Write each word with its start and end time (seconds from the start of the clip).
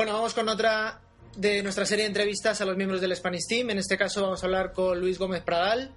Bueno, 0.00 0.14
vamos 0.14 0.32
con 0.32 0.48
otra 0.48 0.98
de 1.36 1.62
nuestra 1.62 1.84
serie 1.84 2.04
de 2.04 2.08
entrevistas 2.08 2.58
a 2.62 2.64
los 2.64 2.74
miembros 2.74 3.02
del 3.02 3.14
Spanish 3.14 3.46
Team. 3.46 3.68
En 3.68 3.76
este 3.76 3.98
caso 3.98 4.22
vamos 4.22 4.42
a 4.42 4.46
hablar 4.46 4.72
con 4.72 4.98
Luis 4.98 5.18
Gómez 5.18 5.42
Pradal, 5.42 5.92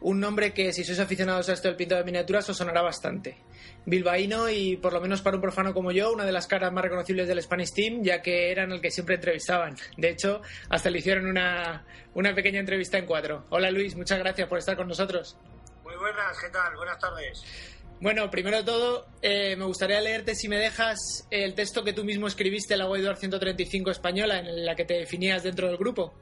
un 0.00 0.18
nombre 0.18 0.52
que 0.52 0.72
si 0.72 0.82
sois 0.82 0.98
aficionados 0.98 1.48
a 1.48 1.52
esto 1.52 1.68
del 1.68 1.76
pintado 1.76 2.00
de 2.00 2.06
miniaturas 2.06 2.48
os 2.50 2.56
sonará 2.56 2.82
bastante. 2.82 3.38
Bilbaíno 3.84 4.50
y 4.50 4.76
por 4.78 4.92
lo 4.92 5.00
menos 5.00 5.22
para 5.22 5.36
un 5.36 5.42
profano 5.42 5.72
como 5.72 5.92
yo, 5.92 6.10
una 6.10 6.24
de 6.24 6.32
las 6.32 6.48
caras 6.48 6.72
más 6.72 6.82
reconocibles 6.82 7.28
del 7.28 7.40
Spanish 7.40 7.72
Team, 7.72 8.02
ya 8.02 8.20
que 8.20 8.50
eran 8.50 8.72
el 8.72 8.80
que 8.80 8.90
siempre 8.90 9.14
entrevistaban. 9.14 9.76
De 9.96 10.08
hecho, 10.08 10.42
hasta 10.68 10.90
le 10.90 10.98
hicieron 10.98 11.28
una, 11.28 11.86
una 12.14 12.34
pequeña 12.34 12.58
entrevista 12.58 12.98
en 12.98 13.06
cuatro. 13.06 13.44
Hola 13.50 13.70
Luis, 13.70 13.94
muchas 13.94 14.18
gracias 14.18 14.48
por 14.48 14.58
estar 14.58 14.76
con 14.76 14.88
nosotros. 14.88 15.36
Muy 15.84 15.94
buenas, 15.94 16.36
¿qué 16.40 16.48
tal? 16.48 16.74
Buenas 16.74 16.98
tardes. 16.98 17.44
Bueno, 18.00 18.30
primero 18.30 18.58
de 18.58 18.64
todo, 18.64 19.06
eh, 19.22 19.56
me 19.56 19.64
gustaría 19.64 20.00
leerte, 20.00 20.34
si 20.34 20.48
me 20.48 20.58
dejas, 20.58 21.26
el 21.30 21.54
texto 21.54 21.82
que 21.82 21.94
tú 21.94 22.04
mismo 22.04 22.26
escribiste 22.26 22.74
en 22.74 22.80
la 22.80 22.86
Guaidor 22.86 23.16
135 23.16 23.90
española, 23.90 24.38
en 24.38 24.66
la 24.66 24.74
que 24.74 24.84
te 24.84 24.94
definías 24.94 25.42
dentro 25.42 25.68
del 25.68 25.78
grupo. 25.78 26.12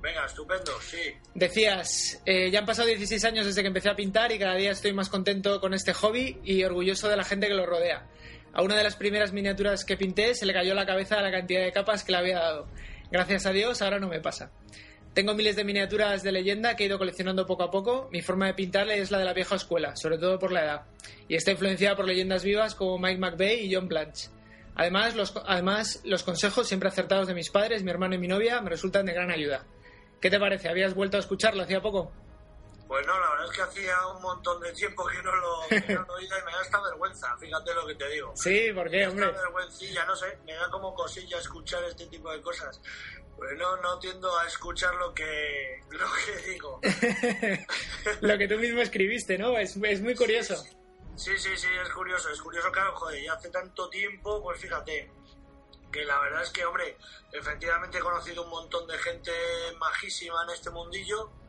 Venga, 0.00 0.24
estupendo, 0.24 0.72
sí. 0.80 1.14
Decías, 1.34 2.20
eh, 2.24 2.50
ya 2.50 2.60
han 2.60 2.66
pasado 2.66 2.88
16 2.88 3.24
años 3.24 3.46
desde 3.46 3.60
que 3.60 3.68
empecé 3.68 3.90
a 3.90 3.94
pintar 3.94 4.32
y 4.32 4.38
cada 4.38 4.56
día 4.56 4.72
estoy 4.72 4.92
más 4.92 5.08
contento 5.08 5.60
con 5.60 5.74
este 5.74 5.92
hobby 5.92 6.40
y 6.42 6.64
orgulloso 6.64 7.08
de 7.08 7.16
la 7.16 7.24
gente 7.24 7.46
que 7.46 7.54
lo 7.54 7.66
rodea. 7.66 8.08
A 8.54 8.62
una 8.62 8.76
de 8.76 8.82
las 8.82 8.96
primeras 8.96 9.32
miniaturas 9.32 9.84
que 9.84 9.96
pinté 9.96 10.34
se 10.34 10.44
le 10.44 10.52
cayó 10.52 10.74
la 10.74 10.86
cabeza 10.86 11.18
a 11.18 11.22
la 11.22 11.30
cantidad 11.30 11.62
de 11.62 11.72
capas 11.72 12.04
que 12.04 12.12
le 12.12 12.18
había 12.18 12.38
dado. 12.38 12.68
Gracias 13.12 13.46
a 13.46 13.52
Dios, 13.52 13.80
ahora 13.80 14.00
no 14.00 14.08
me 14.08 14.20
pasa. 14.20 14.50
Tengo 15.14 15.34
miles 15.34 15.56
de 15.56 15.64
miniaturas 15.64 16.22
de 16.22 16.32
leyenda 16.32 16.74
que 16.74 16.84
he 16.84 16.86
ido 16.86 16.96
coleccionando 16.96 17.44
poco 17.44 17.64
a 17.64 17.70
poco. 17.70 18.08
Mi 18.10 18.22
forma 18.22 18.46
de 18.46 18.54
pintarle 18.54 18.98
es 18.98 19.10
la 19.10 19.18
de 19.18 19.26
la 19.26 19.34
vieja 19.34 19.56
escuela, 19.56 19.94
sobre 19.94 20.16
todo 20.16 20.38
por 20.38 20.52
la 20.52 20.64
edad. 20.64 20.82
Y 21.28 21.34
está 21.34 21.50
influenciada 21.50 21.96
por 21.96 22.06
leyendas 22.06 22.42
vivas 22.42 22.74
como 22.74 22.98
Mike 22.98 23.18
McVeigh 23.18 23.66
y 23.66 23.74
John 23.74 23.88
Blanche. 23.88 24.30
Además 24.74 25.14
los, 25.14 25.34
además, 25.44 26.00
los 26.04 26.22
consejos 26.22 26.66
siempre 26.66 26.88
acertados 26.88 27.28
de 27.28 27.34
mis 27.34 27.50
padres, 27.50 27.82
mi 27.82 27.90
hermano 27.90 28.14
y 28.14 28.18
mi 28.18 28.26
novia 28.26 28.62
me 28.62 28.70
resultan 28.70 29.04
de 29.04 29.12
gran 29.12 29.30
ayuda. 29.30 29.66
¿Qué 30.18 30.30
te 30.30 30.40
parece? 30.40 30.70
¿Habías 30.70 30.94
vuelto 30.94 31.18
a 31.18 31.20
escucharlo 31.20 31.62
hacía 31.62 31.82
poco? 31.82 32.10
Pues 32.92 33.06
no, 33.06 33.18
la 33.18 33.30
verdad 33.30 33.46
es 33.46 33.56
que 33.56 33.62
hacía 33.62 34.06
un 34.08 34.20
montón 34.20 34.60
de 34.60 34.70
tiempo 34.74 35.06
que 35.06 35.22
no 35.22 35.34
lo, 35.34 35.60
que 35.66 35.94
no 35.94 36.02
lo 36.02 36.12
oía 36.12 36.38
y 36.38 36.44
me 36.44 36.52
da 36.52 36.60
esta 36.62 36.78
vergüenza, 36.82 37.34
fíjate 37.38 37.72
lo 37.72 37.86
que 37.86 37.94
te 37.94 38.06
digo. 38.10 38.34
Sí, 38.36 38.70
¿por 38.74 38.90
qué, 38.90 39.06
hombre? 39.06 39.30
Esta 39.30 39.40
vergüencilla, 39.40 40.04
no 40.04 40.14
sé, 40.14 40.38
me 40.44 40.52
da 40.52 40.70
como 40.70 40.94
cosilla 40.94 41.38
escuchar 41.38 41.82
este 41.84 42.06
tipo 42.08 42.30
de 42.30 42.42
cosas. 42.42 42.82
Pues 43.34 43.56
no, 43.56 43.78
no 43.78 43.98
tiendo 43.98 44.38
a 44.38 44.46
escuchar 44.46 44.94
lo 44.96 45.14
que, 45.14 45.80
lo 45.88 46.06
que 46.12 46.50
digo. 46.50 46.80
lo 48.20 48.36
que 48.36 48.46
tú 48.46 48.58
mismo 48.58 48.82
escribiste, 48.82 49.38
¿no? 49.38 49.56
Es, 49.56 49.74
es 49.74 50.02
muy 50.02 50.14
curioso. 50.14 50.54
Sí, 51.16 51.38
sí, 51.38 51.56
sí, 51.56 51.68
es 51.82 51.88
curioso, 51.88 52.28
es 52.28 52.42
curioso, 52.42 52.70
claro, 52.70 52.94
joder, 52.94 53.24
ya 53.24 53.32
hace 53.32 53.48
tanto 53.48 53.88
tiempo, 53.88 54.42
pues 54.42 54.60
fíjate, 54.60 55.10
que 55.90 56.04
la 56.04 56.20
verdad 56.20 56.42
es 56.42 56.50
que, 56.50 56.62
hombre, 56.66 56.98
efectivamente 57.32 57.96
he 57.96 58.02
conocido 58.02 58.42
un 58.42 58.50
montón 58.50 58.86
de 58.86 58.98
gente 58.98 59.32
majísima 59.78 60.42
en 60.42 60.50
este 60.50 60.68
mundillo 60.68 61.40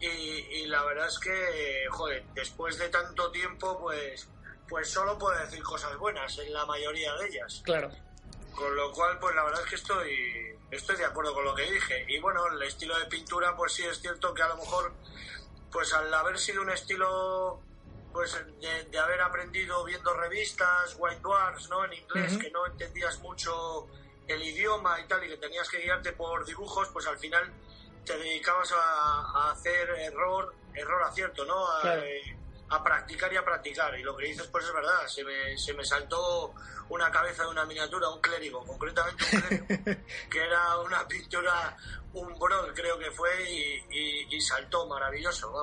y, 0.00 0.06
y 0.06 0.66
la 0.66 0.84
verdad 0.84 1.08
es 1.08 1.18
que, 1.18 1.86
joder, 1.90 2.24
después 2.34 2.78
de 2.78 2.88
tanto 2.88 3.30
tiempo, 3.30 3.78
pues, 3.78 4.28
pues 4.68 4.90
solo 4.90 5.18
puedo 5.18 5.38
decir 5.38 5.62
cosas 5.62 5.96
buenas 5.96 6.38
en 6.38 6.52
la 6.52 6.66
mayoría 6.66 7.14
de 7.14 7.26
ellas. 7.28 7.62
Claro. 7.64 7.90
Con 8.54 8.74
lo 8.74 8.92
cual, 8.92 9.18
pues 9.18 9.34
la 9.34 9.44
verdad 9.44 9.62
es 9.62 9.68
que 9.68 9.74
estoy, 9.76 10.58
estoy 10.70 10.96
de 10.96 11.04
acuerdo 11.04 11.34
con 11.34 11.44
lo 11.44 11.54
que 11.54 11.70
dije. 11.70 12.04
Y 12.08 12.18
bueno, 12.20 12.46
el 12.46 12.62
estilo 12.62 12.98
de 12.98 13.06
pintura, 13.06 13.56
pues 13.56 13.72
sí 13.72 13.84
es 13.84 14.00
cierto 14.00 14.32
que 14.32 14.42
a 14.42 14.48
lo 14.48 14.56
mejor, 14.56 14.92
pues 15.72 15.92
al 15.92 16.12
haber 16.12 16.38
sido 16.38 16.62
un 16.62 16.70
estilo 16.70 17.60
pues 18.12 18.32
de, 18.60 18.84
de, 18.84 18.98
haber 19.00 19.20
aprendido 19.22 19.84
viendo 19.84 20.14
revistas, 20.14 20.94
White 20.98 21.20
Dwarfs, 21.20 21.68
¿no? 21.68 21.84
En 21.84 21.94
inglés, 21.94 22.32
uh 22.32 22.36
-huh. 22.36 22.40
que 22.40 22.50
no 22.52 22.64
entendías 22.64 23.18
mucho 23.18 23.88
el 24.28 24.40
idioma 24.40 25.00
y 25.00 25.08
tal, 25.08 25.24
y 25.24 25.28
que 25.28 25.36
tenías 25.36 25.68
que 25.68 25.78
guiarte 25.78 26.12
por 26.12 26.44
dibujos, 26.46 26.88
pues 26.90 27.08
al 27.08 27.18
final 27.18 27.52
te 28.04 28.16
dedicabas 28.18 28.70
a, 28.72 29.20
a 29.34 29.50
hacer 29.52 29.88
error, 29.90 30.54
error 30.74 31.02
acierto, 31.02 31.44
¿no? 31.44 31.66
A, 31.76 31.80
Claro. 31.82 32.02
a 32.70 32.82
practicar 32.84 33.32
y 33.32 33.36
a 33.36 33.44
practicar. 33.44 33.98
Y 33.98 34.02
lo 34.02 34.16
que 34.16 34.26
dices, 34.26 34.46
pues 34.48 34.64
es 34.64 34.72
verdad, 34.72 35.06
se 35.06 35.22
me, 35.24 35.56
se 35.58 35.72
me 35.74 35.84
saltó 35.84 36.52
una 36.88 37.10
cabeza 37.10 37.44
de 37.44 37.48
una 37.50 37.64
miniatura, 37.64 38.08
un 38.10 38.20
clérigo, 38.20 38.64
concretamente 38.66 39.24
un 39.24 39.40
clérigo, 39.40 39.66
que 40.30 40.42
era 40.42 40.78
una 40.78 41.06
pintura, 41.08 41.76
un 42.12 42.38
brol 42.38 42.72
creo 42.74 42.98
que 42.98 43.10
fue, 43.10 43.50
y, 43.50 43.84
y- 43.90 44.36
y 44.36 44.40
saltó 44.40 44.86
maravilloso, 44.86 45.50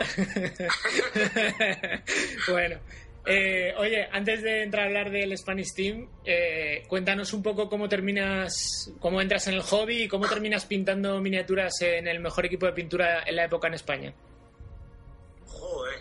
bueno, 2.48 2.80
eh, 3.26 3.74
oye, 3.78 4.08
antes 4.12 4.42
de 4.42 4.64
entrar 4.64 4.84
a 4.84 4.88
hablar 4.88 5.12
del 5.12 5.38
Spanish 5.38 5.74
Team, 5.76 6.08
eh, 6.26 6.84
cuéntanos 6.88 7.34
un 7.34 7.44
poco 7.44 7.70
cómo 7.70 7.88
terminas, 7.88 8.92
cómo 9.00 9.22
entras 9.22 9.48
en 9.48 9.56
el 9.56 9.62
hobby 9.62 10.04
y 10.04 10.08
cómo 10.08 10.28
terminas 10.28 10.66
pintando 10.66 11.20
miniaturas 11.22 11.82
en 11.82 12.08
el 12.08 12.20
mejor 12.20 12.46
equipo 12.46 12.66
de 12.66 12.74
pintura 12.74 13.24
en 13.26 13.36
la 13.36 13.46
época 13.46 13.68
en 13.68 13.74
España. 13.76 14.14
Joder, 15.46 16.00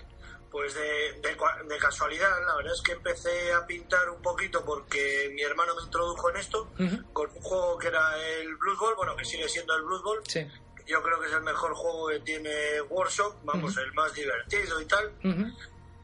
pues 0.51 0.75
de, 0.75 1.21
de 1.29 1.37
cua- 1.37 1.63
de 1.67 1.77
casualidad, 1.79 2.31
la 2.47 2.57
verdad 2.57 2.73
es 2.75 2.83
que 2.83 2.93
empecé 2.93 3.53
a 3.53 3.67
pintar 3.67 4.09
un 4.11 4.23
poquito 4.23 4.65
porque 4.65 5.31
mi 5.35 5.43
hermano 5.43 5.75
me 5.77 5.83
introdujo 5.83 6.31
en 6.31 6.37
esto, 6.37 6.71
con 7.13 7.29
un 7.31 7.43
juego 7.43 7.79
que 7.79 7.89
era 7.89 8.17
el 8.41 8.57
Blood 8.57 8.79
Bowl, 8.79 8.95
bueno, 8.97 9.17
que 9.17 9.25
sigue 9.25 9.49
siendo 9.49 9.75
el 9.77 9.83
Blood 9.83 10.03
Bowl. 10.03 10.21
Sí. 10.27 10.47
Yo 10.87 11.01
creo 11.05 11.21
que 11.21 11.27
es 11.29 11.33
el 11.33 11.43
mejor 11.43 11.73
juego 11.75 12.09
que 12.09 12.19
tiene 12.21 12.51
Workshop, 12.89 13.35
vamos, 13.45 13.77
el 13.77 13.93
más 13.93 14.13
divertido 14.13 14.81
y 14.81 14.87
tal. 14.87 15.13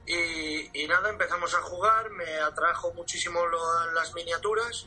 Y, 0.06 0.82
y 0.82 0.86
nada, 0.86 1.10
empezamos 1.10 1.52
a 1.54 1.62
jugar, 1.62 2.10
me 2.10 2.38
atrajo 2.38 2.92
muchísimo 2.94 3.44
lo- 3.46 3.92
las 3.92 4.14
miniaturas 4.14 4.86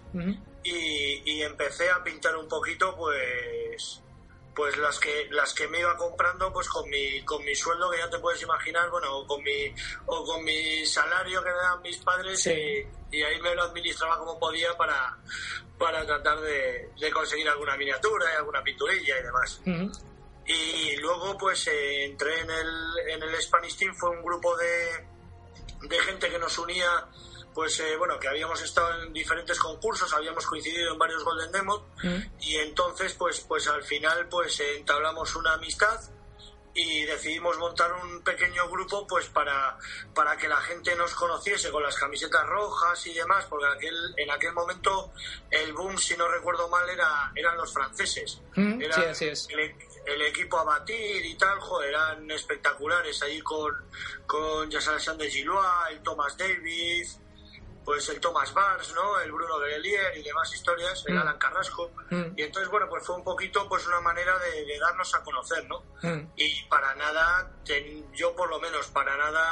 y, 0.64 1.22
y 1.30 1.42
empecé 1.44 1.90
a 1.90 2.02
pintar 2.04 2.36
un 2.38 2.48
poquito, 2.48 2.96
pues 2.96 4.02
pues 4.56 4.76
las 4.78 5.00
que 5.00 5.28
las 5.30 5.54
que 5.54 5.68
me 5.70 5.80
iba 5.80 5.96
comprando 5.96 6.52
pues 6.52 6.68
con 6.68 6.90
mi 6.90 7.24
con 7.24 7.46
mi 7.46 7.56
sueldo 7.56 7.90
que 7.90 7.98
ya 8.00 8.10
te 8.10 8.20
puedes 8.20 8.42
imaginar 8.42 8.90
bueno 8.90 9.20
o 9.20 9.26
con 9.28 9.42
mi 9.42 9.74
o 10.08 10.26
con 10.26 10.44
mi 10.44 10.86
salario 10.86 11.42
que 11.42 11.50
me 11.50 11.56
dan 11.56 11.82
mis 11.82 11.98
padres 12.00 12.42
Sí. 12.42 12.52
y, 13.12 13.18
y 13.18 13.24
ahí 13.24 13.40
me 13.42 13.56
lo 13.56 13.64
administraba 13.64 14.18
como 14.18 14.38
podía 14.38 14.76
para 14.76 15.18
para 15.78 16.06
tratar 16.06 16.42
de, 16.42 16.90
de 17.00 17.12
conseguir 17.12 17.48
alguna 17.48 17.78
miniatura 17.78 18.26
y 18.34 18.36
alguna 18.36 18.62
pinturilla 18.62 19.20
y 19.20 19.24
demás. 19.24 19.62
Y 20.50 20.96
luego 20.98 21.38
pues 21.38 21.68
eh, 21.68 22.06
entré 22.06 22.40
en 22.40 22.50
el, 22.50 23.00
en 23.08 23.24
el 23.24 23.42
Spanish 23.42 23.78
Team, 23.78 23.94
fue 23.96 24.10
un 24.10 24.24
grupo 24.24 24.58
de, 24.58 25.08
de 25.88 26.00
gente 26.00 26.30
que 26.30 26.40
nos 26.40 26.58
unía, 26.58 27.06
pues 27.54 27.80
eh, 27.80 27.96
bueno, 27.98 28.20
que 28.20 28.28
habíamos 28.28 28.60
estado 28.62 29.04
en 29.04 29.14
diferentes 29.14 29.60
concursos, 29.60 30.12
habíamos 30.12 30.46
coincidido 30.48 30.94
en 30.94 30.98
varios 30.98 31.24
Golden 31.24 31.52
Demos 31.52 31.84
Ujú. 32.04 32.22
y 32.42 32.56
entonces 32.58 33.14
pues, 33.14 33.42
pues 33.42 33.68
al 33.68 33.84
final 33.84 34.28
pues 34.28 34.60
eh, 34.60 34.78
entablamos 34.78 35.36
una 35.36 35.54
amistad 35.54 36.00
y 36.74 37.04
decidimos 37.06 37.58
montar 37.58 37.92
un 37.94 38.22
pequeño 38.22 38.70
grupo 38.70 39.06
pues 39.06 39.28
para, 39.28 39.78
para 40.14 40.38
que 40.38 40.48
la 40.48 40.58
gente 40.58 40.96
nos 40.96 41.14
conociese 41.14 41.72
con 41.72 41.84
las 41.84 41.96
camisetas 41.96 42.46
rojas 42.46 43.06
y 43.08 43.14
demás, 43.14 43.46
porque 43.50 43.66
aquel, 43.68 44.14
en 44.18 44.32
aquel 44.32 44.54
momento 44.54 45.12
el 45.50 45.74
boom, 45.74 45.98
si 45.98 46.16
no 46.16 46.28
recuerdo 46.28 46.70
mal, 46.70 46.88
era, 46.90 47.32
eran 47.36 47.58
los 47.58 47.74
franceses. 47.74 48.40
Era 48.56 48.96
Sí, 48.96 49.02
así 49.02 49.26
es. 49.28 49.48
El, 49.50 49.76
el 50.10 50.22
equipo 50.24 50.58
a 50.60 50.64
batir 50.64 51.26
y 51.26 51.36
tal, 51.36 51.60
joder, 51.60 51.90
eran 51.90 52.30
espectaculares 52.32 53.22
ahí 53.24 53.40
con, 53.42 53.74
con 54.26 54.70
Alexander 54.76 55.30
Gillois, 55.30 55.68
el 55.92 56.02
Thomas 56.02 56.38
Davis, 56.38 57.20
pues 57.86 58.08
el 58.10 58.20
Thomas 58.20 58.54
Barnes, 58.54 58.94
¿no? 58.94 59.20
El 59.20 59.32
Bruno 59.32 59.58
Grelier 59.58 60.16
y 60.18 60.22
demás 60.22 60.54
historias, 60.54 61.04
el 61.08 61.16
Mm. 61.16 61.20
Alan 61.20 61.38
Carrasco. 61.40 61.92
Mm. 62.12 62.34
Y 62.38 62.44
entonces, 62.44 62.70
bueno, 62.70 62.88
pues 62.88 63.04
fue 63.04 63.16
un 63.16 63.24
poquito 63.24 63.68
pues 63.68 63.88
una 63.88 64.00
manera 64.02 64.38
de, 64.38 64.64
de 64.66 64.78
darnos 64.78 65.16
a 65.16 65.24
conocer, 65.24 65.66
¿no? 65.68 65.78
Ujú. 66.04 66.32
Y 66.36 66.64
para 66.66 66.94
nada, 66.96 67.52
ten- 67.66 68.06
yo 68.14 68.36
por 68.36 68.48
lo 68.50 68.60
menos 68.60 68.86
para 68.88 69.18
nada 69.18 69.44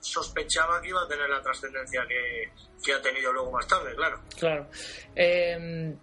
sospechaba 0.00 0.82
que 0.82 0.88
iba 0.88 1.02
a 1.02 1.08
tener 1.08 1.30
la 1.30 1.40
trascendencia 1.40 2.04
que, 2.06 2.52
que 2.84 2.92
ha 2.92 3.00
tenido 3.00 3.32
luego 3.32 3.50
más 3.52 3.66
tarde, 3.66 3.94
claro. 3.94 4.20
Claro. 4.38 4.68
Eh, 5.16 5.96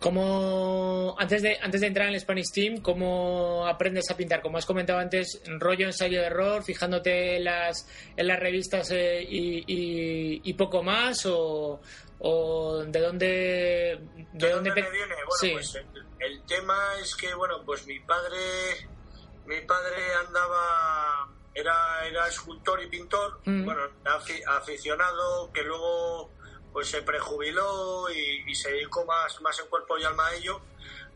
¿cómo- 0.00 1.14
antes, 1.18 1.42
de, 1.42 1.58
antes 1.60 1.80
de 1.80 1.86
entrar 1.86 2.08
en 2.08 2.14
el 2.14 2.20
Spanish 2.20 2.50
Team, 2.52 2.80
¿cómo 2.82 3.66
aprendes 3.66 4.10
a 4.10 4.16
pintar? 4.16 4.42
Como 4.42 4.58
has 4.58 4.66
comentado 4.66 4.98
antes, 4.98 5.40
rollo 5.58 5.86
ensayo 5.86 6.20
de 6.20 6.26
error, 6.26 6.62
fijándote 6.64 7.36
en 7.36 7.44
las, 7.44 7.86
en 8.16 8.26
las 8.26 8.40
revistas 8.40 8.90
eh, 8.90 9.22
y, 9.22 9.58
y- 9.66 10.40
y 10.42 10.52
poco 10.54 10.82
más, 10.82 11.24
o, 11.26 11.80
o 12.18 12.82
de 12.86 13.00
dónde... 13.00 13.26
¿De, 14.32 14.46
De 14.46 14.50
dónde 14.52 14.70
me 14.70 14.80
viene? 14.90 15.14
Bueno, 15.14 15.30
sí. 15.40 15.50
pues 15.52 15.74
el, 15.74 15.86
el 16.20 16.42
tema 16.46 16.76
es 17.00 17.14
que, 17.14 17.34
bueno, 17.34 17.62
pues 17.64 17.86
mi 17.86 18.00
padre, 18.00 18.38
mi 19.46 19.60
padre 19.62 19.96
andaba, 20.26 21.28
era, 21.54 22.06
era 22.06 22.26
escultor 22.28 22.82
y 22.82 22.88
pintor, 22.88 23.40
Mm. 23.44 23.64
bueno, 23.64 23.82
afi- 24.04 24.42
aficionado, 24.46 25.50
que 25.52 25.62
luego 25.62 26.32
pues 26.72 26.88
se 26.88 27.02
prejubiló 27.02 28.10
y, 28.10 28.50
y 28.50 28.54
se 28.54 28.70
dedicó 28.70 29.04
más, 29.04 29.40
más 29.40 29.58
en 29.60 29.66
cuerpo 29.66 29.98
y 29.98 30.04
alma 30.04 30.26
a 30.26 30.34
ello, 30.34 30.60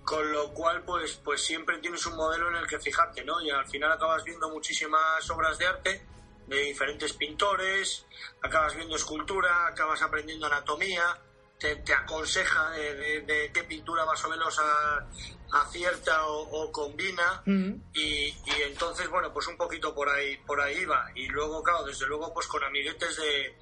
con 0.04 0.32
lo 0.32 0.52
cual 0.52 0.82
pues, 0.84 1.20
pues 1.24 1.44
siempre 1.44 1.78
tienes 1.78 2.04
un 2.06 2.16
modelo 2.16 2.48
en 2.50 2.56
el 2.56 2.66
que 2.66 2.78
fijarte, 2.78 3.24
¿no? 3.24 3.40
Y 3.42 3.50
al 3.50 3.66
final 3.66 3.92
acabas 3.92 4.22
viendo 4.24 4.50
muchísimas 4.50 5.28
obras 5.30 5.58
de 5.58 5.66
arte 5.66 6.06
de 6.46 6.60
diferentes 6.60 7.12
pintores, 7.14 8.04
acabas 8.42 8.76
viendo 8.76 8.96
escultura, 8.96 9.66
acabas 9.66 10.02
aprendiendo 10.02 10.46
anatomía, 10.46 11.18
te, 11.58 11.94
aconseja 11.94 12.70
de, 12.70 13.50
qué 13.54 13.64
pintura 13.64 14.04
más 14.04 14.22
o 14.24 14.28
menos 14.28 14.60
acierta 15.52 16.26
o, 16.26 16.70
combina. 16.70 17.42
Y, 17.94 18.34
entonces 18.62 19.08
bueno 19.08 19.32
pues 19.32 19.46
un 19.46 19.56
poquito 19.56 19.94
por 19.94 20.08
ahí 20.08 20.36
por 20.38 20.60
ahí 20.60 20.84
va. 20.84 21.10
Y 21.14 21.28
luego 21.28 21.62
claro 21.62 21.84
desde 21.84 22.06
luego 22.06 22.32
pues 22.34 22.46
con 22.46 22.62
amiguetes 22.62 23.16
de, 23.16 23.58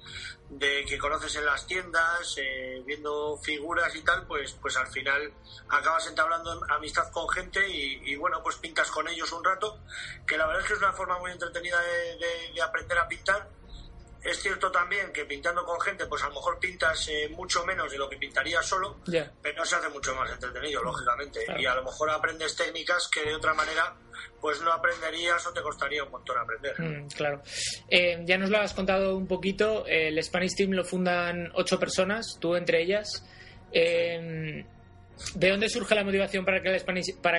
que 0.59 0.97
conoces 0.97 1.35
en 1.35 1.45
las 1.45 1.65
tiendas 1.67 2.35
eh, 2.37 2.81
viendo 2.85 3.37
figuras 3.37 3.95
y 3.95 4.01
tal 4.01 4.25
pues 4.27 4.53
pues 4.61 4.75
al 4.77 4.87
final 4.87 5.33
acabas 5.69 6.07
entablando 6.07 6.61
amistad 6.69 7.11
con 7.11 7.27
gente 7.29 7.67
y, 7.67 8.15
bueno 8.15 8.41
pues 8.43 8.57
pintas 8.57 8.89
con 8.91 9.07
ellos 9.07 9.31
un 9.31 9.43
rato 9.43 9.79
que 10.25 10.37
la 10.37 10.45
verdad 10.45 10.61
es 10.61 10.67
que 10.67 10.73
es 10.73 10.79
una 10.79 10.93
forma 10.93 11.19
muy 11.19 11.31
entretenida 11.31 11.79
de 11.81 12.61
aprender 12.61 12.97
a 12.97 13.07
pintar 13.07 13.49
es 14.23 14.41
cierto 14.41 14.71
también 14.71 15.11
que 15.11 15.25
pintando 15.25 15.65
con 15.65 15.79
gente, 15.81 16.05
pues 16.05 16.23
a 16.23 16.29
lo 16.29 16.35
mejor 16.35 16.57
pintas 16.57 17.07
eh, 17.09 17.27
mucho 17.29 17.65
menos 17.65 17.91
de 17.91 17.97
lo 17.97 18.09
que 18.09 18.15
pintarías 18.15 18.65
solo, 18.65 18.97
pero 19.05 19.57
no 19.57 19.65
se 19.65 19.75
hace 19.75 19.89
mucho 19.89 20.15
más 20.15 20.31
entretenido, 20.31 20.81
lógicamente. 20.81 21.45
Y 21.57 21.65
a 21.65 21.75
lo 21.75 21.83
mejor 21.83 22.09
aprendes 22.09 22.55
técnicas 22.55 23.09
que 23.09 23.23
de 23.23 23.35
otra 23.35 23.53
manera 23.53 23.93
pues 24.39 24.61
no 24.61 24.71
aprenderías 24.71 25.45
o 25.47 25.53
te 25.53 25.61
costaría 25.61 26.03
un 26.03 26.11
montón 26.11 26.37
aprender. 26.37 26.79
Mm, 26.79 27.07
claro. 27.07 27.41
Eh, 27.89 28.21
ya 28.25 28.37
nos 28.37 28.49
lo 28.49 28.59
has 28.59 28.73
contado 28.73 29.17
un 29.17 29.27
poquito. 29.27 29.85
el 29.85 30.21
Spanish 30.23 30.55
Team 30.55 30.71
lo 30.71 30.83
fundan 30.83 31.51
ocho 31.55 31.79
personas, 31.79 32.37
tú 32.39 32.55
entre 32.55 32.81
ellas. 32.81 33.25
Eh, 33.71 34.65
¿De 35.35 35.49
dónde 35.49 35.69
surge 35.69 35.95
la 35.95 36.03
motivación 36.03 36.43
para 36.43 36.61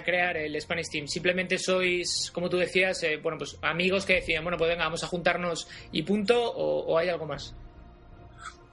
crear 0.03 0.37
el 0.37 0.61
Spanish, 0.61 0.89
Team? 0.91 1.07
¿Simplemente 1.07 1.59
sois, 1.59 2.31
como 2.33 2.49
tú 2.49 2.57
decías, 2.57 3.03
eh, 3.03 3.19
bueno, 3.19 3.39
pues 3.39 3.59
amigos 3.63 4.05
que 4.05 4.15
decían, 4.15 4.43
bueno, 4.43 4.57
pues 4.57 4.71
venga, 4.71 4.85
vamos 4.85 5.05
a 5.05 5.07
juntarnos 5.07 5.69
y 5.93 6.03
punto, 6.03 6.41
o, 6.41 6.97
hay 6.97 7.09
algo 7.09 7.27
más? 7.27 7.55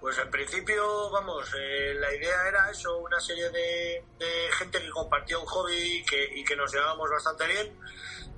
Pues 0.02 0.18
en 0.18 0.30
principio, 0.30 1.10
vamos, 1.12 1.48
eh, 1.58 1.94
la 1.94 2.14
idea 2.14 2.48
era 2.50 2.70
eso, 2.70 2.98
una 2.98 3.20
serie 3.20 3.50
de, 3.52 4.04
gente 4.58 4.82
que 4.82 4.90
compartía 4.90 5.38
un 5.38 5.46
hobby 5.46 6.04
y 6.04 6.44
que, 6.44 6.56
nos 6.56 6.74
llevábamos 6.74 7.10
bastante 7.10 7.48
bien. 7.48 7.80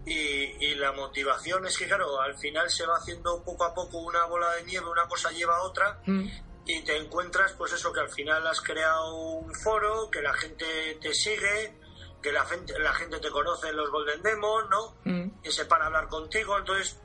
Y, 0.06 0.76
la 0.76 0.92
motivación 0.92 1.66
es 1.66 1.78
que, 1.78 1.88
claro, 1.88 2.20
al 2.20 2.38
final 2.38 2.70
se 2.70 2.86
va 2.86 2.98
haciendo 2.98 3.42
poco 3.44 3.64
a 3.64 3.74
poco 3.74 4.00
una 4.00 4.26
bola 4.26 4.54
de 4.56 4.64
nieve, 4.66 4.90
una 4.90 5.08
cosa 5.08 5.32
lleva 5.32 5.56
a 5.56 5.64
otra. 5.64 6.02
Mm 6.06 6.28
y 6.66 6.82
te 6.84 6.98
encuentras 6.98 7.54
pues 7.54 7.74
eso 7.74 7.92
que 7.92 8.00
al 8.00 8.10
final 8.10 8.46
has 8.48 8.62
creado 8.62 9.14
un 9.16 9.54
foro, 9.54 10.10
que 10.10 10.22
la 10.22 10.34
gente 10.34 10.98
te 11.02 11.14
sigue, 11.14 11.78
que 12.22 12.32
la 12.32 12.46
gente, 12.46 12.78
la 12.80 12.94
gente 12.94 13.20
te 13.20 13.30
conoce 13.30 13.70
en 13.70 13.78
los 13.78 13.90
Golden 13.90 14.22
Demons, 14.22 14.70
¿no? 14.70 14.96
Mm. 15.04 15.32
Y 15.44 15.52
se 15.52 15.66
para 15.66 15.86
a 15.86 15.88
hablar 15.88 16.08
contigo, 16.08 16.58
entonces 16.58 17.00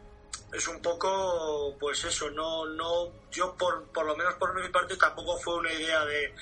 es 0.53 0.67
un 0.69 0.81
poco 0.81 1.77
pues 1.79 2.05
eso, 2.05 2.31
no 2.31 2.67
no 2.67 3.13
yo 3.31 3.55
por, 3.57 3.85
por 3.93 4.07
lo 4.07 4.17
menos 4.17 4.35
por 4.35 4.55
mi 4.55 4.69
parte 4.69 4.97
tampoco 4.97 5.39
fue 5.39 5.57
una 5.57 5.73
idea 5.73 6.05
de 6.05 6.35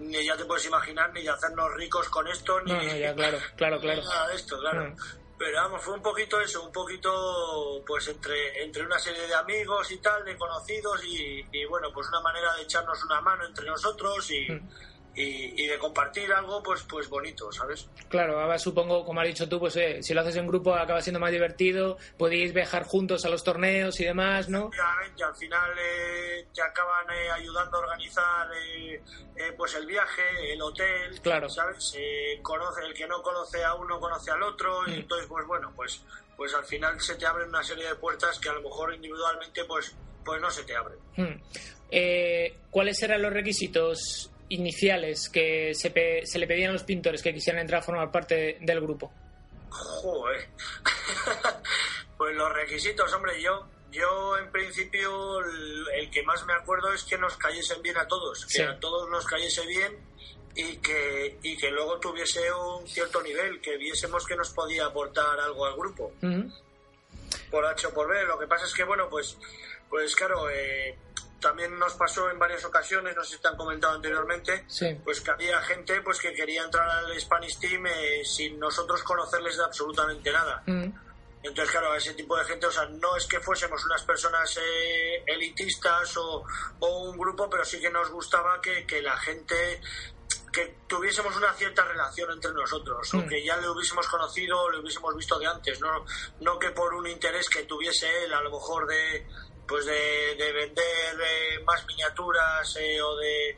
ni 0.00 0.24
ya 0.24 0.36
te 0.36 0.44
puedes 0.44 0.66
imaginar 0.66 1.12
ni 1.12 1.22
de 1.22 1.30
hacernos 1.30 1.72
ricos 1.74 2.08
con 2.08 2.26
esto 2.28 2.60
ni 2.62 2.72
ya, 2.98 3.14
claro, 3.14 3.38
claro, 3.56 3.80
claro. 3.80 4.02
nada 4.02 4.28
de 4.28 4.36
esto, 4.36 4.58
claro. 4.58 4.90
Mm. 4.90 4.96
Pero 5.38 5.56
vamos, 5.56 5.82
fue 5.82 5.94
un 5.94 6.02
poquito 6.02 6.40
eso, 6.40 6.62
un 6.64 6.70
poquito 6.70 7.82
pues 7.84 8.06
entre, 8.06 8.62
entre 8.62 8.84
una 8.84 8.98
serie 8.98 9.26
de 9.26 9.34
amigos 9.34 9.90
y 9.90 9.96
tal, 9.98 10.24
de 10.24 10.36
conocidos 10.36 11.02
y, 11.04 11.64
bueno, 11.64 11.88
pues 11.92 12.06
una 12.08 12.20
manera 12.20 12.54
de 12.54 12.62
echarnos 12.62 13.02
una 13.04 13.20
mano 13.20 13.44
entre 13.46 13.66
nosotros 13.66 14.30
y, 14.30 14.52
mm 14.52 14.68
y, 15.14 15.66
de 15.66 15.78
compartir 15.78 16.32
algo 16.32 16.62
pues 16.62 16.82
pues 16.84 17.08
bonito, 17.08 17.50
¿sabes? 17.52 17.88
Claro, 18.08 18.40
ahora 18.40 18.58
supongo, 18.58 19.04
como 19.04 19.20
has 19.20 19.26
dicho 19.26 19.48
tú, 19.48 19.58
pues 19.58 19.76
eh, 19.76 20.02
si 20.02 20.14
lo 20.14 20.22
haces 20.22 20.36
en 20.36 20.46
grupo 20.46 20.74
acaba 20.74 21.00
siendo 21.02 21.20
más 21.20 21.32
divertido, 21.32 21.98
podéis 22.16 22.52
viajar 22.52 22.84
juntos 22.84 23.24
a 23.24 23.28
los 23.28 23.44
torneos 23.44 24.00
y 24.00 24.04
demás, 24.04 24.48
¿no? 24.48 24.70
Efectivamente, 24.72 25.24
al 25.24 25.34
final 25.36 25.70
eh, 25.78 26.46
te 26.54 26.62
acaban 26.62 27.10
eh, 27.10 27.30
ayudando 27.30 27.76
a 27.76 27.80
organizar 27.80 28.48
pues 29.56 29.74
el 29.74 29.86
viaje, 29.86 30.52
el 30.52 30.62
hotel, 30.62 31.20
claro. 31.20 31.48
¿sabes? 31.48 31.94
conoce, 32.42 32.82
el 32.84 32.94
que 32.94 33.06
no 33.06 33.22
conoce 33.22 33.64
a 33.64 33.74
uno 33.74 33.98
conoce 33.98 34.30
al 34.30 34.42
otro 34.42 34.86
y 34.86 34.92
mm. 34.92 34.94
entonces 34.94 35.26
pues 35.28 35.46
bueno, 35.46 35.72
pues 35.74 36.02
pues 36.36 36.54
al 36.54 36.64
final 36.64 37.00
se 37.00 37.16
te 37.16 37.26
abren 37.26 37.48
una 37.48 37.62
serie 37.62 37.86
de 37.86 37.94
puertas 37.96 38.38
que 38.38 38.48
a 38.48 38.52
lo 38.52 38.62
mejor 38.62 38.94
individualmente 38.94 39.64
pues 39.64 39.94
pues 40.24 40.40
no 40.40 40.50
se 40.50 40.64
te 40.64 40.76
abren. 40.76 40.98
Mm. 41.16 41.42
¿Cuáles 42.70 43.02
eran 43.02 43.20
los 43.20 43.32
requisitos 43.32 44.31
iniciales 44.54 45.28
que 45.28 45.74
se, 45.74 45.92
se, 46.26 46.38
le 46.38 46.46
pedían 46.46 46.70
a 46.70 46.72
los 46.74 46.84
pintores 46.84 47.22
que 47.22 47.32
quisieran 47.32 47.60
entrar 47.60 47.80
a 47.80 47.84
formar 47.84 48.10
parte 48.10 48.58
del 48.60 48.80
grupo? 48.80 49.12
Joder. 49.70 50.48
pues 52.16 52.36
los 52.36 52.52
requisitos, 52.52 53.12
hombre, 53.12 53.40
yo 53.40 53.66
yo 53.92 54.38
en 54.38 54.50
principio 54.50 55.40
el, 55.40 56.10
que 56.10 56.22
más 56.22 56.44
me 56.46 56.54
acuerdo 56.54 56.92
es 56.92 57.04
que 57.04 57.18
nos 57.18 57.36
cayesen 57.36 57.82
bien 57.82 57.98
a 57.98 58.08
todos, 58.08 58.46
que 58.46 58.62
a 58.62 58.80
todos 58.80 59.08
nos 59.10 59.26
cayese 59.26 59.66
bien 59.66 59.98
y 60.54 60.76
que, 60.78 61.38
y 61.42 61.56
que 61.58 61.70
luego 61.70 61.98
tuviese 61.98 62.40
un 62.52 62.88
cierto 62.88 63.22
nivel, 63.22 63.60
que 63.60 63.76
viésemos 63.76 64.26
que 64.26 64.34
nos 64.34 64.50
podía 64.50 64.86
aportar 64.86 65.38
algo 65.40 65.66
al 65.66 65.76
grupo. 65.76 66.12
Por 67.50 67.66
H 67.66 67.86
o 67.86 67.94
por 67.94 68.08
B. 68.08 68.24
Lo 68.24 68.38
que 68.38 68.46
pasa 68.46 68.64
es 68.64 68.72
que, 68.72 68.84
bueno, 68.84 69.08
pues, 69.10 69.36
pues 69.90 70.16
claro, 70.16 70.48
eh, 70.48 70.96
también 71.42 71.76
nos 71.78 71.92
pasó 71.94 72.30
en 72.30 72.38
varias 72.38 72.64
ocasiones, 72.64 73.14
no 73.14 73.22
sé 73.24 73.34
si 73.34 73.42
te 73.42 73.48
han 73.48 73.56
comentado 73.56 73.96
anteriormente, 73.96 74.64
pues 75.04 75.20
que 75.20 75.30
había 75.32 75.60
gente 75.62 76.00
pues 76.00 76.18
que 76.18 76.32
quería 76.32 76.62
entrar 76.62 76.88
al 76.88 77.20
Spanish 77.20 77.58
Team 77.58 77.84
eh, 77.86 78.22
sin 78.24 78.58
nosotros 78.58 79.02
conocerles 79.02 79.58
de 79.58 79.64
absolutamente 79.64 80.32
nada. 80.32 80.62
Mm. 80.64 80.90
Entonces, 81.42 81.72
claro, 81.72 81.92
a 81.92 81.96
ese 81.96 82.14
tipo 82.14 82.36
de 82.36 82.44
gente, 82.44 82.66
o 82.66 82.70
sea, 82.70 82.86
no 82.86 83.16
es 83.16 83.26
que 83.26 83.40
fuésemos 83.40 83.84
unas 83.84 84.04
personas 84.04 84.56
eh, 84.58 85.24
elitistas 85.26 86.16
o, 86.16 86.46
un 86.80 87.18
grupo, 87.18 87.50
pero 87.50 87.64
sí 87.64 87.80
que 87.80 87.90
nos 87.90 88.08
gustaba 88.10 88.60
que, 88.60 89.02
la 89.02 89.16
gente 89.18 89.80
que 90.52 90.76
tuviésemos 90.86 91.36
una 91.36 91.52
cierta 91.54 91.84
relación 91.84 92.30
entre 92.30 92.52
nosotros, 92.52 93.12
o 93.14 93.16
mm. 93.16 93.28
que 93.28 93.44
ya 93.44 93.56
le 93.56 93.68
hubiésemos 93.68 94.06
conocido 94.06 94.60
o 94.60 94.70
le 94.70 94.78
hubiésemos 94.78 95.16
visto 95.16 95.36
de 95.40 95.46
antes, 95.46 95.80
no, 95.80 96.04
no 96.40 96.58
que 96.60 96.70
por 96.70 96.94
un 96.94 97.08
interés 97.08 97.48
que 97.48 97.64
tuviese 97.64 98.24
él, 98.24 98.32
a 98.32 98.40
lo 98.42 98.52
mejor 98.52 98.86
de, 98.86 99.26
pues 99.72 99.86
de, 99.86 100.34
de 100.36 100.52
vender 100.52 101.14
eh, 101.18 101.64
más 101.64 101.86
miniaturas 101.86 102.76
eh, 102.76 103.00
o 103.00 103.16
de 103.16 103.56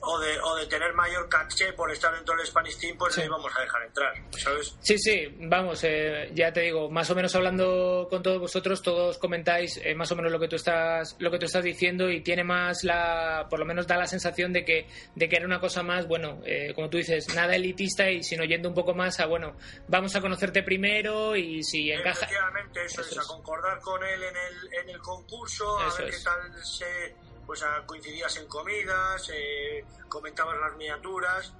o 0.00 0.18
de, 0.18 0.38
o 0.40 0.56
de 0.56 0.66
tener 0.66 0.92
mayor 0.94 1.28
caché 1.28 1.72
por 1.72 1.90
estar 1.90 2.14
dentro 2.14 2.36
del 2.36 2.46
Spanish 2.46 2.78
Team, 2.78 2.96
pues 2.96 3.16
le 3.16 3.28
vamos 3.28 3.52
a 3.56 3.60
dejar 3.60 3.82
entrar, 3.82 4.14
¿sabes? 4.38 4.76
Sí, 4.80 4.98
sí, 4.98 5.34
vamos, 5.40 5.82
eh, 5.84 6.30
ya 6.34 6.52
te 6.52 6.60
digo, 6.60 6.90
más 6.90 7.10
o 7.10 7.14
menos 7.14 7.34
hablando 7.34 8.06
con 8.10 8.22
todos 8.22 8.38
vosotros, 8.38 8.82
todos 8.82 9.18
comentáis 9.18 9.80
eh, 9.82 9.94
más 9.94 10.10
o 10.12 10.16
menos 10.16 10.30
lo 10.30 10.38
que 10.38 10.48
tú 10.48 10.56
estás 10.56 11.16
lo 11.18 11.30
que 11.30 11.38
tú 11.38 11.46
estás 11.46 11.64
diciendo 11.64 12.10
y 12.10 12.20
tiene 12.20 12.44
más 12.44 12.84
la, 12.84 13.46
por 13.48 13.58
lo 13.58 13.64
menos 13.64 13.86
da 13.86 13.96
la 13.96 14.06
sensación 14.06 14.52
de 14.52 14.64
que 14.64 14.88
de 15.14 15.28
que 15.28 15.36
era 15.36 15.46
una 15.46 15.60
cosa 15.60 15.82
más, 15.82 16.06
bueno, 16.06 16.40
eh, 16.44 16.72
como 16.74 16.90
tú 16.90 16.98
dices, 16.98 17.34
nada 17.34 17.56
elitista 17.56 18.10
y 18.10 18.22
sino 18.22 18.44
yendo 18.44 18.68
un 18.68 18.74
poco 18.74 18.94
más 18.94 19.20
a, 19.20 19.26
bueno, 19.26 19.56
vamos 19.88 20.14
a 20.16 20.20
conocerte 20.20 20.62
primero 20.62 21.36
y 21.36 21.62
si 21.62 21.90
encaja. 21.90 22.26
Efectivamente, 22.26 22.84
eso, 22.84 23.00
es, 23.00 23.18
a 23.18 23.22
concordar 23.22 23.80
con 23.80 24.02
él 24.04 24.22
en 24.22 24.36
el, 24.36 24.74
en 24.82 24.90
el 24.90 24.98
concurso, 25.00 25.78
a 25.78 25.94
ver 25.98 26.10
qué 26.10 26.18
tal 26.22 26.64
se 26.64 27.14
pues 27.46 27.64
coincidías 27.86 28.36
en 28.36 28.48
comidas, 28.48 29.30
eh, 29.32 29.84
comentabas 30.08 30.58
las 30.58 30.76
miniaturas 30.76 31.52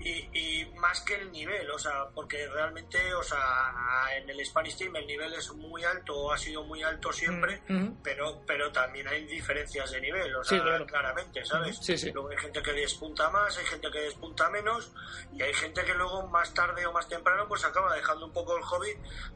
y, 0.00 0.64
más 0.76 1.00
que 1.00 1.14
el 1.14 1.32
nivel, 1.32 1.68
o 1.70 1.78
sea, 1.78 2.06
porque 2.14 2.46
realmente, 2.48 3.12
o 3.14 3.22
sea, 3.22 3.74
en 4.16 4.30
el 4.30 4.44
Spanish 4.46 4.76
Team 4.76 4.94
el 4.96 5.06
nivel 5.06 5.32
es 5.34 5.52
muy 5.52 5.82
alto, 5.84 6.32
ha 6.32 6.38
sido 6.38 6.62
muy 6.62 6.82
alto 6.82 7.12
siempre, 7.12 7.62
mm, 7.68 8.02
pero 8.02 8.42
pero 8.46 8.70
también 8.70 9.08
hay 9.08 9.24
diferencias 9.24 9.90
de 9.90 10.00
nivel, 10.00 10.34
o 10.36 10.44
sea, 10.44 10.62
claramente, 10.86 11.44
¿sabes? 11.44 11.80
Luego 12.14 12.30
hay 12.30 12.36
gente 12.36 12.62
que 12.62 12.72
despunta 12.72 13.28
más, 13.30 13.58
hay 13.58 13.66
gente 13.66 13.90
que 13.90 14.00
despunta 14.00 14.48
menos, 14.50 14.92
y 15.32 15.42
hay 15.42 15.52
gente 15.52 15.84
que 15.84 15.94
luego 15.94 16.26
más 16.28 16.54
tarde 16.54 16.86
o 16.86 16.92
más 16.92 17.08
temprano 17.08 17.46
pues 17.48 17.64
acaba 17.64 17.94
dejando 17.94 18.26
un 18.26 18.32
poco 18.32 18.56
el 18.56 18.62
hobby 18.62 18.90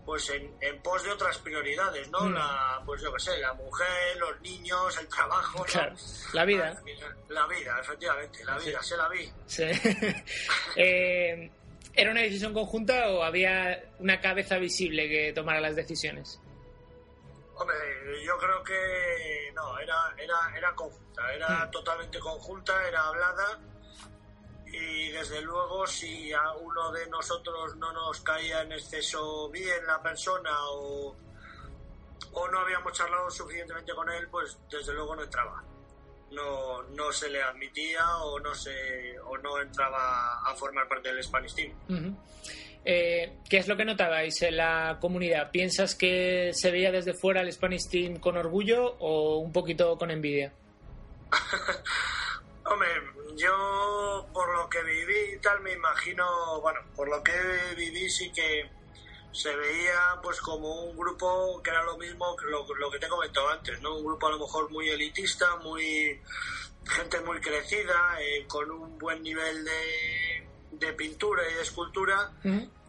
pues 0.04 0.31
en, 0.31 0.54
en 0.61 0.81
pos 0.83 1.02
de 1.02 1.11
otras 1.11 1.38
prioridades, 1.38 2.09
¿no? 2.11 2.21
Mm. 2.21 2.35
La, 2.35 2.83
pues 2.85 3.02
yo 3.02 3.12
qué 3.12 3.21
sé, 3.21 3.38
la 3.38 3.52
mujer, 3.54 4.16
los 4.19 4.40
niños, 4.40 4.97
el 4.99 5.09
trabajo, 5.09 5.64
la 6.33 6.45
vida. 6.45 6.83
La, 7.28 7.47
vida, 7.47 7.78
efectivamente, 7.81 8.45
la 8.45 8.59
vida, 8.59 8.83
se 8.83 8.97
la 8.97 9.09
vi. 9.09 9.33
Sí. 9.47 9.64
Eh, 10.76 11.50
¿Era 11.94 12.11
una 12.11 12.23
decisión 12.23 12.54
conjunta 12.54 13.11
o 13.11 13.23
había 13.23 13.85
una 13.99 14.21
cabeza 14.21 14.56
visible 14.56 15.09
que 15.09 15.32
tomara 15.32 15.61
las 15.61 15.76
decisiones? 15.76 16.40
Hombre, 17.54 17.76
yo 18.25 18.38
creo 18.38 18.62
que 18.62 19.52
no, 19.54 19.78
era, 19.78 20.14
era, 20.16 20.56
era 20.56 20.75
conjunta, 20.75 21.35
era 21.35 21.66
hmm. 21.66 21.71
totalmente 21.71 22.18
conjunta, 22.18 22.88
era 22.88 23.09
hablada 23.09 23.61
y 24.66 25.11
desde 25.11 25.42
luego 25.42 25.87
si 25.87 26.32
a 26.32 26.52
uno 26.52 26.90
de 26.92 27.06
nosotros 27.09 27.76
no 27.76 27.92
nos 27.92 28.21
caía 28.23 28.62
en 28.62 28.73
exceso 28.73 29.50
bien 29.50 29.87
la 29.87 30.02
persona 30.02 30.50
o, 30.71 31.14
o 32.32 32.49
no 32.49 32.61
habíamos 32.61 32.92
charlado 32.94 33.30
suficientemente 33.30 33.94
con 33.94 34.09
él, 34.09 34.28
pues 34.30 34.59
desde 34.71 34.94
luego 34.94 35.14
no 35.14 35.25
entraba 35.25 35.62
no, 36.32 36.82
no 36.82 37.12
se 37.12 37.30
le 37.30 37.42
admitía 37.42 38.18
o 38.18 38.40
no 38.40 38.54
se 38.54 39.18
o 39.20 39.36
no 39.38 39.60
entraba 39.60 40.40
a 40.44 40.54
formar 40.54 40.88
parte 40.88 41.12
del 41.12 41.22
Spanish 41.22 41.54
Team. 41.54 42.16
Eh, 42.84 43.38
¿Qué 43.48 43.58
es 43.58 43.68
lo 43.68 43.76
que 43.76 43.84
notabais 43.84 44.42
en 44.42 44.56
la 44.56 44.98
comunidad? 45.00 45.50
¿Piensas 45.50 45.94
que 45.94 46.50
se 46.52 46.70
veía 46.70 46.90
desde 46.90 47.14
fuera 47.14 47.42
el 47.42 47.52
Spanish 47.52 47.88
Team 47.88 48.18
con 48.18 48.36
orgullo 48.36 48.96
o 48.98 49.38
un 49.38 49.52
poquito 49.52 49.96
con 49.96 50.10
envidia? 50.10 50.52
Hombre, 52.64 52.88
yo 53.36 54.28
por 54.32 54.56
lo 54.56 54.68
que 54.68 54.82
viví 54.82 55.34
y 55.36 55.38
tal 55.38 55.60
me 55.60 55.72
imagino, 55.72 56.60
bueno, 56.60 56.80
por 56.94 57.08
lo 57.08 57.22
que 57.22 57.32
viví 57.76 58.10
sí 58.10 58.30
que 58.32 58.68
se 59.32 59.54
veía 59.56 59.98
pues 60.22 60.40
como 60.40 60.84
un 60.84 60.96
grupo 60.96 61.60
que 61.62 61.70
era 61.70 61.82
lo 61.82 61.96
mismo 61.96 62.36
que 62.36 62.46
lo, 62.46 62.66
lo 62.74 62.90
que 62.90 62.98
te 62.98 63.06
he 63.06 63.08
comentado 63.08 63.48
antes, 63.48 63.80
¿no? 63.80 63.96
Un 63.96 64.04
grupo 64.04 64.26
a 64.26 64.30
lo 64.30 64.38
mejor 64.38 64.70
muy 64.70 64.88
elitista, 64.90 65.56
muy 65.56 66.20
gente 66.88 67.20
muy 67.20 67.40
crecida, 67.40 68.20
eh, 68.20 68.44
con 68.46 68.70
un 68.70 68.98
buen 68.98 69.22
nivel 69.22 69.64
de, 69.64 70.48
de 70.72 70.92
pintura 70.94 71.42
y 71.48 71.54
de 71.54 71.62
escultura 71.62 72.32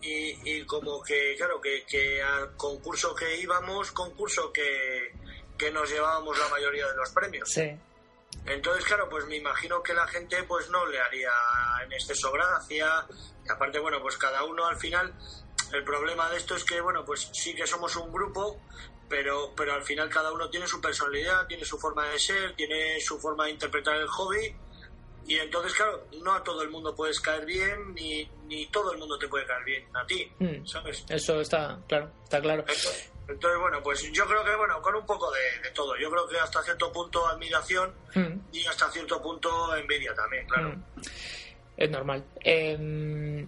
y, 0.01 0.57
y, 0.57 0.65
como 0.65 1.01
que, 1.01 1.35
claro, 1.37 1.61
que, 1.61 1.85
que, 1.85 2.21
al 2.21 2.55
concurso 2.57 3.15
que 3.15 3.39
íbamos, 3.39 3.91
concurso 3.91 4.51
que, 4.51 5.13
que 5.57 5.71
nos 5.71 5.89
llevábamos 5.89 6.37
la 6.37 6.49
mayoría 6.49 6.87
de 6.87 6.95
los 6.95 7.09
premios. 7.11 7.49
Sí. 7.49 7.71
Entonces, 8.45 8.83
claro, 8.83 9.07
pues 9.09 9.25
me 9.27 9.37
imagino 9.37 9.81
que 9.81 9.93
la 9.93 10.07
gente 10.07 10.43
pues 10.43 10.69
no 10.69 10.85
le 10.87 10.99
haría 10.99 11.31
en 11.85 11.93
exceso 11.93 12.31
gracia. 12.31 13.05
Y 13.45 13.51
aparte, 13.51 13.79
bueno, 13.79 14.01
pues 14.01 14.17
cada 14.17 14.43
uno 14.43 14.65
al 14.65 14.77
final, 14.77 15.13
el 15.73 15.83
problema 15.83 16.29
de 16.29 16.37
esto 16.37 16.55
es 16.55 16.63
que, 16.63 16.79
bueno, 16.81 17.03
pues 17.05 17.29
sí 17.33 17.53
que 17.55 17.65
somos 17.67 17.95
un 17.95 18.11
grupo, 18.11 18.59
pero, 19.09 19.53
pero 19.55 19.73
al 19.73 19.83
final 19.83 20.09
cada 20.09 20.31
uno 20.31 20.49
tiene 20.49 20.67
su 20.67 20.79
personalidad, 20.79 21.45
tiene 21.47 21.65
su 21.65 21.77
forma 21.79 22.07
de 22.09 22.19
ser, 22.19 22.55
tiene 22.55 22.99
su 23.01 23.19
forma 23.19 23.45
de 23.45 23.51
interpretar 23.51 23.95
el 23.95 24.07
hobby. 24.07 24.55
Y 25.25 25.37
entonces, 25.37 25.73
claro, 25.73 26.05
no 26.21 26.33
a 26.33 26.43
todo 26.43 26.61
el 26.63 26.69
mundo 26.69 26.93
puedes 26.95 27.19
caer 27.21 27.45
bien, 27.45 27.93
ni, 27.95 28.29
ni 28.47 28.65
todo 28.67 28.91
el 28.91 28.97
mundo 28.97 29.17
te 29.17 29.27
puede 29.27 29.45
caer 29.45 29.63
bien 29.63 29.85
a 29.95 30.05
ti, 30.05 30.29
Mm. 30.39 30.65
¿sabes? 30.65 31.05
Eso 31.09 31.39
está 31.39 31.79
claro, 31.87 32.11
está 32.23 32.41
claro. 32.41 32.61
Entonces, 32.61 33.09
entonces, 33.29 33.59
bueno, 33.61 33.81
pues 33.81 34.11
yo 34.11 34.25
creo 34.25 34.43
que, 34.43 34.53
bueno, 34.55 34.81
con 34.81 34.95
un 34.95 35.05
poco 35.05 35.31
de, 35.31 35.61
de 35.63 35.71
todo. 35.73 35.95
Yo 35.97 36.11
creo 36.11 36.27
que 36.27 36.37
hasta 36.37 36.61
cierto 36.61 36.91
punto 36.91 37.25
admiración 37.25 37.93
Mm. 38.15 38.37
y 38.51 38.65
hasta 38.65 38.91
cierto 38.91 39.21
punto 39.21 39.73
envidia 39.75 40.13
también, 40.13 40.45
claro. 40.47 40.69
Mm. 40.71 40.83
Es 41.77 41.89
normal. 41.89 42.23
Eh, 42.43 43.47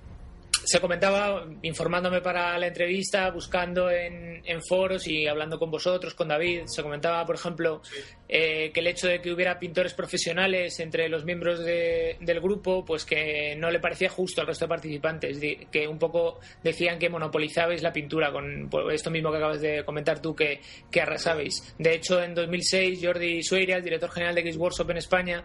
se 0.66 0.80
comentaba, 0.82 1.46
informándome 1.62 2.22
para 2.22 2.58
la 2.58 2.68
entrevista, 2.68 3.30
buscando 3.32 3.90
en, 3.90 4.42
en 4.46 4.62
foros 4.64 5.08
y 5.08 5.28
hablando 5.28 5.58
con 5.60 5.72
vosotros, 5.72 6.14
con 6.16 6.28
David, 6.28 6.64
se 6.66 6.82
comentaba, 6.84 7.26
por 7.26 7.36
ejemplo, 7.36 7.82
eh, 8.28 8.72
que 8.74 8.80
el 8.80 8.88
hecho 8.88 9.08
de 9.08 9.22
que 9.22 9.32
hubiera 9.32 9.60
pintores 9.60 9.94
profesionales 9.94 10.80
entre 10.80 11.08
los 11.10 11.24
miembros 11.26 11.60
de- 11.64 12.18
del 12.20 12.40
grupo, 12.42 12.84
pues 12.84 13.06
que 13.06 13.56
no 13.58 13.70
le 13.72 13.80
parecía 13.80 14.10
justo 14.10 14.42
al 14.42 14.48
resto 14.48 14.66
de 14.66 14.70
participantes, 14.70 15.40
que 15.72 15.88
un 15.88 16.00
poco 16.00 16.40
decían 16.64 16.98
que 17.00 17.10
monopolizabais 17.10 17.84
la 17.84 17.94
pintura 17.94 18.32
con 18.32 18.68
por 18.70 18.92
esto 18.92 19.12
mismo 19.12 19.32
que 19.32 19.38
acabas 19.38 19.62
de 19.62 19.84
comentar 19.86 20.22
tú, 20.22 20.36
que, 20.36 20.60
que 20.92 21.02
arrasabais. 21.02 21.76
De 21.78 21.94
hecho, 21.94 22.22
en 22.24 22.34
2006, 22.34 23.00
Jordi 23.04 23.44
Sueira, 23.44 23.78
el 23.78 23.84
director 23.84 24.10
general 24.12 24.36
de 24.36 24.42
Games 24.42 24.58
Workshop 24.58 24.90
en 24.92 24.98
España, 24.98 25.44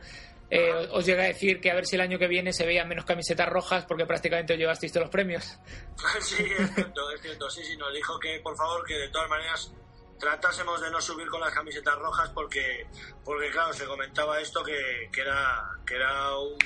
eh, 0.50 0.88
os 0.90 1.06
llega 1.06 1.22
a 1.22 1.26
decir 1.26 1.60
que 1.60 1.70
a 1.70 1.74
ver 1.74 1.86
si 1.86 1.94
el 1.94 2.02
año 2.02 2.18
que 2.18 2.26
viene 2.26 2.52
se 2.52 2.66
veían 2.66 2.88
menos 2.88 3.04
camisetas 3.04 3.48
rojas 3.48 3.84
porque 3.86 4.04
prácticamente 4.04 4.52
os 4.52 4.58
llevasteis 4.58 4.92
todos 4.92 5.04
los 5.04 5.12
premios. 5.12 5.58
Sí, 6.20 6.42
es 6.42 6.74
cierto, 6.74 7.10
es 7.12 7.20
cierto. 7.20 7.50
Sí, 7.50 7.64
sí, 7.64 7.76
nos 7.76 7.92
dijo 7.94 8.18
que 8.18 8.40
por 8.42 8.56
favor 8.56 8.84
que 8.84 8.94
de 8.94 9.08
todas 9.08 9.28
maneras 9.28 9.72
tratásemos 10.20 10.80
de 10.80 10.90
no 10.90 11.00
subir 11.00 11.26
con 11.28 11.40
las 11.40 11.52
camisetas 11.52 11.96
rojas 11.96 12.28
porque, 12.30 12.86
porque 13.24 13.50
claro, 13.50 13.72
se 13.72 13.86
comentaba 13.86 14.38
esto 14.38 14.62
que, 14.62 15.08
que 15.12 15.22
era 15.22 15.68
que 15.86 15.96
era 15.96 16.36
un, 16.36 16.56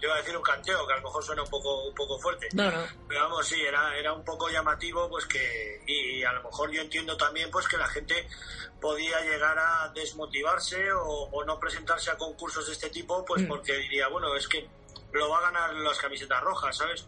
te 0.00 0.06
iba 0.06 0.14
a 0.14 0.18
decir 0.18 0.36
un 0.36 0.42
canteo, 0.42 0.84
que 0.86 0.94
a 0.94 0.96
lo 0.96 1.02
mejor 1.02 1.22
suena 1.22 1.42
un 1.42 1.50
poco 1.50 1.84
un 1.84 1.94
poco 1.94 2.18
fuerte. 2.18 2.48
No, 2.54 2.70
no. 2.70 2.84
Pero 3.06 3.20
vamos, 3.20 3.46
sí, 3.46 3.60
era, 3.62 3.96
era 3.96 4.12
un 4.12 4.24
poco 4.24 4.48
llamativo, 4.48 5.08
pues 5.08 5.26
que, 5.26 5.82
y 5.86 6.24
a 6.24 6.32
lo 6.32 6.42
mejor 6.42 6.72
yo 6.72 6.80
entiendo 6.80 7.16
también, 7.16 7.50
pues 7.52 7.68
que 7.68 7.76
la 7.76 7.86
gente 7.86 8.26
podía 8.80 9.20
llegar 9.20 9.56
a 9.58 9.92
desmotivarse 9.94 10.90
o, 10.92 11.28
o 11.30 11.44
no 11.44 11.60
presentarse 11.60 12.10
a 12.10 12.16
concursos 12.16 12.66
de 12.66 12.72
este 12.72 12.90
tipo, 12.90 13.24
pues 13.24 13.42
Mm. 13.42 13.48
porque 13.48 13.74
diría, 13.74 14.08
bueno, 14.08 14.34
es 14.34 14.48
que 14.48 14.68
lo 15.12 15.28
va 15.28 15.38
a 15.38 15.42
ganar 15.42 15.74
las 15.74 15.98
camisetas 15.98 16.42
rojas, 16.42 16.76
¿sabes? 16.76 17.06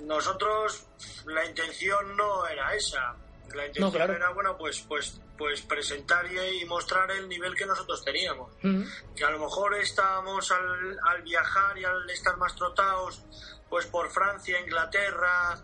Nosotros, 0.00 0.84
la 1.26 1.44
intención 1.44 2.16
no 2.16 2.46
era 2.48 2.74
esa. 2.74 3.14
La 3.54 3.66
intención 3.66 3.90
No, 3.90 3.92
claro. 3.96 4.12
era, 4.14 4.30
bueno, 4.30 4.56
pues, 4.58 4.80
pues, 4.88 5.20
pues 5.38 5.62
presentar 5.62 6.26
y, 6.32 6.64
mostrar 6.66 7.10
el 7.10 7.28
nivel 7.28 7.54
que 7.54 7.66
nosotros 7.66 8.04
teníamos 8.04 8.52
Mm. 8.62 8.82
que 9.16 9.24
a 9.24 9.30
lo 9.30 9.38
mejor 9.40 9.74
estábamos 9.76 10.50
al, 10.50 10.98
al 11.04 11.22
viajar 11.22 11.76
y 11.78 11.84
al 11.84 12.08
estar 12.10 12.36
más 12.36 12.54
trotados 12.54 13.22
pues 13.68 13.86
por 13.86 14.10
Francia, 14.10 14.60
Inglaterra, 14.60 15.58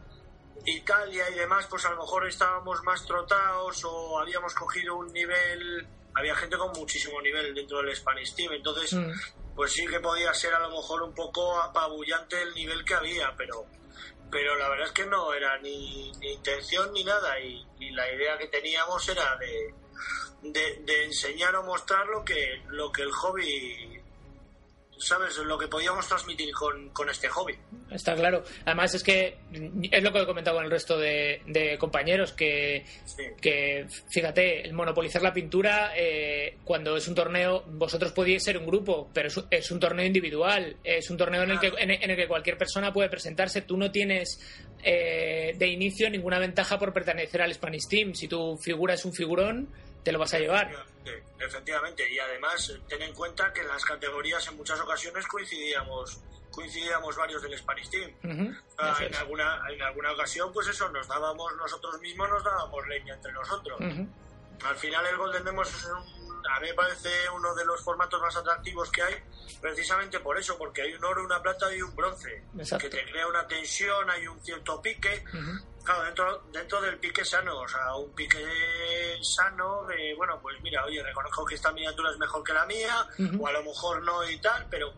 Italia 0.64 1.30
y 1.30 1.34
demás, 1.34 1.66
pues 1.68 1.84
a 1.84 1.90
lo 1.90 1.96
mejor 1.98 2.26
estábamos 2.26 2.82
más 2.82 3.04
trotados 3.06 3.84
o 3.84 4.18
habíamos 4.18 4.54
cogido 4.54 4.96
un 4.96 5.12
nivel, 5.12 5.86
había 6.14 6.34
gente 6.34 6.56
con 6.56 6.72
muchísimo 6.72 7.20
nivel 7.22 7.54
dentro 7.54 7.78
del 7.82 7.94
Spanish 7.94 8.34
Team, 8.34 8.52
entonces 8.54 8.92
Mm. 8.94 9.12
pues 9.54 9.72
sí 9.72 9.86
que 9.86 10.00
podía 10.00 10.32
ser 10.34 10.54
a 10.54 10.60
lo 10.60 10.70
mejor 10.70 11.02
un 11.02 11.14
poco 11.14 11.60
apabullante 11.60 12.40
el 12.42 12.54
nivel 12.54 12.84
que 12.84 12.94
había, 12.94 13.34
pero 13.36 13.66
pero 14.30 14.56
la 14.56 14.68
verdad 14.68 14.86
es 14.86 14.92
que 14.92 15.06
no 15.06 15.32
era 15.32 15.58
ni, 15.58 16.12
ni 16.20 16.32
intención 16.32 16.92
ni 16.92 17.04
nada 17.04 17.38
y, 17.40 17.66
y 17.78 17.90
la 17.90 18.10
idea 18.12 18.38
que 18.38 18.48
teníamos 18.48 19.08
era 19.08 19.36
de, 19.36 19.74
de, 20.42 20.76
de 20.84 21.04
enseñar 21.04 21.54
o 21.56 21.62
mostrar 21.64 22.06
lo 22.06 22.24
que 22.24 22.62
lo 22.68 22.90
que 22.92 23.02
el 23.02 23.12
hobby 23.12 23.97
sabes 24.98 25.36
lo 25.38 25.56
que 25.58 25.68
podíamos 25.68 26.06
transmitir 26.08 26.52
con, 26.52 26.88
con 26.90 27.08
este 27.08 27.28
hobby 27.28 27.54
Está 27.90 28.14
claro. 28.14 28.44
Además 28.66 28.94
es 28.94 29.02
que 29.02 29.38
es 29.90 30.02
lo 30.02 30.12
que 30.12 30.20
he 30.20 30.26
comentado 30.26 30.56
con 30.56 30.64
el 30.66 30.70
resto 30.70 30.98
de, 30.98 31.40
de 31.46 31.78
compañeros, 31.78 32.32
que, 32.32 32.84
Sí. 33.06 33.22
que 33.40 33.86
fíjate, 34.10 34.62
el 34.66 34.74
monopolizar 34.74 35.22
la 35.22 35.32
pintura, 35.32 35.92
eh, 35.96 36.58
cuando 36.64 36.96
es 36.96 37.08
un 37.08 37.14
torneo, 37.14 37.64
vosotros 37.66 38.12
podíais 38.12 38.44
ser 38.44 38.58
un 38.58 38.66
grupo, 38.66 39.08
pero 39.14 39.28
es, 39.28 39.36
un- 39.38 39.46
es 39.50 39.70
un 39.70 39.80
torneo 39.80 40.04
individual, 40.04 40.76
es 40.84 41.08
un 41.10 41.16
torneo 41.16 41.42
en 41.44 41.50
el, 41.52 41.60
que, 41.60 41.68
en, 41.78 41.90
en 41.90 42.10
el 42.10 42.16
que 42.16 42.28
cualquier 42.28 42.58
persona 42.58 42.92
puede 42.92 43.08
presentarse. 43.08 43.62
Tú 43.62 43.76
no 43.78 43.90
tienes 43.90 44.38
eh, 44.84 45.54
de 45.56 45.66
inicio 45.68 46.10
ninguna 46.10 46.38
ventaja 46.38 46.78
por 46.78 46.92
pertenecer 46.92 47.40
al 47.42 47.54
Spanish 47.54 47.88
Team. 47.88 48.14
Si 48.14 48.28
tu 48.28 48.56
figura 48.58 48.94
es 48.94 49.04
un 49.04 49.12
figurón, 49.14 49.68
te 50.08 50.12
lo 50.12 50.18
vas 50.20 50.32
a 50.32 50.38
llevar. 50.38 50.70
Efectivamente, 50.70 51.44
efectivamente. 51.44 52.10
y 52.10 52.18
además 52.18 52.72
ten 52.88 53.02
en 53.02 53.12
cuenta 53.12 53.52
que 53.52 53.60
en 53.60 53.68
las 53.68 53.84
categorías 53.84 54.46
en 54.48 54.56
muchas 54.56 54.80
ocasiones 54.80 55.26
coincidíamos 55.26 56.18
coincidíamos 56.50 57.14
varios 57.14 57.42
del 57.42 57.56
Spanish 57.58 57.90
Team 57.90 58.10
Ujú, 58.24 58.54
Ah, 58.78 58.92
eso 58.96 59.02
en 59.04 59.14
alguna 59.16 59.60
en 59.70 59.82
alguna 59.82 60.12
ocasión 60.12 60.50
pues 60.52 60.66
eso 60.68 60.88
nos 60.88 61.06
dábamos 61.06 61.54
nosotros 61.56 62.00
mismos 62.00 62.28
nos 62.30 62.42
dábamos 62.42 62.86
leña 62.88 63.14
entre 63.14 63.32
nosotros 63.32 63.78
Ujú, 63.80 64.08
Al 64.66 64.76
final 64.76 65.04
el 65.06 65.16
Golden 65.18 65.44
Demos 65.44 65.68
es 65.68 65.84
un- 65.84 66.18
a 66.50 66.60
mí 66.60 66.68
me 66.68 66.74
parece 66.74 67.10
uno 67.36 67.54
de 67.54 67.64
los 67.66 67.82
formatos 67.84 68.20
más 68.22 68.34
atractivos 68.36 68.90
que 68.90 69.02
hay, 69.02 69.14
precisamente 69.60 70.18
por 70.20 70.38
eso, 70.38 70.56
porque 70.56 70.80
hay 70.82 70.94
un 70.94 71.04
oro, 71.04 71.22
una 71.22 71.42
plata 71.42 71.72
y 71.74 71.82
un 71.82 71.94
bronce, 71.94 72.42
Exacto. 72.56 72.88
que 72.88 72.96
te 72.96 73.04
crea 73.10 73.26
una 73.26 73.46
tensión, 73.46 74.08
hay 74.08 74.26
un 74.26 74.40
cierto 74.40 74.80
pique, 74.80 75.22
ujú. 75.34 75.77
Claro, 75.88 76.04
dentro, 76.04 76.42
dentro 76.52 76.80
del 76.80 76.98
pique 76.98 77.24
sano, 77.24 77.60
o 77.60 77.68
sea, 77.68 77.94
un 77.96 78.14
pique 78.14 78.44
sano 79.22 79.84
de, 79.86 80.14
bueno, 80.16 80.38
pues 80.40 80.60
mira, 80.62 80.84
oye, 80.84 81.02
reconozco 81.02 81.44
que 81.44 81.54
esta 81.54 81.72
miniatura 81.72 82.10
es 82.10 82.18
mejor 82.18 82.42
que 82.44 82.52
la 82.52 82.66
mía, 82.66 83.06
o 83.38 83.46
a 83.46 83.52
lo 83.52 83.62
mejor 83.62 84.02
no 84.02 84.28
y 84.28 84.38
tal, 84.40 84.66
pero 84.70 84.92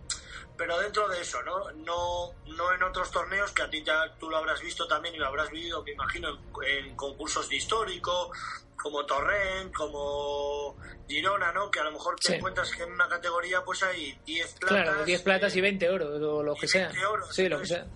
pero 0.56 0.78
dentro 0.78 1.09
de 1.09 1.23
eso, 1.23 1.42
¿no? 1.42 1.70
No, 1.73 2.35
no 2.54 2.75
en 2.75 2.82
otros 2.82 3.11
torneos 3.11 3.50
que 3.52 3.62
a 3.62 3.70
ti 3.70 3.82
ya 3.82 4.14
tú 4.18 4.28
lo 4.28 4.37
habrás 4.37 4.61
visto 4.61 4.87
también 4.87 5.14
y 5.14 5.18
lo 5.18 5.26
habrás 5.26 5.50
vivido, 5.50 5.82
me 5.82 5.92
imagino, 5.92 6.28
en, 6.28 6.87
en 6.88 6.97
concursos 6.97 7.49
de 7.49 7.56
histórico, 7.56 8.30
como 8.76 9.06
Torrent, 9.06 9.73
como 9.75 10.76
Girona, 11.09 11.50
¿no? 11.52 11.70
Que 11.70 11.80
a 11.80 11.85
lo 11.85 11.92
mejor 11.92 12.16
te 12.16 12.28
Sí. 12.28 12.35
encuentras 12.35 12.70
que 12.73 12.82
en 12.82 12.92
una 12.92 13.09
categoría 13.09 13.62
pues 13.64 13.82
hay 13.82 14.12
10 14.26 14.52
platas. 14.61 14.85
Claro, 14.85 15.04
10 15.06 15.23
platas 15.23 15.56
y 15.56 15.61
20 15.62 15.87
euros, 15.87 16.20
o 16.23 16.42
lo 16.42 16.54
y 16.54 16.61
que 16.61 16.68
sea. 16.68 16.88
20 16.88 17.00
euros, 17.04 17.35
Sí, 17.35 17.49
lo 17.49 17.59
que 17.61 17.66
sea. 17.66 17.87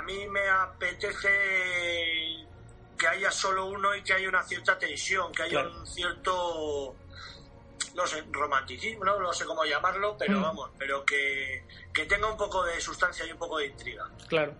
A 0.00 0.02
mí 0.02 0.26
me 0.28 0.48
apetece 0.48 1.28
que 2.98 3.06
haya 3.06 3.30
solo 3.30 3.66
uno 3.66 3.94
y 3.94 4.02
que 4.02 4.14
haya 4.14 4.30
una 4.30 4.42
cierta 4.44 4.78
tensión, 4.78 5.30
que 5.30 5.42
haya 5.42 5.60
Claro. 5.60 5.78
un 5.78 5.86
cierto 5.86 6.96
no 7.94 8.06
sé, 8.06 8.24
romanticismo, 8.30 9.04
no, 9.04 9.18
no 9.18 9.30
sé 9.32 9.44
cómo 9.44 9.64
llamarlo, 9.64 10.16
pero 10.16 10.38
Mm. 10.38 10.42
vamos, 10.42 10.70
pero 10.78 11.04
que, 11.04 11.64
que 11.92 12.06
tenga 12.06 12.28
un 12.28 12.36
poco 12.38 12.62
de 12.64 12.80
sustancia 12.80 13.26
y 13.26 13.32
un 13.32 13.38
poco 13.38 13.58
de 13.58 13.66
intriga. 13.66 14.08
Claro. 14.28 14.54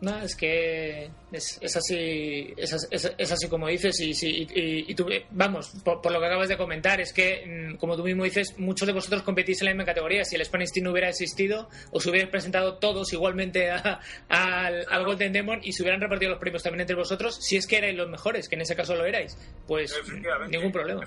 No, 0.00 0.18
es 0.22 0.34
que 0.34 1.10
es, 1.30 1.58
es 1.60 1.76
así 1.76 2.54
es, 2.56 2.72
es- 2.90 3.12
es 3.18 3.32
así 3.32 3.48
como 3.48 3.68
dices 3.68 4.00
y, 4.00 4.14
sí, 4.14 4.46
y, 4.54 4.90
y 4.90 4.94
tú, 4.94 5.06
vamos, 5.30 5.72
por, 5.84 6.00
por 6.00 6.10
lo 6.10 6.18
que 6.20 6.26
acabas 6.26 6.48
de 6.48 6.56
comentar, 6.56 7.00
es 7.02 7.12
que, 7.12 7.44
mm, 7.74 7.76
como 7.76 7.96
tú 7.96 8.02
mismo 8.04 8.24
dices, 8.24 8.58
muchos 8.58 8.86
de 8.86 8.94
vosotros 8.94 9.22
competís 9.22 9.60
en 9.60 9.66
la 9.66 9.72
misma 9.72 9.84
categoría. 9.84 10.24
Si 10.24 10.36
el 10.36 10.44
Spanish 10.46 10.70
Team 10.72 10.84
no 10.84 10.92
hubiera 10.92 11.10
existido, 11.10 11.68
os 11.90 12.06
hubierais 12.06 12.30
presentado 12.30 12.78
todos 12.78 13.12
igualmente 13.12 13.70
a- 13.70 14.00
al, 14.28 14.86
al 14.88 15.04
Golden 15.04 15.34
Demon 15.34 15.60
y 15.62 15.72
se 15.74 15.82
hubieran 15.82 16.00
repartido 16.00 16.30
los 16.30 16.40
premios 16.40 16.62
también 16.62 16.80
entre 16.80 16.96
vosotros, 16.96 17.36
si 17.40 17.56
es 17.58 17.66
que 17.66 17.76
erais 17.76 17.94
los 17.94 18.08
mejores, 18.08 18.48
que 18.48 18.54
en 18.54 18.62
ese 18.62 18.74
caso 18.74 18.94
lo 18.96 19.04
erais, 19.04 19.36
pues 19.66 19.94
ningún 20.48 20.72
problema. 20.72 21.00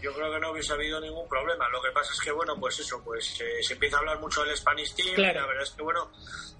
Yo 0.00 0.12
creo 0.14 0.32
que 0.32 0.40
no 0.40 0.50
hubiese 0.52 0.72
habido 0.72 1.00
ningún 1.00 1.28
problema. 1.28 1.68
Lo 1.68 1.80
que 1.82 1.90
pasa 1.90 2.12
es 2.12 2.20
que, 2.20 2.32
bueno, 2.32 2.58
pues 2.58 2.78
eso, 2.80 3.02
pues 3.04 3.40
eh, 3.40 3.62
se 3.62 3.74
empieza 3.74 3.96
a 3.96 4.00
hablar 4.00 4.18
mucho 4.20 4.42
del 4.44 4.56
Spanish 4.56 4.94
Team. 4.94 5.14
Claro. 5.14 5.40
la 5.40 5.46
verdad 5.46 5.62
es 5.64 5.70
que, 5.70 5.82
bueno, 5.82 6.10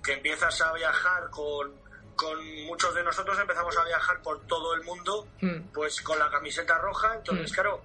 que 0.04 0.12
empiezas 0.14 0.60
a 0.60 0.72
viajar 0.74 1.30
con, 1.30 1.74
con 2.16 2.64
muchos 2.66 2.94
de 2.94 3.02
nosotros, 3.02 3.38
empezamos 3.38 3.76
a 3.78 3.84
viajar 3.84 4.20
por 4.22 4.46
todo 4.46 4.74
el 4.74 4.82
mundo, 4.82 5.26
Mm, 5.40 5.68
pues 5.72 6.00
con 6.02 6.18
la 6.18 6.30
camiseta 6.30 6.78
roja. 6.78 7.14
Entonces, 7.16 7.50
Mm. 7.50 7.54
claro, 7.54 7.82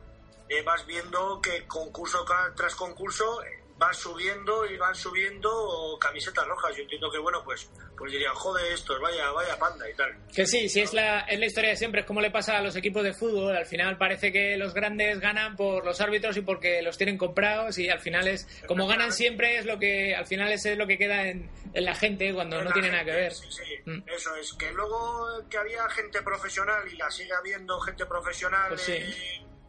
eh, 0.50 0.62
vas 0.64 0.86
viendo 0.86 1.40
que 1.42 1.66
concurso 1.68 2.26
tras 2.56 2.76
concurso 2.76 3.42
eh, 3.44 3.64
va 3.82 3.94
subiendo 3.94 4.66
y 4.66 4.78
van 4.78 4.96
subiendo 4.96 5.98
camisetas 6.00 6.48
rojas. 6.48 6.76
Yo 6.76 6.84
entiendo 6.84 7.12
que, 7.12 7.20
bueno, 7.20 7.44
pues 7.44 7.70
pues 7.98 8.12
dirían, 8.12 8.34
joder, 8.34 8.74
estos, 8.74 9.00
vaya, 9.00 9.32
vaya 9.32 9.58
panda 9.58 9.90
y 9.90 9.94
tal. 9.94 10.14
Que 10.34 10.46
sí, 10.46 10.68
sí, 10.68 10.82
es 10.82 10.94
la, 10.94 11.22
es 11.22 11.40
la 11.40 11.46
historia 11.46 11.70
de 11.72 11.78
siempre, 11.78 12.02
es 12.02 12.08
como 12.08 12.22
le 12.22 12.32
pasa 12.32 12.58
a 12.58 12.62
los 12.62 12.76
equipos 12.76 13.04
de 13.04 13.14
fútbol. 13.14 13.56
Al 13.56 13.66
final 13.66 13.98
parece 13.98 14.32
que 14.32 14.58
los 14.58 14.74
grandes 14.74 15.20
ganan 15.20 15.56
por 15.56 15.86
los 15.86 16.02
árbitros 16.02 16.36
y 16.38 16.42
porque 16.42 16.82
los 16.82 16.98
tienen 16.98 17.18
comprados 17.18 17.78
y 17.78 17.90
al 17.90 18.00
final 18.00 18.28
es, 18.28 18.48
como 18.68 18.88
ganan 18.88 19.12
siempre, 19.12 19.58
es 19.58 19.66
lo 19.66 19.80
que, 19.80 20.16
al 20.16 20.26
final 20.26 20.52
es 20.52 20.66
lo 20.78 20.88
que 20.88 20.98
queda 20.98 21.28
en, 21.28 21.50
en 21.74 21.86
la 21.86 21.96
gente 21.96 22.34
cuando 22.34 22.62
no 22.62 22.72
tiene 22.72 22.92
nada 22.92 23.06
que 23.06 23.12
ver. 23.12 23.34
Sí, 23.34 23.48
sí, 23.50 23.64
mm. 23.86 24.04
eso 24.08 24.36
es. 24.36 24.54
Que 24.54 24.72
luego 24.72 25.48
que 25.50 25.58
había 25.58 25.88
gente 25.90 26.22
profesional 26.22 26.84
y 26.92 26.98
la 26.98 27.10
sigue 27.10 27.34
habiendo 27.34 27.80
gente 27.80 28.06
profesional. 28.06 28.70
Pues 28.70 28.92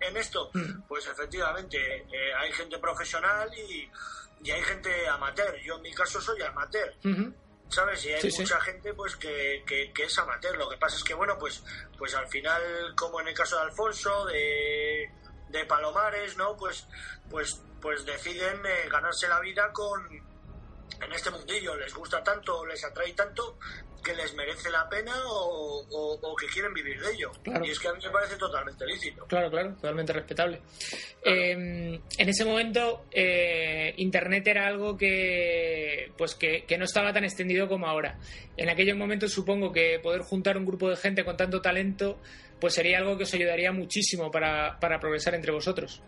en 0.00 0.16
esto? 0.16 0.50
Mm. 0.52 0.82
Pues 0.88 1.06
efectivamente, 1.06 1.78
eh, 1.78 2.34
hay 2.38 2.52
gente 2.52 2.78
profesional 2.78 3.48
y, 3.56 3.90
y, 4.42 4.50
hay 4.50 4.62
gente 4.62 5.08
amateur. 5.08 5.56
Yo 5.62 5.76
en 5.76 5.82
mi 5.82 5.92
caso 5.92 6.20
soy 6.20 6.40
amateur. 6.42 6.94
¿Sabes? 7.68 8.04
Y 8.04 8.12
hay 8.12 8.30
mucha 8.38 8.60
gente 8.60 8.94
pues 8.94 9.16
que, 9.16 9.64
que, 9.66 10.04
es 10.04 10.18
amateur. 10.18 10.56
Lo 10.56 10.68
que 10.68 10.76
pasa 10.76 10.96
es 10.96 11.02
que, 11.02 11.14
bueno, 11.14 11.36
pues, 11.36 11.64
pues 11.98 12.14
al 12.14 12.28
final, 12.28 12.62
como 12.94 13.20
en 13.20 13.28
el 13.28 13.34
caso 13.34 13.56
de 13.56 13.62
Alfonso, 13.62 14.24
de, 14.26 15.10
de 15.48 15.64
Palomares, 15.64 16.36
¿no? 16.36 16.56
Pues, 16.56 16.86
pues, 17.28 17.60
pues 17.80 18.06
deciden 18.06 18.64
eh, 18.64 18.88
ganarse 18.88 19.26
la 19.26 19.40
vida 19.40 19.72
con 19.72 20.08
en 21.04 21.12
este 21.12 21.30
mundillo. 21.30 21.76
Les 21.76 21.92
gusta 21.94 22.22
tanto, 22.22 22.64
les 22.66 22.82
atrae 22.84 23.12
tanto 23.12 23.58
que 24.02 24.14
les 24.14 24.34
merece 24.34 24.70
la 24.70 24.88
pena 24.88 25.12
o, 25.26 26.36
que 26.38 26.46
quieren 26.46 26.72
vivir 26.72 27.00
de 27.00 27.12
ello. 27.12 27.32
Y 27.64 27.70
es 27.70 27.80
que 27.80 27.88
a 27.88 27.92
mí 27.92 27.98
me 28.04 28.10
parece 28.10 28.36
totalmente 28.36 28.86
lícito. 28.86 29.26
Claro, 29.26 29.50
claro, 29.50 29.74
totalmente 29.74 30.12
respetable. 30.12 30.60
Em, 31.24 31.94
en 32.16 32.28
ese 32.28 32.44
momento, 32.44 33.06
eh, 33.10 33.92
Internet 33.96 34.46
era 34.46 34.68
algo 34.68 34.96
que, 34.96 36.12
pues 36.16 36.36
que, 36.36 36.64
no 36.78 36.84
estaba 36.84 37.12
tan 37.12 37.24
extendido 37.24 37.66
como 37.66 37.88
ahora. 37.88 38.18
En 38.56 38.68
aquellos 38.68 38.96
momentos 38.96 39.32
supongo 39.32 39.72
que 39.72 39.98
poder 40.00 40.22
juntar 40.22 40.56
un 40.56 40.66
grupo 40.66 40.88
de 40.88 40.96
gente 40.96 41.24
con 41.24 41.36
tanto 41.36 41.60
talento 41.60 42.20
pues 42.60 42.72
sería 42.72 42.98
algo 42.98 43.18
que 43.18 43.24
os 43.24 43.34
ayudaría 43.34 43.70
muchísimo 43.70 44.30
para, 44.30 44.78
para 44.80 44.98
progresar 44.98 45.34
entre 45.34 45.52
vosotros. 45.52 46.00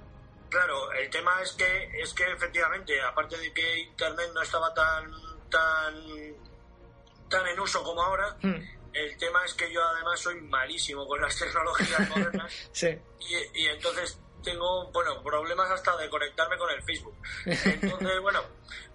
Claro, 0.48 0.92
el 0.92 1.10
tema 1.10 1.42
es 1.42 1.52
que 1.52 1.90
es 2.00 2.14
que 2.14 2.24
efectivamente, 2.32 3.00
aparte 3.02 3.36
de 3.36 3.52
que 3.52 3.78
Internet 3.80 4.30
no 4.34 4.42
estaba 4.42 4.72
tan 4.72 5.10
tan 5.50 5.94
tan 7.28 7.46
en 7.46 7.60
uso 7.60 7.82
como 7.82 8.02
ahora. 8.02 8.36
Hmm. 8.42 8.62
El 8.92 9.16
tema 9.18 9.44
es 9.44 9.54
que 9.54 9.70
yo 9.72 9.82
además 9.84 10.18
soy 10.18 10.40
malísimo 10.40 11.06
con 11.06 11.20
las 11.20 11.38
tecnologías 11.38 12.08
modernas. 12.08 12.70
sí. 12.72 12.98
y, 13.54 13.66
entonces 13.66 14.18
tengo, 14.48 14.90
bueno, 14.92 15.22
problemas 15.22 15.70
hasta 15.70 15.96
de 15.96 16.08
conectarme 16.08 16.56
con 16.56 16.70
el 16.70 16.82
Facebook. 16.82 17.16
Entonces, 17.44 18.20
bueno, 18.22 18.40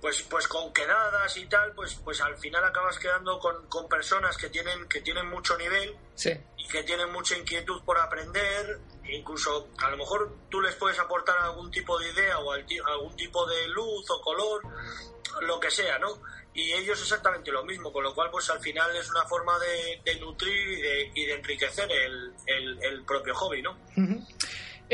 pues, 0.01 0.23
pues 0.23 0.47
con 0.47 0.73
quedadas 0.73 1.37
y 1.37 1.45
tal, 1.45 1.73
pues, 1.73 1.95
pues 2.03 2.21
al 2.21 2.35
final 2.37 2.63
acabas 2.63 2.97
quedando 2.97 3.37
con, 3.37 3.67
con 3.67 3.87
personas 3.87 4.35
que 4.37 4.49
tienen, 4.49 4.87
que 4.87 5.01
tienen 5.01 5.29
mucho 5.29 5.55
nivel 5.57 5.95
y 6.57 6.67
que 6.67 6.83
tienen 6.83 7.11
mucha 7.11 7.37
inquietud 7.37 7.83
por 7.83 7.99
aprender. 7.99 8.79
Incluso 9.05 9.69
a 9.77 9.91
lo 9.91 9.97
mejor 9.97 10.35
tú 10.49 10.59
les 10.61 10.75
puedes 10.75 10.97
aportar 10.97 11.37
algún 11.37 11.69
tipo 11.69 11.99
de 11.99 12.09
idea 12.09 12.39
o 12.39 12.51
algún 12.51 13.15
tipo 13.15 13.45
de 13.45 13.67
luz 13.67 14.09
o 14.09 14.21
color, 14.21 14.63
lo 15.41 15.59
que 15.59 15.69
sea, 15.69 15.99
¿no? 15.99 16.19
y 16.55 16.71
ellos 16.73 17.01
exactamente 17.01 17.51
lo 17.51 17.65
mismo, 17.65 17.91
con 17.91 18.03
lo 18.03 18.13
cual 18.13 18.29
pues 18.31 18.47
al 18.51 18.59
final 18.59 18.95
es 18.95 19.09
una 19.09 19.25
forma 19.25 19.57
de, 19.57 20.19
nutrir 20.19 21.11
y 21.15 21.25
de, 21.25 21.33
enriquecer 21.33 21.89
el, 21.91 23.03
propio 23.07 23.33
hobby, 23.33 23.63
¿no? 23.63 23.75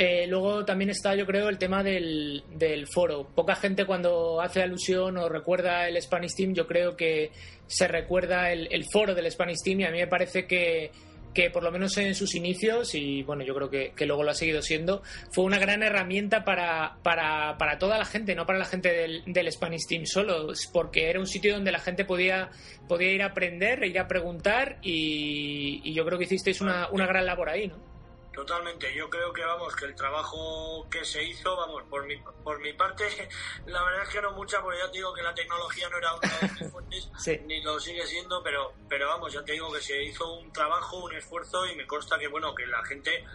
Eh, 0.01 0.27
luego 0.27 0.63
también 0.63 0.91
está, 0.91 1.13
yo 1.13 1.25
creo, 1.25 1.49
el 1.49 1.57
tema 1.57 1.83
del, 1.83 2.41
del, 2.55 2.87
foro. 2.87 3.27
Poca 3.35 3.53
gente 3.57 3.83
cuando 3.83 4.39
hace 4.39 4.63
alusión 4.63 5.17
o 5.17 5.27
recuerda 5.27 5.89
el 5.89 6.01
Spanish 6.01 6.35
Team, 6.35 6.53
yo 6.53 6.65
creo 6.65 6.95
que 6.95 7.33
se 7.67 7.85
recuerda 7.85 8.49
el, 8.53 8.85
foro 8.85 9.13
del 9.13 9.29
Spanish 9.29 9.57
Team 9.61 9.81
y 9.81 9.83
a 9.83 9.91
mí 9.91 9.97
me 9.97 10.07
parece 10.07 10.47
que 10.47 10.91
que 11.33 11.51
por 11.51 11.63
lo 11.63 11.71
menos 11.71 11.95
en 11.97 12.15
sus 12.15 12.33
inicios, 12.33 12.95
y 12.95 13.23
bueno, 13.23 13.43
yo 13.43 13.53
creo 13.53 13.69
que, 13.69 14.05
luego 14.05 14.23
lo 14.23 14.31
ha 14.31 14.33
seguido 14.33 14.61
siendo, 14.61 15.03
fue 15.31 15.43
una 15.43 15.59
gran 15.59 15.83
herramienta 15.83 16.43
para, 16.43 16.97
para, 17.03 17.77
toda 17.77 17.97
la 17.99 18.05
gente, 18.05 18.33
no 18.33 18.47
para 18.47 18.57
la 18.57 18.65
gente 18.65 18.91
del, 18.91 19.23
del, 19.27 19.51
Spanish 19.51 19.85
Team 19.87 20.05
solo, 20.05 20.53
porque 20.73 21.09
era 21.09 21.19
un 21.19 21.27
sitio 21.27 21.53
donde 21.53 21.71
la 21.71 21.79
gente 21.79 22.03
podía, 22.03 22.49
podía 22.87 23.11
ir 23.11 23.21
a 23.21 23.27
aprender, 23.27 23.83
ir 23.83 23.99
a 23.99 24.07
preguntar, 24.07 24.79
y, 24.81 25.81
y 25.83 25.93
yo 25.93 26.03
creo 26.03 26.17
que 26.17 26.23
hicisteis 26.23 26.61
una, 26.61 26.89
una 26.89 27.05
gran 27.05 27.27
labor 27.27 27.49
ahí, 27.49 27.67
¿no? 27.67 27.98
Totalmente, 28.33 28.93
yo 28.93 29.09
creo 29.09 29.33
que 29.33 29.43
vamos, 29.43 29.75
que 29.75 29.85
el 29.85 29.95
trabajo 29.95 30.87
que 30.89 31.03
se 31.03 31.23
hizo, 31.23 31.55
vamos, 31.55 31.83
por 31.89 32.05
mi, 32.05 32.15
por 32.43 32.59
mi 32.59 32.73
parte, 32.73 33.05
la 33.65 33.83
verdad 33.83 34.03
es 34.03 34.09
que 34.09 34.21
no 34.21 34.31
mucha, 34.33 34.61
porque 34.61 34.79
ya 34.79 34.91
te 34.91 34.97
digo 34.97 35.13
que 35.13 35.23
la 35.23 35.33
tecnología 35.33 35.89
no 35.89 35.97
era 35.97 36.15
una 36.15 36.29
de 36.29 36.47
mis 36.47 36.71
fuentes, 36.71 37.09
ni 37.45 37.61
lo 37.61 37.79
sigue 37.79 38.05
siendo, 38.05 38.43
pero, 38.43 38.73
pero 38.87 39.07
vamos, 39.07 39.33
ya 39.33 39.43
te 39.43 39.53
digo 39.53 39.71
que 39.71 39.81
se 39.81 40.03
hizo 40.03 40.31
un 40.33 40.53
trabajo, 40.53 40.97
un 40.97 41.15
esfuerzo 41.15 41.65
y 41.65 41.75
me 41.75 41.87
consta 41.87 42.19
que 42.19 42.27
bueno, 42.27 42.53
que 42.53 42.65
la 42.67 42.83
gente 42.85 43.25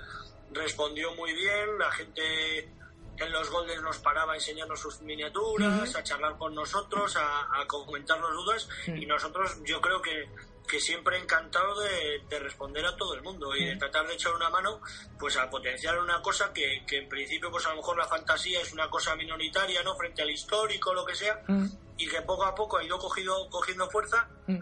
respondió 0.53 1.13
muy 1.15 1.33
bien, 1.33 1.79
la 1.79 1.91
gente 1.91 2.69
en 3.17 3.33
los 3.33 3.51
Golden 3.51 3.83
nos 3.83 3.99
paraba 3.99 4.33
a 4.33 4.37
enseñarnos 4.37 4.81
sus 4.81 5.01
miniaturas, 5.03 5.95
a 5.95 6.03
charlar 6.03 6.37
con 6.37 6.55
nosotros, 6.55 7.17
a, 7.17 7.61
a 7.61 7.67
comentarnos 7.67 8.33
dudas 8.33 8.69
y 8.87 9.07
nosotros 9.07 9.59
yo 9.65 9.81
creo 9.81 10.03
que 10.03 10.29
que 10.67 10.81
siempre 10.81 11.19
encantado 11.19 11.81
de, 11.81 12.39
responder 12.39 12.85
a 12.85 12.97
todo 12.97 13.15
el 13.15 13.23
mundo 13.23 13.55
y 13.55 13.65
de 13.65 13.77
tratar 13.77 14.07
de 14.07 14.15
echar 14.15 14.35
una 14.35 14.51
mano 14.51 14.81
pues 15.19 15.37
a 15.37 15.49
potenciar 15.49 15.99
una 15.99 16.21
cosa 16.21 16.53
que, 16.53 16.85
que, 16.87 16.99
en 16.99 17.09
principio 17.09 17.51
pues 17.51 17.67
a 17.67 17.71
lo 17.71 17.77
mejor 17.77 17.97
la 17.97 18.07
fantasía 18.07 18.61
es 18.61 18.73
una 18.73 18.91
cosa 18.91 19.15
minoritaria 19.15 19.83
no 19.83 19.95
frente 19.97 20.23
al 20.23 20.31
histórico 20.31 20.93
lo 20.93 21.05
que 21.05 21.15
sea 21.15 21.43
mm. 21.47 21.67
y 21.99 22.09
que 22.09 22.23
poco 22.23 22.45
a 22.45 22.55
poco 22.55 22.79
ha 22.79 22.85
ido 22.85 22.99
cogido, 22.99 23.49
cogiendo 23.51 23.89
fuerza 23.91 24.29
mm. 24.47 24.59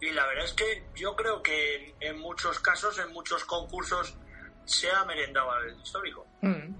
y 0.00 0.10
la 0.10 0.26
verdad 0.26 0.44
es 0.44 0.52
que 0.52 0.86
yo 0.94 1.16
creo 1.16 1.42
que 1.42 1.94
en 2.00 2.18
muchos 2.18 2.60
casos 2.60 2.98
en 2.98 3.12
muchos 3.12 3.44
concursos 3.44 4.16
se 4.66 4.90
ha 4.90 5.04
merendado 5.04 5.50
al 5.52 5.80
histórico. 5.80 6.25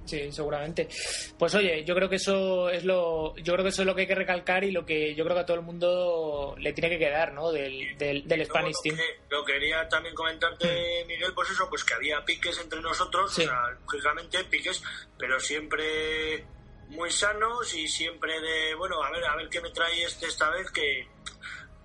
Sí, 0.07 0.31
seguramente. 0.31 0.89
Pues 1.37 1.55
oye, 1.57 1.85
yo 1.85 1.95
creo 1.95 2.09
que 2.09 2.17
eso 2.17 2.71
es 2.71 2.85
lo, 2.85 3.37
yo 3.37 3.53
creo 3.53 3.65
que 3.65 3.71
eso 3.71 3.83
es 3.83 3.87
lo 3.87 3.95
que 3.95 4.03
hay 4.03 4.07
que 4.07 4.15
recalcar 4.15 4.63
y 4.65 4.71
lo 4.71 4.87
que 4.87 5.15
yo 5.15 5.25
creo 5.25 5.35
que 5.35 5.43
a 5.43 5.47
todo 5.47 5.57
el 5.57 5.65
mundo 5.65 6.55
le 6.59 6.73
tiene 6.73 6.89
que 6.89 6.99
quedar, 6.99 7.33
¿no? 7.33 7.51
Del, 7.51 7.99
del, 7.99 8.47
Spanish 8.47 8.77
Team. 8.83 8.97
lo 9.29 9.45
quería 9.45 9.89
también 9.89 10.15
comentarte, 10.15 11.05
mm. 11.05 11.09
Miguel, 11.09 11.33
pues 11.35 11.51
eso, 11.51 11.69
pues 11.69 11.85
que 11.85 11.95
había 11.95 12.25
piques 12.25 12.59
entre 12.61 12.81
nosotros, 12.81 13.33
o 13.33 13.43
sea, 13.43 13.71
lógicamente 13.83 14.45
piques, 14.45 14.83
pero 15.19 15.41
siempre 15.41 16.45
muy 16.89 17.11
sanos 17.11 17.75
y 17.75 17.89
siempre 17.89 18.41
de, 18.41 18.75
bueno, 18.77 19.03
a 19.03 19.11
ver, 19.11 19.25
a 19.25 19.35
ver 19.35 19.49
qué 19.49 19.61
me 19.61 19.71
trae 19.71 20.05
este 20.05 20.27
esta 20.27 20.51
vez 20.51 20.71
que 20.71 21.09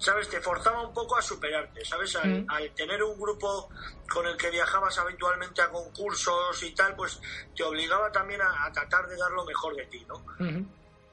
¿sabes? 0.01 0.27
Te 0.29 0.41
forzaba 0.41 0.81
un 0.81 0.93
poco 0.93 1.17
a 1.17 1.21
superarte, 1.21 1.85
¿sabes? 1.85 2.15
Al, 2.15 2.41
mm. 2.41 2.75
tener 2.75 3.03
un 3.03 3.19
grupo 3.19 3.69
con 4.09 4.25
el 4.27 4.35
que 4.35 4.49
viajabas 4.49 4.97
habitualmente 4.97 5.61
a 5.61 5.69
concursos 5.69 6.61
y 6.63 6.71
tal, 6.71 6.95
pues 6.95 7.21
te 7.55 7.63
obligaba 7.63 8.11
también 8.11 8.41
a, 8.41 8.71
tratar 8.73 9.07
de 9.07 9.15
dar 9.15 9.31
lo 9.31 9.45
mejor 9.45 9.75
de 9.75 9.85
ti, 9.85 10.05
¿no? 10.07 10.25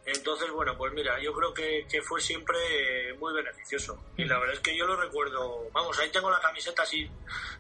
Entonces, 0.07 0.51
bueno, 0.51 0.75
pues 0.79 0.91
mira, 0.95 1.21
yo 1.21 1.35
creo 1.35 1.53
que, 1.53 1.85
fue 2.03 2.19
siempre 2.19 2.57
muy 3.19 3.35
beneficioso. 3.35 4.03
Y 4.17 4.25
la 4.25 4.39
verdad 4.39 4.55
es 4.55 4.61
que 4.61 4.75
yo 4.75 4.87
lo 4.87 4.97
recuerdo, 4.97 5.69
vamos, 5.71 5.99
ahí 5.99 6.09
tengo 6.11 6.31
la 6.31 6.41
camiseta 6.41 6.87
sin, 6.87 7.11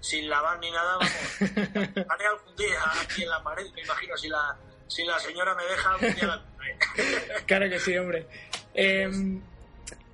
sin 0.00 0.30
lavar 0.30 0.58
ni 0.58 0.70
nada, 0.70 0.96
vamos. 0.96 1.12
Haré 2.08 2.26
algún 2.26 2.56
día 2.56 2.80
aquí 3.02 3.24
en 3.24 3.28
la 3.28 3.42
pared, 3.42 3.66
me 3.74 3.82
imagino, 3.82 4.16
si 4.16 4.28
la, 4.28 4.58
si 4.86 5.04
la 5.04 5.18
señora 5.18 5.54
me 5.54 5.64
deja, 5.64 5.90
algún 5.90 6.14
día 6.14 6.26
la... 6.26 6.44
claro 7.46 7.68
que 7.68 7.78
sí, 7.78 7.98
hombre. 7.98 8.26
Eh, 8.72 9.10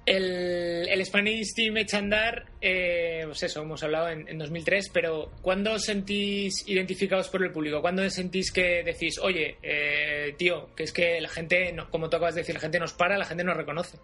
el, 0.06 0.88
el, 0.88 1.06
Spanish 1.06 1.54
Team 1.54 1.78
echa 1.78 1.98
andar, 1.98 2.46
eh, 2.60 3.22
pues 3.24 3.42
eso, 3.42 3.62
hemos 3.62 3.82
hablado 3.82 4.10
en, 4.10 4.38
2003, 4.38 4.90
pero 4.92 5.30
¿cuándo 5.40 5.72
os 5.72 5.84
sentís 5.84 6.66
identificados 6.68 7.28
por 7.28 7.42
el 7.42 7.52
público? 7.52 7.80
¿Cuándo 7.80 8.08
sentís 8.10 8.52
que 8.52 8.82
decís, 8.84 9.18
oye, 9.18 9.58
eh, 9.62 10.34
tío, 10.36 10.74
que 10.74 10.82
es 10.82 10.92
que 10.92 11.20
la 11.20 11.28
gente, 11.28 11.74
como 11.90 12.10
tú 12.10 12.16
acabas 12.16 12.34
de 12.34 12.42
decir, 12.42 12.54
la 12.54 12.60
gente 12.60 12.78
nos 12.78 12.92
para, 12.92 13.16
la 13.16 13.24
gente 13.24 13.44
nos 13.44 13.56
reconoce? 13.56 13.98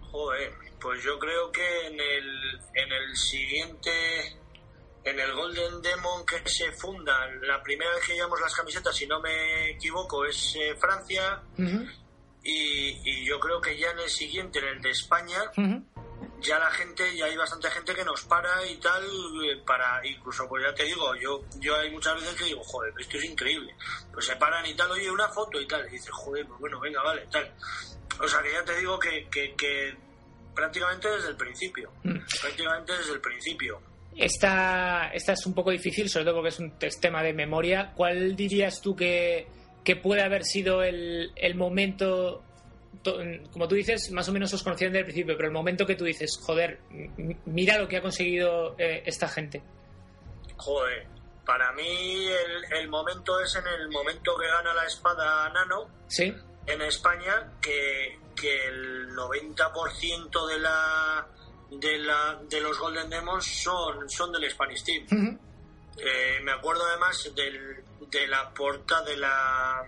Joder, 0.00 0.52
pues 0.80 1.02
yo 1.02 1.18
creo 1.18 1.50
que 1.50 1.86
en 1.86 1.94
el, 1.94 2.60
en 2.74 2.92
el 2.92 3.16
siguiente, 3.16 3.90
en 5.04 5.18
el 5.18 5.32
Golden 5.32 5.80
Demon 5.80 6.26
que 6.26 6.48
se 6.48 6.72
funda, 6.72 7.26
la 7.42 7.62
primera 7.62 7.94
vez 7.94 8.06
que 8.06 8.14
llevamos 8.14 8.40
las 8.40 8.54
camisetas, 8.54 8.94
si 8.94 9.06
no 9.06 9.20
me 9.20 9.70
equivoco, 9.70 10.24
es 10.26 10.56
eh, 10.56 10.74
Francia. 10.78 11.42
Y, 12.48 13.24
yo 13.24 13.40
creo 13.40 13.60
que 13.60 13.76
ya 13.76 13.90
en 13.90 13.98
el 13.98 14.08
siguiente, 14.08 14.60
en 14.60 14.66
el 14.66 14.80
de 14.80 14.90
España, 14.90 15.50
ya 16.40 16.58
la 16.58 16.70
gente, 16.70 17.16
ya 17.16 17.26
hay 17.26 17.36
bastante 17.36 17.68
gente 17.70 17.94
que 17.94 18.04
nos 18.04 18.24
para 18.24 18.64
y 18.66 18.76
tal, 18.76 19.02
eh, 19.04 19.62
para, 19.66 20.06
incluso, 20.06 20.48
pues 20.48 20.64
ya 20.64 20.74
te 20.74 20.84
digo, 20.84 21.14
yo, 21.16 21.42
yo 21.58 21.76
hay 21.76 21.90
muchas 21.90 22.14
veces 22.14 22.34
que 22.34 22.44
digo, 22.44 22.62
joder, 22.62 22.92
esto 22.98 23.16
es 23.16 23.24
increíble. 23.24 23.74
Pues 24.12 24.26
se 24.26 24.36
paran 24.36 24.64
y 24.66 24.74
tal, 24.74 24.90
oye, 24.90 25.10
una 25.10 25.28
foto 25.28 25.60
y 25.60 25.66
tal, 25.66 25.86
y 25.88 25.92
dices, 25.92 26.10
joder, 26.12 26.46
pues 26.46 26.60
bueno, 26.60 26.78
venga, 26.80 27.02
vale, 27.02 27.26
tal. 27.30 27.52
O 28.20 28.28
sea 28.28 28.40
que 28.42 28.52
ya 28.52 28.64
te 28.64 28.78
digo 28.78 28.98
que, 28.98 29.28
que, 29.28 29.96
prácticamente 30.54 31.08
desde 31.08 31.30
el 31.30 31.36
principio, 31.36 31.90
mm. 32.04 32.18
prácticamente 32.40 32.96
desde 32.96 33.12
el 33.12 33.20
principio. 33.20 33.80
Esta, 34.16 35.10
esta 35.12 35.32
es 35.32 35.44
un 35.44 35.52
poco 35.52 35.70
difícil, 35.70 36.08
sobre 36.08 36.24
todo 36.24 36.36
porque 36.36 36.48
es 36.48 36.58
un 36.58 36.72
tema 36.78 37.22
de 37.22 37.34
memoria. 37.34 37.92
¿Cuál 37.94 38.34
dirías 38.34 38.80
tú 38.80 38.96
que, 38.96 39.46
que 39.86 39.94
puede 39.94 40.20
haber 40.20 40.44
sido 40.44 40.82
el, 40.82 41.30
el 41.36 41.54
momento 41.54 42.42
como 43.52 43.68
tú 43.68 43.76
dices, 43.76 44.10
más 44.10 44.28
o 44.28 44.32
menos 44.32 44.52
os 44.52 44.64
conocían 44.64 44.90
desde 44.90 45.00
el 45.00 45.04
principio, 45.04 45.36
pero 45.36 45.46
el 45.46 45.54
momento 45.54 45.86
que 45.86 45.94
tú 45.94 46.04
dices, 46.04 46.40
joder, 46.42 46.80
mira 47.44 47.78
lo 47.78 47.86
que 47.86 47.98
ha 47.98 48.02
conseguido 48.02 48.74
eh, 48.78 49.04
esta 49.06 49.28
gente. 49.28 49.62
Joder, 50.56 51.06
para 51.44 51.70
mí 51.74 52.26
el, 52.26 52.80
el, 52.80 52.88
momento 52.88 53.38
es 53.38 53.54
en 53.54 53.64
el 53.80 53.88
momento 53.90 54.36
que 54.36 54.48
gana 54.48 54.74
la 54.74 54.86
espada 54.86 55.48
Nano 55.50 55.88
¿Sí? 56.08 56.34
en 56.66 56.82
España, 56.82 57.52
que, 57.60 58.18
que 58.34 58.66
el 58.66 59.10
90% 59.10 60.48
de 60.48 60.58
la 60.58 61.28
de, 61.70 61.98
la, 61.98 62.40
de 62.48 62.60
los 62.60 62.76
Golden 62.76 63.08
Demons 63.08 63.44
son, 63.44 64.10
son 64.10 64.32
del 64.32 64.50
Spanish 64.50 64.82
Team. 64.82 65.38
Eh, 65.98 66.40
me 66.42 66.52
acuerdo 66.52 66.84
además 66.86 67.30
del, 67.34 67.84
de 68.10 68.26
la 68.26 68.50
portada 68.50 69.04
de 69.04 69.16
la 69.16 69.86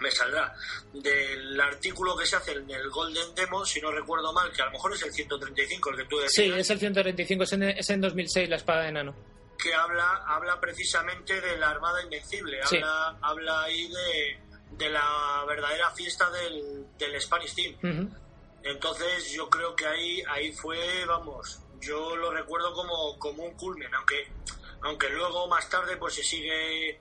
me 0.00 0.10
saldrá 0.10 0.54
del 0.92 1.60
artículo 1.60 2.16
que 2.16 2.26
se 2.26 2.36
hace 2.36 2.52
en 2.52 2.70
el 2.70 2.88
Golden 2.90 3.34
Demo, 3.34 3.64
si 3.64 3.80
no 3.80 3.90
recuerdo 3.90 4.32
mal, 4.32 4.50
que 4.50 4.62
a 4.62 4.66
lo 4.66 4.72
mejor 4.72 4.94
es 4.94 5.02
el 5.02 5.12
135 5.12 5.90
el 5.90 5.96
que 5.96 6.04
tú 6.04 6.18
decías. 6.18 6.46
Sí, 6.46 6.58
es 6.58 6.70
el 6.70 6.78
135, 6.78 7.44
es 7.44 7.52
en, 7.52 7.62
es 7.64 7.90
en 7.90 8.00
2006 8.00 8.48
la 8.48 8.56
espada 8.56 8.82
de 8.84 8.92
Nano. 8.92 9.14
Que 9.62 9.74
habla, 9.74 10.24
habla 10.26 10.58
precisamente 10.58 11.38
de 11.40 11.58
la 11.58 11.70
Armada 11.70 12.02
Invencible, 12.02 12.60
habla, 12.62 13.18
habla 13.20 13.62
ahí 13.62 13.88
de, 13.88 14.40
de 14.70 14.90
la 14.90 15.44
verdadera 15.46 15.90
fiesta 15.90 16.30
del, 16.30 16.86
del 16.98 17.20
Spanish 17.20 17.54
Team. 17.54 18.10
Entonces 18.62 19.32
yo 19.32 19.48
creo 19.48 19.74
que 19.74 19.86
ahí, 19.86 20.22
ahí 20.28 20.52
fue, 20.52 21.04
vamos, 21.06 21.60
yo 21.80 22.16
lo 22.16 22.30
recuerdo 22.30 22.72
como, 22.74 23.18
como 23.18 23.44
un 23.44 23.54
culmen, 23.54 23.94
aunque, 23.94 24.28
aunque 24.82 25.08
luego 25.08 25.46
más 25.48 25.68
tarde 25.68 25.96
pues 25.96 26.14
se 26.14 26.22
sigue 26.22 27.00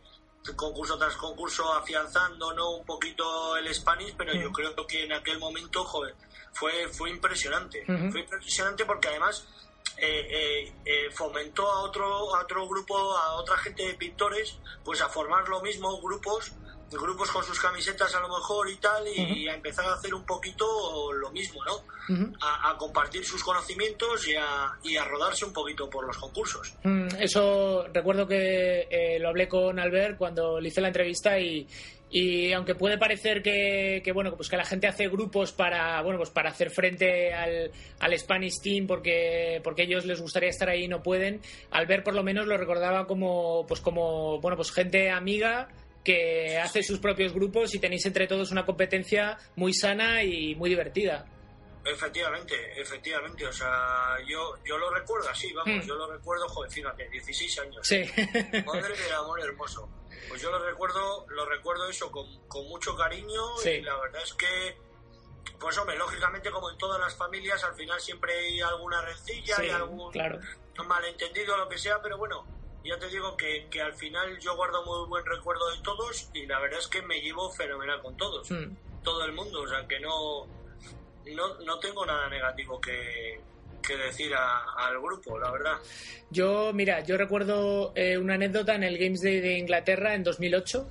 concurso 0.56 0.98
tras 0.98 1.16
concurso 1.16 1.74
afianzando 1.74 2.54
¿no? 2.54 2.72
un 2.72 2.86
poquito 2.86 3.58
el 3.58 3.74
Spanish, 3.74 4.16
pero 4.18 4.34
yo 4.34 4.52
creo 4.52 4.76
que 4.88 5.04
en 5.04 5.14
aquel 5.14 5.38
momento 5.38 5.84
joder, 5.84 6.16
fue, 6.54 6.88
fue 6.90 7.10
impresionante. 7.10 7.86
Fue 7.86 8.22
impresionante 8.22 8.86
porque 8.86 9.10
además 9.10 9.48
eh, 9.98 10.28
eh, 10.30 10.74
eh, 10.86 11.12
fomentó 11.12 11.70
a 11.70 11.82
otro, 11.82 12.36
a 12.36 12.42
otro 12.42 12.68
grupo, 12.68 12.96
a 13.18 13.36
otra 13.36 13.58
gente 13.58 13.86
de 13.86 13.94
pintores, 13.96 14.58
pues 14.84 15.02
a 15.02 15.10
formar 15.10 15.48
lo 15.50 15.62
mismo, 15.62 16.02
grupos 16.02 16.54
grupos 16.98 17.30
con 17.32 17.44
sus 17.44 17.60
camisetas 17.60 18.14
a 18.16 18.20
lo 18.20 18.30
mejor 18.30 18.70
y 18.70 18.78
tal, 18.78 19.08
y, 19.08 19.48
a 19.48 19.56
empezar 19.56 19.86
a 19.86 19.94
hacer 19.94 20.14
un 20.14 20.26
poquito 20.26 21.12
lo 21.14 21.32
mismo, 21.32 21.64
¿no? 21.66 21.84
a, 22.42 22.76
compartir 22.78 23.24
sus 23.24 23.44
conocimientos 23.44 24.28
y 24.28 24.36
a, 24.36 24.72
y 24.84 24.98
a, 24.98 25.06
rodarse 25.06 25.46
un 25.46 25.54
poquito 25.54 25.90
por 25.90 26.06
los 26.06 26.18
concursos. 26.18 26.74
Mm, 26.84 27.08
eso 27.20 27.86
recuerdo 27.94 28.28
que 28.28 28.88
eh, 28.90 29.20
lo 29.20 29.30
hablé 29.30 29.48
con 29.48 29.80
Albert 29.80 30.18
cuando 30.18 30.60
le 30.60 30.70
hice 30.70 30.82
la 30.82 30.88
entrevista 30.88 31.40
y, 31.40 31.68
y 32.12 32.52
aunque 32.54 32.76
puede 32.76 32.98
parecer 32.98 33.42
que, 33.42 34.02
que, 34.04 34.12
bueno 34.12 34.36
pues 34.36 34.50
que 34.50 34.58
la 34.58 34.66
gente 34.66 34.88
hace 34.88 35.08
grupos 35.08 35.52
para 35.52 36.02
bueno 36.02 36.18
pues 36.18 36.32
para 36.32 36.50
hacer 36.50 36.72
frente 36.72 37.34
al, 37.34 37.72
al 38.00 38.18
Spanish 38.18 38.60
Team 38.62 38.88
porque 38.88 39.62
porque 39.64 39.84
ellos 39.84 40.06
les 40.06 40.20
gustaría 40.20 40.50
estar 40.50 40.70
ahí 40.70 40.86
y 40.86 40.88
no 40.88 41.04
pueden 41.04 41.42
Albert 41.72 42.04
por 42.04 42.16
lo 42.16 42.24
menos 42.24 42.48
lo 42.48 42.58
recordaba 42.58 43.06
como 43.06 43.66
pues 43.68 43.80
como 43.82 44.40
bueno 44.40 44.58
pues 44.58 44.72
gente 44.72 45.12
amiga 45.12 45.70
que 46.04 46.58
hace 46.58 46.84
sus 46.84 47.00
propios 47.00 47.34
grupos 47.34 47.74
y 47.76 47.80
tenéis 47.80 48.06
entre 48.06 48.28
todos 48.28 48.52
una 48.52 48.66
competencia 48.66 49.38
muy 49.56 49.74
sana 49.74 50.24
y 50.24 50.56
muy 50.56 50.70
divertida. 50.70 51.26
Efectivamente, 51.86 52.56
efectivamente, 52.80 53.48
o 53.48 53.54
sea, 53.54 54.18
yo, 54.28 54.54
yo 54.66 54.78
lo 54.78 54.92
recuerdo 54.92 55.30
así, 55.30 55.52
vamos, 55.54 55.84
hmm. 55.84 55.88
yo 55.88 55.96
lo 55.96 56.12
recuerdo, 56.12 56.48
joder, 56.50 56.72
fíjate, 56.72 57.10
16 57.10 57.60
años. 57.60 57.88
Sí. 57.88 58.04
Madre 58.66 58.96
de 58.96 59.14
amor 59.14 59.40
hermoso. 59.40 59.90
Pues 60.28 60.42
yo 60.42 60.52
lo 60.52 60.60
recuerdo, 60.60 61.26
lo 61.30 61.46
recuerdo 61.46 61.90
eso 61.90 62.12
con, 62.12 62.28
mucho 62.68 62.96
cariño 62.96 63.42
y 63.64 63.82
la 63.82 63.98
verdad 64.00 64.22
es 64.22 64.34
que, 64.34 64.78
pues 65.60 65.78
hombre, 65.78 65.98
lógicamente 65.98 66.52
como 66.52 66.70
en 66.70 66.78
todas 66.78 67.00
las 67.00 67.16
familias, 67.16 67.64
al 67.64 67.76
final 67.76 68.00
siempre 68.00 68.38
hay 68.38 68.62
alguna 68.62 69.02
rencilla, 69.02 69.64
y 69.64 69.70
algún 69.70 70.12
malentendido, 70.86 71.58
lo 71.58 71.68
que 71.68 71.78
sea, 71.78 72.02
pero 72.02 72.18
bueno, 72.18 72.46
ya 72.84 72.98
te 72.98 73.08
digo 73.08 73.36
que, 73.36 73.68
que, 73.70 73.82
al 73.82 73.94
final 73.94 74.40
yo 74.40 74.56
guardo 74.56 74.86
muy 74.86 75.08
buen 75.08 75.26
recuerdo 75.26 75.70
de 75.72 75.82
todos 75.82 76.30
y 76.34 76.46
la 76.46 76.60
verdad 76.60 76.80
es 76.80 76.88
que 76.88 77.02
me 77.02 77.22
llevo 77.22 77.52
fenomenal 77.52 78.02
con 78.02 78.16
todos, 78.18 78.50
hmm. 78.50 78.76
todo 79.04 79.26
el 79.26 79.34
mundo, 79.34 79.62
o 79.62 79.68
sea 79.68 79.88
que 79.88 80.00
no, 80.00 80.48
no, 81.26 81.60
no 81.60 81.80
tengo 81.80 82.06
nada 82.06 82.30
negativo 82.30 82.80
que, 82.80 83.42
que 83.82 83.98
decir 83.98 84.32
al 84.34 85.00
grupo, 85.02 85.38
la 85.40 85.52
verdad. 85.52 85.78
Yo, 86.30 86.72
mira, 86.74 87.02
yo 87.02 87.18
recuerdo 87.18 87.92
eh, 87.96 88.18
una 88.18 88.36
anécdota 88.36 88.76
en 88.76 88.84
el 88.84 88.98
Games 88.98 89.22
Day 89.22 89.40
de 89.40 89.58
Inglaterra 89.58 90.14
en 90.14 90.24
2008 90.24 90.88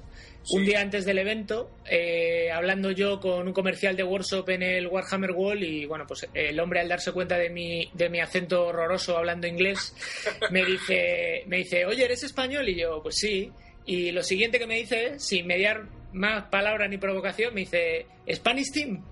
un 0.51 0.65
día 0.65 0.81
antes 0.81 1.05
del 1.05 1.19
evento, 1.19 1.71
eh, 1.85 2.51
hablando 2.51 2.91
yo 2.91 3.21
con 3.21 3.47
un 3.47 3.53
comercial 3.53 3.97
de 3.97 4.03
Workshop 4.03 4.49
en 4.49 4.63
el 4.63 4.87
Warhammer 4.87 5.33
Wall 5.33 5.63
y 5.63 5.85
bueno, 5.85 6.07
pues 6.07 6.27
el 6.33 6.59
hombre 6.59 6.81
al 6.81 6.89
darse 6.89 7.13
cuenta 7.13 7.37
de 7.37 7.51
mi, 7.51 7.91
de 7.93 8.09
mi 8.09 8.21
acento 8.21 8.67
horroroso 8.67 9.19
hablando 9.19 9.47
inglés, 9.47 9.95
me 10.51 10.65
dice, 10.65 11.45
me 11.47 11.59
dice, 11.59 11.85
oye, 11.85 12.05
¿eres 12.05 12.23
español? 12.23 12.69
Y 12.69 12.81
yo, 12.81 13.03
pues 13.03 13.17
sí. 13.17 13.53
Y 13.85 14.11
lo 14.11 14.23
siguiente 14.23 14.59
que 14.59 14.67
me 14.67 14.77
dice, 14.77 15.19
sin 15.19 15.47
mediar 15.47 15.87
más 16.13 16.45
palabras 16.45 16.89
ni 16.89 16.97
provocación, 16.97 17.53
me 17.53 17.61
dice, 17.61 18.07
¿Spanish 18.33 18.73
Team? 18.73 19.05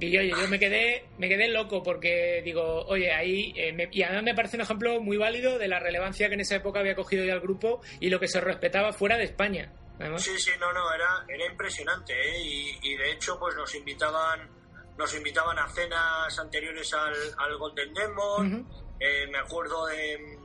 Y 0.00 0.10
yo, 0.10 0.22
yo 0.22 0.48
me 0.48 0.58
quedé, 0.58 1.04
me 1.18 1.28
quedé 1.28 1.48
loco 1.48 1.82
porque 1.82 2.42
digo, 2.44 2.84
oye, 2.86 3.12
ahí, 3.12 3.52
eh, 3.56 3.88
y 3.92 4.02
además 4.02 4.24
me 4.24 4.34
parece 4.34 4.56
un 4.56 4.62
ejemplo 4.62 5.00
muy 5.00 5.16
válido 5.16 5.58
de 5.58 5.68
la 5.68 5.78
relevancia 5.78 6.28
que 6.28 6.34
en 6.34 6.40
esa 6.40 6.56
época 6.56 6.80
había 6.80 6.94
cogido 6.96 7.24
ya 7.24 7.34
el 7.34 7.40
grupo 7.40 7.82
y 8.00 8.08
lo 8.08 8.18
que 8.18 8.28
se 8.28 8.40
respetaba 8.40 8.92
fuera 8.92 9.16
de 9.16 9.24
España. 9.24 9.72
Sí, 10.16 10.38
sí, 10.38 10.52
no, 10.58 10.72
no, 10.72 10.94
era, 10.94 11.26
era 11.28 11.44
impresionante, 11.44 12.14
¿eh? 12.14 12.40
y, 12.82 12.96
de 12.96 13.12
hecho, 13.12 13.38
pues 13.38 13.54
nos 13.54 13.74
invitaban, 13.74 14.48
nos 14.96 15.14
invitaban 15.14 15.58
a 15.58 15.68
cenas 15.68 16.38
anteriores 16.38 16.94
al, 16.94 17.14
al 17.36 17.58
Golden 17.58 17.92
Demon. 17.92 18.66
Eh, 18.98 19.26
me 19.30 19.38
acuerdo 19.38 19.86
de 19.86 20.38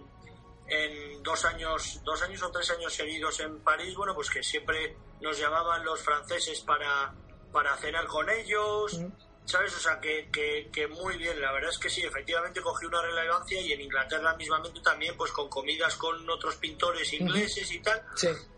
en 0.68 1.24
dos 1.24 1.46
años, 1.46 2.02
dos 2.04 2.22
años 2.24 2.42
o 2.44 2.52
tres 2.52 2.70
años 2.72 2.94
seguidos 2.94 3.40
en 3.40 3.60
París, 3.60 3.96
bueno, 3.96 4.16
pues 4.16 4.30
que 4.30 4.42
siempre 4.42 4.98
nos 5.22 5.38
llamaban 5.38 5.86
los 5.86 6.02
franceses 6.02 6.62
para, 6.62 7.14
para 7.52 7.76
cenar 7.78 8.06
con 8.08 8.30
ellos. 8.30 9.00
¿Sabes? 9.46 9.76
O 9.76 9.80
sea, 9.80 10.00
que, 10.00 10.28
que, 10.32 10.88
muy 10.88 11.18
bien. 11.18 11.40
La 11.40 11.52
verdad 11.52 11.70
es 11.70 11.78
que 11.78 11.90
sí, 11.90 12.02
efectivamente 12.02 12.62
cogió 12.62 12.88
una 12.88 13.02
relevancia 13.02 13.62
y 13.62 13.74
en 13.74 13.82
Inglaterra 13.82 14.36
mismamente 14.36 14.80
también, 14.82 15.16
pues 15.16 15.32
con 15.32 15.48
comidas 15.50 15.96
con 15.96 16.28
otros 16.30 16.56
pintores 16.56 17.14
ingleses 17.14 17.72
y 17.72 17.80
tal. 17.80 18.02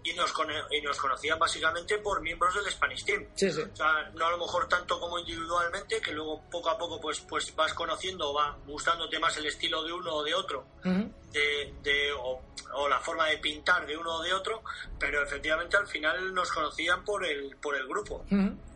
Y, 0.03 0.13
nos 0.13 0.33
y 0.71 0.81
nos 0.81 0.97
conocían 0.97 1.37
básicamente 1.37 1.97
por 1.97 2.21
miembros 2.21 2.55
del 2.55 2.71
Spanish 2.71 3.03
Team. 3.03 3.27
O 3.33 3.75
sea, 3.75 4.09
no 4.13 4.25
a 4.25 4.31
lo 4.31 4.37
mejor 4.37 4.69
tanto 4.69 4.97
como 4.99 5.19
individualmente, 5.19 5.99
que 5.99 6.13
luego 6.13 6.41
poco 6.49 6.69
a 6.69 6.77
poco 6.77 7.01
pues, 7.01 7.19
pues 7.19 7.53
vas 7.53 7.73
conociendo 7.73 8.29
o 8.29 8.33
va 8.33 8.57
gustándote 8.65 9.19
más 9.19 9.35
el 9.37 9.47
estilo 9.47 9.83
de 9.83 9.91
uno 9.91 10.15
o 10.15 10.23
de 10.23 10.33
otro. 10.33 10.65
de, 10.83 11.73
de 11.83 12.13
o, 12.13 12.41
la 12.87 12.99
forma 12.99 13.27
de 13.27 13.37
pintar 13.39 13.85
de 13.85 13.97
uno 13.97 14.15
o 14.15 14.21
de 14.21 14.33
otro, 14.33 14.63
pero 14.97 15.21
efectivamente 15.21 15.75
al 15.75 15.87
final 15.87 16.33
nos 16.33 16.51
conocían 16.51 17.03
por 17.03 17.25
el, 17.25 17.57
por 17.57 17.75
el 17.75 17.87
grupo. 17.87 18.25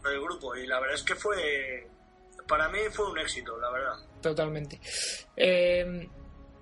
Por 0.02 0.12
el 0.12 0.22
grupo. 0.22 0.56
Y 0.58 0.68
la 0.68 0.80
verdad 0.80 0.96
es 0.96 1.04
que 1.04 1.16
fue 1.16 1.88
para 2.52 2.68
mí 2.68 2.80
fue 2.92 3.10
un 3.10 3.18
éxito, 3.18 3.58
la 3.58 3.72
verdad. 3.72 3.94
Totalmente. 4.22 4.78
Eh, 5.38 6.06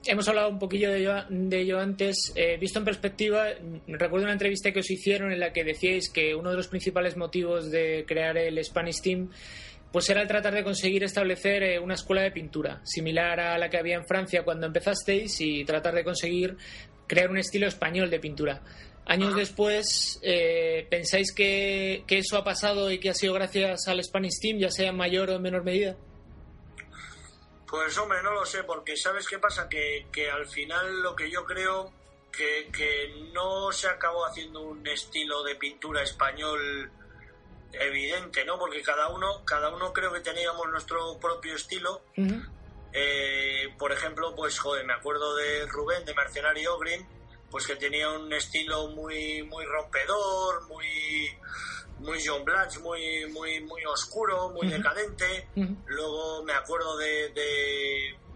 hemos 0.05 0.27
hablado 0.29 0.49
un 0.49 0.59
poquillo 0.59 0.91
de 0.91 1.61
ello, 1.61 1.79
antes. 1.79 2.31
Eh, 2.35 2.57
visto 2.57 2.77
en 2.77 2.85
perspectiva, 2.85 3.47
recuerdo 3.87 4.25
una 4.25 4.33
entrevista 4.33 4.71
que 4.71 4.81
os 4.81 4.91
hicieron 4.91 5.31
en 5.31 5.39
la 5.39 5.51
que 5.51 5.63
decíais 5.63 6.11
que 6.11 6.35
uno 6.35 6.51
de 6.51 6.57
los 6.57 6.67
principales 6.67 7.17
motivos 7.17 7.71
de 7.71 8.05
crear 8.07 8.37
el 8.37 8.63
Spanish 8.63 9.01
Team 9.01 9.31
pues 9.91 10.07
era 10.11 10.21
el 10.21 10.27
tratar 10.27 10.53
de 10.53 10.63
conseguir 10.63 11.03
establecer 11.03 11.63
eh, 11.63 11.79
una 11.79 11.95
escuela 11.95 12.21
de 12.21 12.29
pintura 12.29 12.79
similar 12.83 13.39
a 13.39 13.57
la 13.57 13.71
que 13.71 13.79
había 13.79 13.95
en 13.95 14.05
Francia 14.05 14.43
cuando 14.43 14.67
empezasteis 14.67 15.41
y 15.41 15.65
tratar 15.65 15.95
de 15.95 16.03
conseguir 16.03 16.55
crear 17.07 17.31
un 17.31 17.39
estilo 17.39 17.65
español 17.65 18.11
de 18.11 18.19
pintura. 18.19 18.61
Años 19.09 19.35
después, 19.35 20.19
eh, 20.21 20.85
¿pensáis 20.87 21.33
que, 21.33 22.05
eso 22.07 22.37
ha 22.37 22.43
pasado 22.43 22.91
y 22.91 22.99
que 22.99 23.09
ha 23.09 23.15
sido 23.15 23.33
gracias 23.33 23.87
al 23.87 24.03
Spanish 24.03 24.39
Team, 24.39 24.59
ya 24.59 24.69
sea 24.69 24.89
en 24.89 24.97
mayor 24.97 25.31
o 25.31 25.33
en 25.33 25.41
menor 25.41 25.63
medida? 25.63 25.97
Pues 27.67 27.97
hombre, 27.97 28.21
no 28.21 28.33
lo 28.33 28.45
sé, 28.45 28.63
porque 28.63 28.95
¿sabes 28.95 29.27
qué 29.27 29.39
pasa? 29.39 29.67
Que, 29.67 30.05
al 30.31 30.47
final 30.47 31.01
lo 31.01 31.15
que 31.15 31.31
yo 31.31 31.43
creo 31.43 31.91
que, 32.31 32.69
que 32.71 33.31
no 33.33 33.71
se 33.71 33.87
acabó 33.87 34.27
haciendo 34.27 34.61
un 34.61 34.85
estilo 34.85 35.41
de 35.43 35.55
pintura 35.55 36.03
español 36.03 36.91
evidente, 37.73 38.45
¿no? 38.45 38.59
Porque 38.59 38.83
cada 38.83 39.09
uno, 39.09 39.43
cada 39.43 39.73
uno 39.73 39.91
creo 39.91 40.13
que 40.13 40.19
teníamos 40.19 40.69
nuestro 40.69 41.17
propio 41.19 41.55
estilo. 41.55 42.03
Eh, 42.93 43.73
por 43.79 43.91
ejemplo, 43.91 44.35
pues 44.35 44.59
joder, 44.59 44.85
me 44.85 44.93
acuerdo 44.93 45.35
de 45.35 45.65
Rubén, 45.65 46.05
de 46.05 46.13
Mercenario 46.13 46.77
Green, 46.77 47.07
pues 47.51 47.65
que 47.65 47.75
tenía 47.75 48.09
un 48.09 48.31
estilo 48.33 48.87
muy 48.89 49.43
muy 49.43 49.65
rompedor, 49.65 50.67
muy 50.67 50.87
muy 51.99 52.19
John 52.25 52.45
Blanche, 52.45 52.79
muy 52.79 53.25
muy 53.31 53.59
muy 53.61 53.83
oscuro, 53.85 54.49
muy 54.49 54.67
decadente. 54.67 55.47
Luego 55.85 56.43
me 56.43 56.53
acuerdo 56.53 56.97
de, 56.97 57.29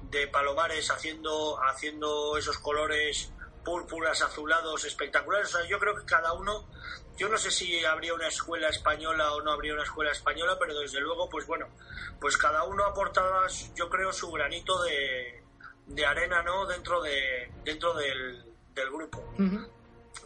de, 0.09 0.27
Palomares 0.27 0.89
haciendo 0.91 1.59
haciendo 1.63 2.37
esos 2.37 2.57
colores 2.59 3.31
púrpuras, 3.63 4.21
azulados, 4.21 4.83
espectaculares. 4.85 5.53
O 5.53 5.57
sea, 5.57 5.67
yo 5.67 5.79
creo 5.79 5.95
que 5.95 6.05
cada 6.05 6.33
uno, 6.33 6.67
yo 7.17 7.29
no 7.29 7.37
sé 7.37 7.49
si 7.51 7.83
habría 7.85 8.13
una 8.13 8.27
escuela 8.27 8.69
española 8.69 9.33
o 9.33 9.41
no 9.41 9.51
habría 9.51 9.73
una 9.73 9.83
escuela 9.83 10.11
española, 10.11 10.57
pero 10.59 10.77
desde 10.77 10.99
luego, 10.99 11.29
pues 11.29 11.47
bueno, 11.47 11.67
pues 12.19 12.37
cada 12.37 12.63
uno 12.63 12.85
aportaba, 12.85 13.47
yo 13.75 13.89
creo, 13.89 14.11
su 14.11 14.31
granito 14.31 14.81
de, 14.83 15.43
de 15.87 16.05
arena, 16.05 16.43
¿no? 16.43 16.65
Dentro 16.65 17.01
de 17.01 17.51
dentro 17.63 17.93
del, 17.93 18.52
del 18.73 18.89
grupo. 18.89 19.23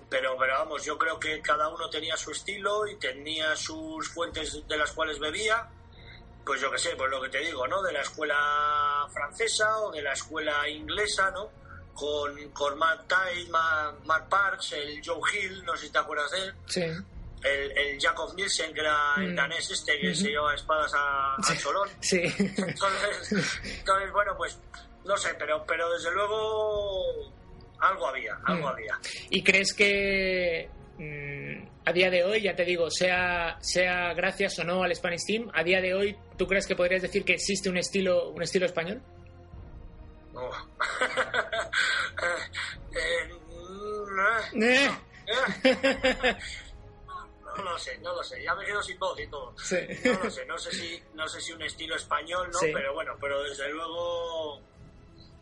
Pero, 0.09 0.37
pero 0.37 0.53
vamos, 0.53 0.83
yo 0.83 0.97
creo 0.97 1.19
que 1.19 1.41
cada 1.41 1.69
uno 1.69 1.89
tenía 1.89 2.15
su 2.15 2.31
estilo 2.31 2.87
y 2.87 2.95
tenía 2.95 3.55
sus 3.55 4.09
fuentes 4.09 4.65
de 4.67 4.77
las 4.77 4.91
cuales 4.91 5.19
bebía 5.19 5.69
pues 6.47 6.61
yo 6.61 6.71
qué 6.71 6.77
sé, 6.79 6.95
pues 6.95 7.11
lo 7.11 7.21
que 7.21 7.27
te 7.27 7.39
digo, 7.39 7.67
¿no? 7.67 7.83
De 7.83 7.91
la 7.91 8.01
escuela 8.01 9.05
francesa 9.11 9.79
o 9.79 9.91
de 9.91 10.01
la 10.01 10.13
escuela 10.13 10.67
inglesa, 10.69 11.29
¿no? 11.31 11.49
Con, 11.93 12.49
con 12.51 12.77
Matt 12.77 13.05
Tide, 13.05 13.49
Matt, 13.49 14.29
Parks, 14.29 14.71
el 14.73 15.01
Joe 15.05 15.19
Hill, 15.33 15.65
no 15.65 15.75
sé 15.75 15.87
si 15.87 15.91
te 15.91 15.99
acuerdas 15.99 16.31
de 16.31 16.39
él. 16.39 16.53
Sí. 16.67 16.83
El, 17.43 17.77
el 17.77 17.99
Jacob 17.99 18.33
Nielsen, 18.33 18.73
que 18.73 18.79
era 18.79 19.15
el 19.17 19.33
mm. 19.33 19.35
danés 19.35 19.69
este 19.69 19.99
que 19.99 20.15
se 20.15 20.29
lleva 20.29 20.55
espadas 20.55 20.91
a, 20.95 21.35
sí. 21.43 21.55
Solón. 21.57 21.89
Sí. 21.99 22.21
Entonces, 22.37 23.59
entonces, 23.63 24.11
bueno, 24.13 24.37
pues 24.37 24.57
no 25.03 25.17
sé, 25.17 25.33
pero, 25.37 25.65
pero 25.65 25.91
desde 25.91 26.11
luego 26.11 27.33
algo 27.79 28.07
había, 28.07 28.37
algo 28.45 28.67
mm. 28.67 28.71
había. 28.71 28.99
¿Y 29.29 29.43
crees 29.43 29.73
que 29.73 30.69
mm, 30.97 31.67
a 31.85 31.93
día 31.93 32.09
de 32.09 32.23
hoy, 32.23 32.41
ya 32.41 32.55
te 32.55 32.65
digo, 32.65 32.89
sea, 32.89 33.57
sea 33.61 34.13
gracias 34.13 34.59
o 34.59 34.63
no 34.63 34.83
al 34.83 34.95
Spanish 34.95 35.25
Team, 35.25 35.49
a 35.53 35.63
día 35.63 35.79
de 35.81 35.93
hoy, 35.93 36.17
¿tú 36.37 36.47
crees 36.47 36.67
que 36.67 36.75
podrías 36.75 37.01
decir 37.01 37.23
que 37.23 37.33
existe 37.33 37.69
un 37.69 37.77
estilo, 37.77 38.29
un 38.29 38.43
estilo 38.43 38.65
español? 38.65 39.01
No. 40.33 40.49
Eh, 42.99 43.29
eh. 44.55 44.89
no 47.57 47.63
lo 47.63 47.77
sé, 47.77 47.97
no 47.99 48.15
lo 48.15 48.23
sé. 48.23 48.41
Ya 48.41 48.55
me 48.55 48.65
quedo 48.65 48.81
sin 48.81 48.97
voz 48.97 49.19
y 49.19 49.27
todo. 49.27 49.51
No 49.51 50.23
lo 50.23 50.31
sé, 50.31 50.45
no 50.45 50.57
sé 50.57 50.71
si, 50.71 51.03
no 51.13 51.27
sé 51.27 51.41
si 51.41 51.51
un 51.51 51.61
estilo 51.61 51.95
español, 51.95 52.49
¿no? 52.51 52.59
Pero 52.59 52.93
bueno, 52.93 53.15
pero 53.19 53.43
desde 53.43 53.69
luego 53.69 54.61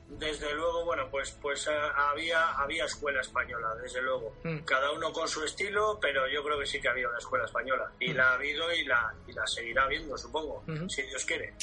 desde 0.07 0.53
luego, 0.53 0.85
bueno, 0.85 1.09
pues, 1.09 1.31
pues 1.41 1.67
eh, 1.67 1.71
había, 1.95 2.51
había 2.51 2.85
escuela 2.85 3.21
española, 3.21 3.75
desde 3.81 4.01
luego. 4.01 4.35
Mm. 4.43 4.59
Cada 4.59 4.91
uno 4.91 5.11
con 5.11 5.27
su 5.27 5.43
estilo, 5.43 5.97
pero 6.01 6.27
yo 6.27 6.43
creo 6.43 6.59
que 6.59 6.65
sí 6.65 6.79
que 6.79 6.89
había 6.89 7.09
una 7.09 7.17
escuela 7.17 7.45
española. 7.45 7.91
Y 7.99 8.09
mm. 8.09 8.15
la 8.15 8.29
ha 8.29 8.33
habido 8.35 8.73
y 8.73 8.85
la, 8.85 9.13
y 9.27 9.33
la 9.33 9.47
seguirá 9.47 9.83
habiendo, 9.83 10.17
supongo, 10.17 10.63
si 10.87 11.01
Dios 11.03 11.25
quiere. 11.25 11.53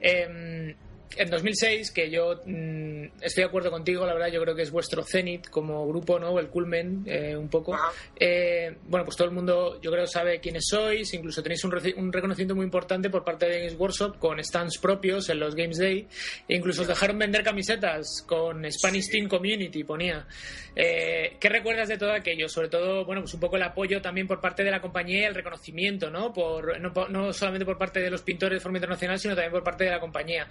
Eh, 0.00 0.76
en 1.16 1.30
2006, 1.30 1.90
que 1.90 2.10
yo 2.10 2.40
mm, 2.44 3.04
estoy 3.20 3.42
de 3.42 3.48
acuerdo 3.48 3.70
contigo, 3.70 4.06
la 4.06 4.14
verdad, 4.14 4.28
yo 4.28 4.40
creo 4.42 4.54
que 4.54 4.62
es 4.62 4.70
vuestro 4.70 5.02
cenit 5.02 5.48
como 5.48 5.86
grupo, 5.86 6.18
¿no? 6.18 6.38
El 6.38 6.48
culmen, 6.48 7.04
eh, 7.06 7.36
un 7.36 7.48
poco. 7.48 7.76
Eh, 8.18 8.76
bueno, 8.88 9.04
pues 9.04 9.16
todo 9.16 9.28
el 9.28 9.34
mundo, 9.34 9.80
yo 9.80 9.90
creo, 9.90 10.06
sabe 10.06 10.40
quiénes 10.40 10.64
sois, 10.68 11.12
incluso 11.14 11.42
tenéis 11.42 11.64
un, 11.64 12.12
reconocimiento 12.12 12.54
muy 12.54 12.64
importante 12.64 13.10
por 13.10 13.24
parte 13.24 13.46
de 13.46 13.58
Games 13.58 13.78
Workshop 13.78 14.18
con 14.18 14.42
stands 14.42 14.78
propios 14.78 15.28
en 15.28 15.40
los 15.40 15.54
Games 15.54 15.78
Day, 15.78 16.06
e 16.48 16.56
incluso 16.56 16.82
os 16.82 16.88
dejaron 16.88 17.18
vender 17.18 17.42
camisetas 17.42 18.24
con 18.26 18.70
Spanish 18.70 19.10
Team 19.10 19.28
Community, 19.28 19.84
ponía. 19.84 20.26
Eh, 20.76 21.36
¿Qué 21.38 21.48
recuerdas 21.48 21.88
de 21.88 21.98
todo 21.98 22.12
aquello? 22.12 22.48
Sobre 22.48 22.68
todo, 22.68 23.04
bueno, 23.04 23.22
pues 23.22 23.34
un 23.34 23.40
poco 23.40 23.56
el 23.56 23.62
apoyo 23.62 24.02
también 24.02 24.26
por 24.26 24.40
parte 24.40 24.64
de 24.64 24.70
la 24.70 24.80
compañía 24.80 25.20
y 25.20 25.24
el 25.24 25.34
reconocimiento, 25.34 26.10
¿no? 26.10 26.32
Por, 26.32 26.80
no, 26.80 27.08
no 27.08 27.32
solamente 27.32 27.64
por 27.64 27.78
parte 27.78 28.00
de 28.00 28.10
los 28.10 28.22
pintores 28.22 28.58
de 28.58 28.60
forma 28.60 28.78
internacional, 28.78 29.18
sino 29.18 29.34
también 29.34 29.52
por 29.52 29.62
parte 29.62 29.84
de 29.84 29.90
la 29.90 30.00
compañía. 30.00 30.48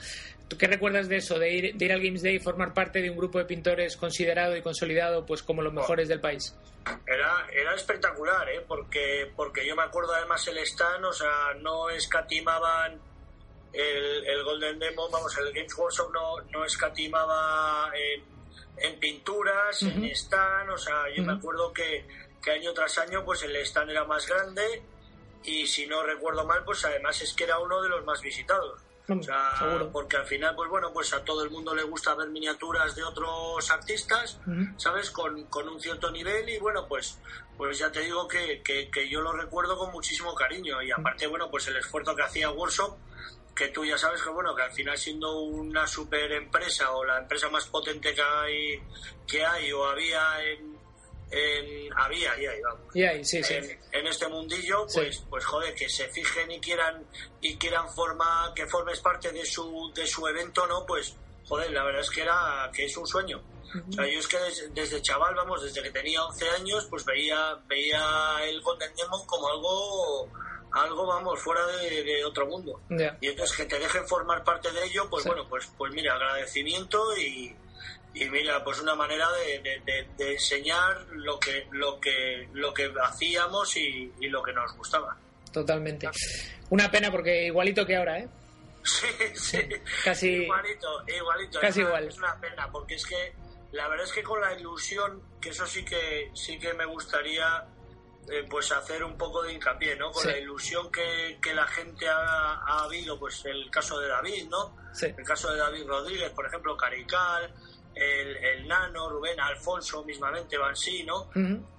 ¿Qué 0.57 0.67
recuerdas 0.67 1.07
de 1.09 1.17
eso, 1.17 1.39
de 1.39 1.53
ir, 1.53 1.75
de 1.75 1.85
ir 1.85 1.93
al 1.93 2.01
Games 2.01 2.21
Day 2.21 2.35
y 2.35 2.39
formar 2.39 2.73
parte 2.73 3.01
de 3.01 3.09
un 3.09 3.17
grupo 3.17 3.37
de 3.37 3.45
pintores 3.45 3.97
considerado 3.97 4.55
y 4.55 4.61
consolidado 4.61 5.25
pues 5.25 5.43
como 5.43 5.61
los 5.61 5.73
mejores 5.73 6.07
del 6.07 6.19
país? 6.19 6.55
Era, 7.07 7.47
era 7.51 7.75
espectacular, 7.75 8.49
¿eh? 8.49 8.63
porque, 8.67 9.31
porque 9.35 9.65
yo 9.65 9.75
me 9.75 9.83
acuerdo 9.83 10.13
además 10.13 10.45
el 10.47 10.57
stand, 10.59 11.05
o 11.05 11.13
sea, 11.13 11.53
no 11.61 11.89
escatimaban 11.89 12.99
el, 13.71 14.27
el 14.27 14.43
Golden 14.43 14.79
Demon, 14.79 15.09
vamos, 15.11 15.37
el 15.37 15.53
Games 15.53 15.75
Workshop 15.77 16.11
no, 16.13 16.41
no 16.51 16.65
escatimaba 16.65 17.91
en, 17.95 18.23
en 18.77 18.99
pinturas, 18.99 19.81
en 19.81 20.03
stand, 20.05 20.69
o 20.71 20.77
sea, 20.77 21.05
yo 21.15 21.23
me 21.23 21.33
acuerdo 21.33 21.71
que, 21.71 22.05
que 22.41 22.51
año 22.51 22.73
tras 22.73 22.97
año 22.97 23.23
pues 23.23 23.43
el 23.43 23.55
stand 23.57 23.91
era 23.91 24.03
más 24.03 24.27
grande 24.27 24.83
y 25.43 25.67
si 25.67 25.87
no 25.87 26.03
recuerdo 26.03 26.45
mal, 26.45 26.63
pues 26.63 26.83
además 26.85 27.21
es 27.21 27.33
que 27.33 27.45
era 27.45 27.59
uno 27.59 27.81
de 27.81 27.89
los 27.89 28.05
más 28.05 28.21
visitados. 28.21 28.81
O 29.09 29.21
sea, 29.21 29.89
porque 29.91 30.15
al 30.15 30.25
final, 30.25 30.55
pues 30.55 30.69
bueno, 30.69 30.93
pues 30.93 31.11
a 31.13 31.23
todo 31.25 31.43
el 31.43 31.49
mundo 31.49 31.75
le 31.75 31.83
gusta 31.83 32.15
ver 32.15 32.29
miniaturas 32.29 32.95
de 32.95 33.03
otros 33.03 33.69
artistas, 33.69 34.39
¿sabes? 34.77 35.11
Con, 35.11 35.43
con, 35.45 35.67
un 35.67 35.79
cierto 35.81 36.09
nivel 36.09 36.47
y 36.47 36.57
bueno, 36.57 36.87
pues, 36.87 37.19
pues 37.57 37.77
ya 37.79 37.91
te 37.91 37.99
digo 37.99 38.27
que, 38.27 38.61
que, 38.63 39.09
yo 39.09 39.19
lo 39.21 39.33
recuerdo 39.33 39.77
con 39.77 39.91
muchísimo 39.91 40.33
cariño. 40.33 40.81
Y 40.81 40.91
aparte, 40.91 41.27
bueno, 41.27 41.51
pues 41.51 41.67
el 41.67 41.75
esfuerzo 41.75 42.15
que 42.15 42.23
hacía 42.23 42.49
Workshop, 42.51 42.97
que 43.53 43.67
tú 43.67 43.83
ya 43.83 43.97
sabes 43.97 44.21
que 44.21 44.29
bueno, 44.29 44.55
que 44.55 44.63
al 44.63 44.71
final 44.71 44.97
siendo 44.97 45.37
una 45.41 45.85
super 45.85 46.31
empresa 46.31 46.91
o 46.91 47.03
la 47.03 47.19
empresa 47.19 47.49
más 47.49 47.65
potente 47.67 48.13
que 48.13 48.21
hay, 48.21 48.81
que 49.27 49.45
hay 49.45 49.71
o 49.73 49.85
había 49.85 50.43
en, 50.45 50.72
en, 51.33 51.89
había 51.97 52.39
y 52.39 52.45
ahí 52.45 52.61
vamos 52.61 52.95
En, 53.91 54.07
este 54.07 54.27
mundillo 54.27 54.85
pues 54.93 55.23
pues 55.29 55.45
joder 55.45 55.73
que 55.73 55.89
se 55.89 56.07
fijen 56.09 56.51
y 56.51 56.59
quieran 56.59 57.05
y 57.41 57.55
quieran 57.57 57.89
forma 57.89 58.51
que 58.55 58.67
formes 58.67 58.99
parte 58.99 59.31
de 59.31 59.45
su 59.45 59.91
de 59.95 60.05
su 60.05 60.27
evento 60.27 60.67
no 60.67 60.85
pues 60.85 61.15
joder 61.47 61.71
la 61.71 61.83
verdad 61.83 62.01
es 62.01 62.09
que 62.09 62.21
era 62.21 62.69
que 62.73 62.85
es 62.85 62.97
un 62.97 63.07
sueño. 63.07 63.41
O 63.89 63.91
sea, 63.91 64.05
yo 64.05 64.19
es 64.19 64.27
que 64.27 64.37
desde, 64.71 65.01
chaval, 65.01 65.33
vamos, 65.33 65.63
desde 65.63 65.81
que 65.81 65.89
tenía 65.89 66.23
11 66.25 66.49
años, 66.61 66.85
pues 66.91 67.03
veía 67.05 67.57
veía 67.67 68.37
el 68.43 68.61
Golden 68.61 68.93
Demon 68.95 69.25
como 69.25 69.49
algo 69.49 70.29
algo 70.71 71.07
vamos 71.07 71.39
fuera 71.39 71.65
de, 71.65 72.23
otro 72.23 72.45
mundo. 72.45 72.79
Y 73.19 73.27
entonces 73.27 73.57
que 73.57 73.65
te 73.65 73.79
dejen 73.79 74.07
formar 74.07 74.43
parte 74.43 74.71
de 74.71 74.85
ello 74.85 75.09
pues 75.09 75.25
bueno 75.25 75.47
pues 75.49 75.67
pues 75.75 75.91
mira 75.91 76.13
agradecimiento 76.13 77.17
y, 77.17 77.55
y 78.13 78.29
mira 78.29 78.63
pues 78.63 78.79
una 78.79 78.95
manera 78.95 79.27
de, 79.31 80.07
enseñar 80.17 81.05
lo 81.11 81.39
que 81.39 81.67
lo 81.71 81.99
que 81.99 82.47
lo 82.53 82.73
que 82.73 82.91
hacíamos 83.01 83.75
y, 83.77 84.11
lo 84.21 84.43
que 84.43 84.53
nos 84.53 84.75
gustaba. 84.77 85.17
Totalmente. 85.51 86.09
Una 86.69 86.89
pena 86.89 87.11
porque 87.11 87.45
igualito 87.45 87.85
que 87.85 87.95
ahora 87.95 88.19
eh 88.19 88.27
sí 88.83 89.07
sí, 89.35 89.59
casi 90.03 90.27
igualito 90.29 91.03
igualito. 91.07 91.59
casi 91.59 91.81
es 91.81 91.87
igual. 91.87 92.07
es 92.07 92.17
una 92.17 92.39
pena 92.39 92.69
porque 92.71 92.95
es 92.95 93.05
que 93.05 93.33
la 93.71 93.87
verdad 93.87 94.05
es 94.05 94.11
que 94.11 94.23
con 94.23 94.41
la 94.41 94.53
ilusión 94.53 95.21
que 95.39 95.49
eso 95.49 95.65
sí 95.65 95.85
que 95.85 96.29
sí 96.33 96.59
que 96.59 96.73
me 96.73 96.85
gustaría 96.85 97.65
eh, 98.29 98.45
pues 98.49 98.71
hacer 98.71 99.03
un 99.03 99.17
poco 99.17 99.41
de 99.43 99.53
hincapié 99.53 99.95
no 99.95 100.11
con 100.11 100.27
la 100.27 100.37
ilusión 100.37 100.91
que, 100.91 101.37
que 101.41 101.53
la 101.53 101.65
gente 101.67 102.07
ha, 102.09 102.55
ha, 102.55 102.83
habido 102.83 103.17
pues 103.17 103.45
el 103.45 103.69
caso 103.71 103.99
de 103.99 104.09
David 104.09 104.49
no 104.49 104.75
el 105.01 105.25
caso 105.25 105.51
de 105.53 105.59
David 105.59 105.87
Rodríguez 105.87 106.31
por 106.31 106.45
ejemplo 106.45 106.75
Carical 106.75 107.53
el, 107.95 108.37
el, 108.37 108.67
Nano, 108.67 109.09
Rubén, 109.09 109.39
Alfonso 109.39 110.03
mismamente, 110.03 110.57
Bansi, 110.57 111.03
¿no? 111.03 111.29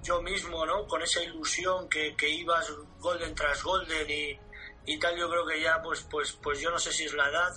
Yo 0.03 0.22
mismo, 0.22 0.64
¿no? 0.64 0.87
Con 0.87 1.03
esa 1.03 1.22
ilusión 1.22 1.88
que, 1.88 2.14
que 2.16 2.29
ibas 2.29 2.72
Golden 2.98 3.35
tras 3.35 3.62
Golden 3.62 4.09
y, 4.09 4.38
y, 4.87 4.98
tal, 4.98 5.16
yo 5.16 5.29
creo 5.29 5.46
que 5.46 5.61
ya, 5.61 5.81
pues, 5.83 6.07
pues, 6.11 6.33
pues 6.42 6.61
yo 6.61 6.70
no 6.70 6.79
sé 6.79 6.92
si 6.92 7.05
es 7.05 7.14
la 7.14 7.29
edad 7.29 7.53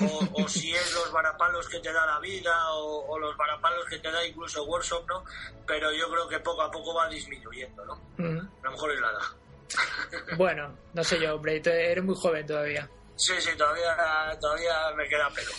o, 0.00 0.42
o 0.42 0.48
si 0.48 0.72
es 0.72 0.94
los 0.94 1.10
varapalos 1.12 1.68
que 1.68 1.80
te 1.80 1.92
da 1.92 2.06
la 2.06 2.20
vida 2.20 2.54
o, 2.74 3.18
los 3.18 3.36
varapalos 3.36 3.84
que 3.86 3.98
te 3.98 4.10
da 4.10 4.24
incluso 4.26 4.64
Workshop, 4.64 5.06
¿no? 5.08 5.24
Pero 5.66 5.92
yo 5.92 6.08
creo 6.10 6.28
que 6.28 6.38
poco 6.40 6.62
a 6.62 6.70
poco 6.70 6.94
va 6.94 7.08
disminuyendo, 7.08 7.84
¿no? 7.84 7.94
A 8.18 8.64
lo 8.64 8.70
mejor 8.70 8.92
es 8.92 9.00
la 9.00 9.10
edad. 9.10 10.36
bueno, 10.36 10.76
no 10.94 11.04
sé 11.04 11.20
yo, 11.20 11.34
hombre, 11.34 11.60
eres 11.64 12.04
muy 12.04 12.14
joven 12.14 12.46
todavía. 12.46 12.88
Sí, 13.18 13.32
sí, 13.40 13.50
todavía, 13.58 14.38
todavía 14.40 14.72
me 14.96 15.08
queda 15.08 15.28
pelo. 15.30 15.50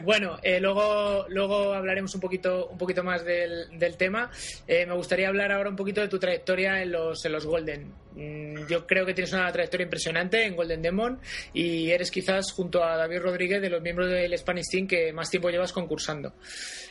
bueno, 0.04 0.38
eh, 0.44 0.60
luego, 0.60 1.26
luego 1.28 1.74
hablaremos 1.74 2.14
un 2.14 2.20
poquito, 2.20 2.68
un 2.68 2.78
poquito 2.78 3.02
más 3.02 3.24
del, 3.24 3.76
del 3.76 3.96
tema. 3.96 4.30
Eh, 4.64 4.86
me 4.86 4.94
gustaría 4.94 5.26
hablar 5.26 5.50
ahora 5.50 5.70
un 5.70 5.76
poquito 5.76 6.00
de 6.00 6.06
tu 6.06 6.20
trayectoria 6.20 6.80
en 6.80 6.92
los, 6.92 7.24
en 7.24 7.32
los 7.32 7.46
Golden. 7.46 7.92
Mm, 8.12 8.68
yo 8.68 8.86
creo 8.86 9.04
que 9.04 9.12
tienes 9.12 9.32
una 9.32 9.50
trayectoria 9.50 9.84
impresionante 9.84 10.44
en 10.44 10.54
Golden 10.54 10.80
Demon 10.80 11.20
y 11.52 11.90
eres 11.90 12.12
quizás 12.12 12.52
junto 12.52 12.84
a 12.84 12.96
David 12.96 13.22
Rodríguez 13.22 13.60
de 13.60 13.70
los 13.70 13.82
miembros 13.82 14.08
del 14.08 14.38
Spanish 14.38 14.70
Team 14.70 14.86
que 14.86 15.12
más 15.12 15.30
tiempo 15.30 15.50
llevas 15.50 15.72
concursando. 15.72 16.34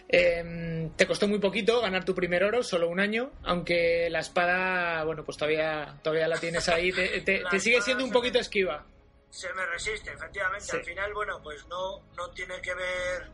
Em, 0.10 0.89
te 0.97 1.08
costó 1.08 1.30
muy 1.30 1.39
poquito 1.39 1.80
ganar 1.80 2.04
tu 2.04 2.13
primer 2.13 2.43
oro, 2.43 2.62
solo 2.62 2.89
un 2.89 3.00
año, 3.00 3.32
aunque 3.43 4.10
la 4.10 4.19
espada, 4.19 5.06
bueno, 5.06 5.23
pues 5.23 5.38
todavía, 5.38 5.97
todavía 6.04 6.28
la 6.28 6.38
tienes 6.38 6.67
ahí, 6.67 6.91
te, 6.91 7.21
te 7.21 7.60
sigue 7.62 7.82
siendo 7.82 8.04
un 8.04 8.12
poquito 8.12 8.38
esquiva 8.38 8.86
se 9.29 9.53
me 9.53 9.65
resiste, 9.65 10.11
efectivamente. 10.11 10.71
Al 10.71 10.83
final, 10.83 11.13
bueno, 11.13 11.41
pues 11.41 11.65
no, 11.67 12.03
no 12.15 12.29
tiene 12.31 12.61
que 12.61 12.73
ver. 12.73 13.29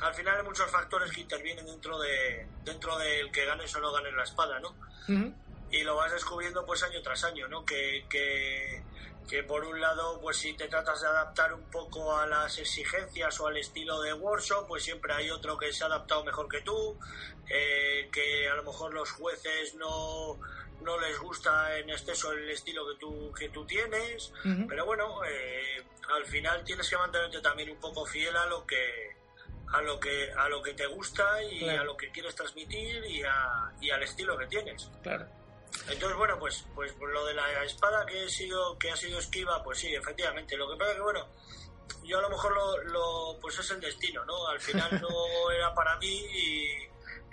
Al 0.00 0.14
final 0.14 0.38
hay 0.38 0.44
muchos 0.44 0.70
factores 0.70 1.10
que 1.12 1.20
intervienen 1.20 1.66
dentro 1.66 1.98
de 1.98 2.46
dentro 2.64 2.96
del 2.98 3.30
que 3.30 3.44
ganes 3.44 3.74
o 3.76 3.80
no 3.80 3.92
ganes 3.92 4.14
la 4.14 4.24
espada, 4.24 4.58
¿no? 4.60 4.74
Y 5.70 5.82
lo 5.82 5.96
vas 5.96 6.12
descubriendo 6.12 6.64
pues 6.66 6.82
año 6.82 7.00
tras 7.02 7.24
año, 7.24 7.46
¿no? 7.46 7.64
Que, 7.64 8.04
que, 8.08 8.82
que 9.28 9.44
por 9.44 9.64
un 9.64 9.80
lado, 9.80 10.20
pues 10.20 10.38
si 10.38 10.54
te 10.54 10.66
tratas 10.66 11.00
de 11.00 11.06
adaptar 11.06 11.54
un 11.54 11.64
poco 11.70 12.16
a 12.16 12.26
las 12.26 12.58
exigencias 12.58 13.38
o 13.40 13.46
al 13.46 13.56
estilo 13.56 14.00
de 14.00 14.12
Warsaw, 14.12 14.66
pues 14.66 14.82
siempre 14.82 15.12
hay 15.12 15.30
otro 15.30 15.56
que 15.56 15.72
se 15.72 15.84
ha 15.84 15.86
adaptado 15.86 16.24
mejor 16.24 16.48
que 16.48 16.62
tú, 16.62 16.98
eh, 17.48 18.08
que 18.12 18.48
a 18.48 18.56
lo 18.56 18.64
mejor 18.64 18.92
los 18.92 19.10
jueces 19.12 19.74
no, 19.76 20.40
no 20.82 20.98
les 20.98 21.18
gusta 21.18 21.76
en 21.78 21.90
exceso 21.90 22.32
el 22.32 22.48
estilo 22.50 22.86
que 22.88 22.98
tú, 22.98 23.32
que 23.32 23.48
tú 23.48 23.64
tienes, 23.66 24.32
pero 24.68 24.86
bueno, 24.86 25.24
eh, 25.24 25.82
al 26.08 26.24
final 26.26 26.64
tienes 26.64 26.88
que 26.88 26.96
mantenerte 26.96 27.40
también 27.40 27.70
un 27.70 27.80
poco 27.80 28.04
fiel 28.06 28.36
a 28.36 28.46
lo 28.46 28.66
que 28.66 29.16
a 29.72 29.80
lo 29.82 30.00
que 30.00 30.32
a 30.32 30.48
lo 30.48 30.62
que 30.62 30.74
te 30.74 30.86
gusta 30.86 31.42
y 31.44 31.68
a 31.68 31.84
lo 31.84 31.96
que 31.96 32.10
quieres 32.10 32.34
transmitir 32.34 33.04
y, 33.04 33.22
a, 33.22 33.72
y 33.80 33.90
al 33.90 34.02
estilo 34.02 34.36
que 34.36 34.46
tienes. 34.46 34.90
Claro. 35.02 35.26
Entonces, 35.88 36.18
bueno, 36.18 36.38
pues, 36.38 36.66
pues 36.74 36.92
lo 36.98 37.24
de 37.26 37.34
la 37.34 37.64
espada 37.64 38.04
que, 38.04 38.24
he 38.24 38.28
sido, 38.28 38.76
que 38.78 38.90
ha 38.90 38.96
sido 38.96 39.18
esquiva, 39.18 39.62
pues 39.62 39.78
sí, 39.78 39.94
efectivamente. 39.94 40.56
Lo 40.56 40.68
que 40.68 40.76
pasa 40.76 40.90
es 40.90 40.96
que, 40.96 41.02
bueno, 41.02 41.28
yo 42.04 42.18
a 42.18 42.22
lo 42.22 42.30
mejor 42.30 42.52
lo, 42.54 42.78
lo 42.84 43.40
pues 43.40 43.58
es 43.58 43.70
el 43.70 43.80
destino, 43.80 44.24
¿no? 44.24 44.48
Al 44.48 44.60
final 44.60 45.00
no 45.00 45.50
era 45.50 45.72
para 45.74 45.96
mí 45.98 46.08
y, 46.08 46.89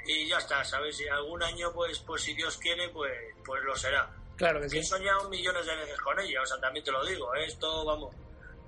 y, 0.08 0.28
ya 0.28 0.38
está, 0.38 0.64
¿sabes? 0.64 1.00
Y 1.02 1.08
algún 1.08 1.42
año, 1.44 1.72
pues, 1.74 2.00
pues 2.00 2.22
si 2.22 2.34
Dios 2.34 2.58
quiere, 2.58 2.90
pues, 2.90 3.14
pues 3.46 3.64
lo 3.64 3.76
será. 3.76 4.10
Claro 4.36 4.62
que 4.62 4.70
sí. 4.70 4.80
He 4.80 4.84
soñado 4.84 5.30
millones 5.30 5.66
de 5.66 5.76
veces 5.76 6.00
con 6.02 6.20
ella, 6.20 6.42
o 6.42 6.46
sea, 6.46 6.60
también 6.60 6.86
te 6.86 6.92
lo 6.92 7.06
digo, 7.06 7.34
¿eh? 7.36 7.46
esto, 7.46 7.86
vamos, 7.86 8.16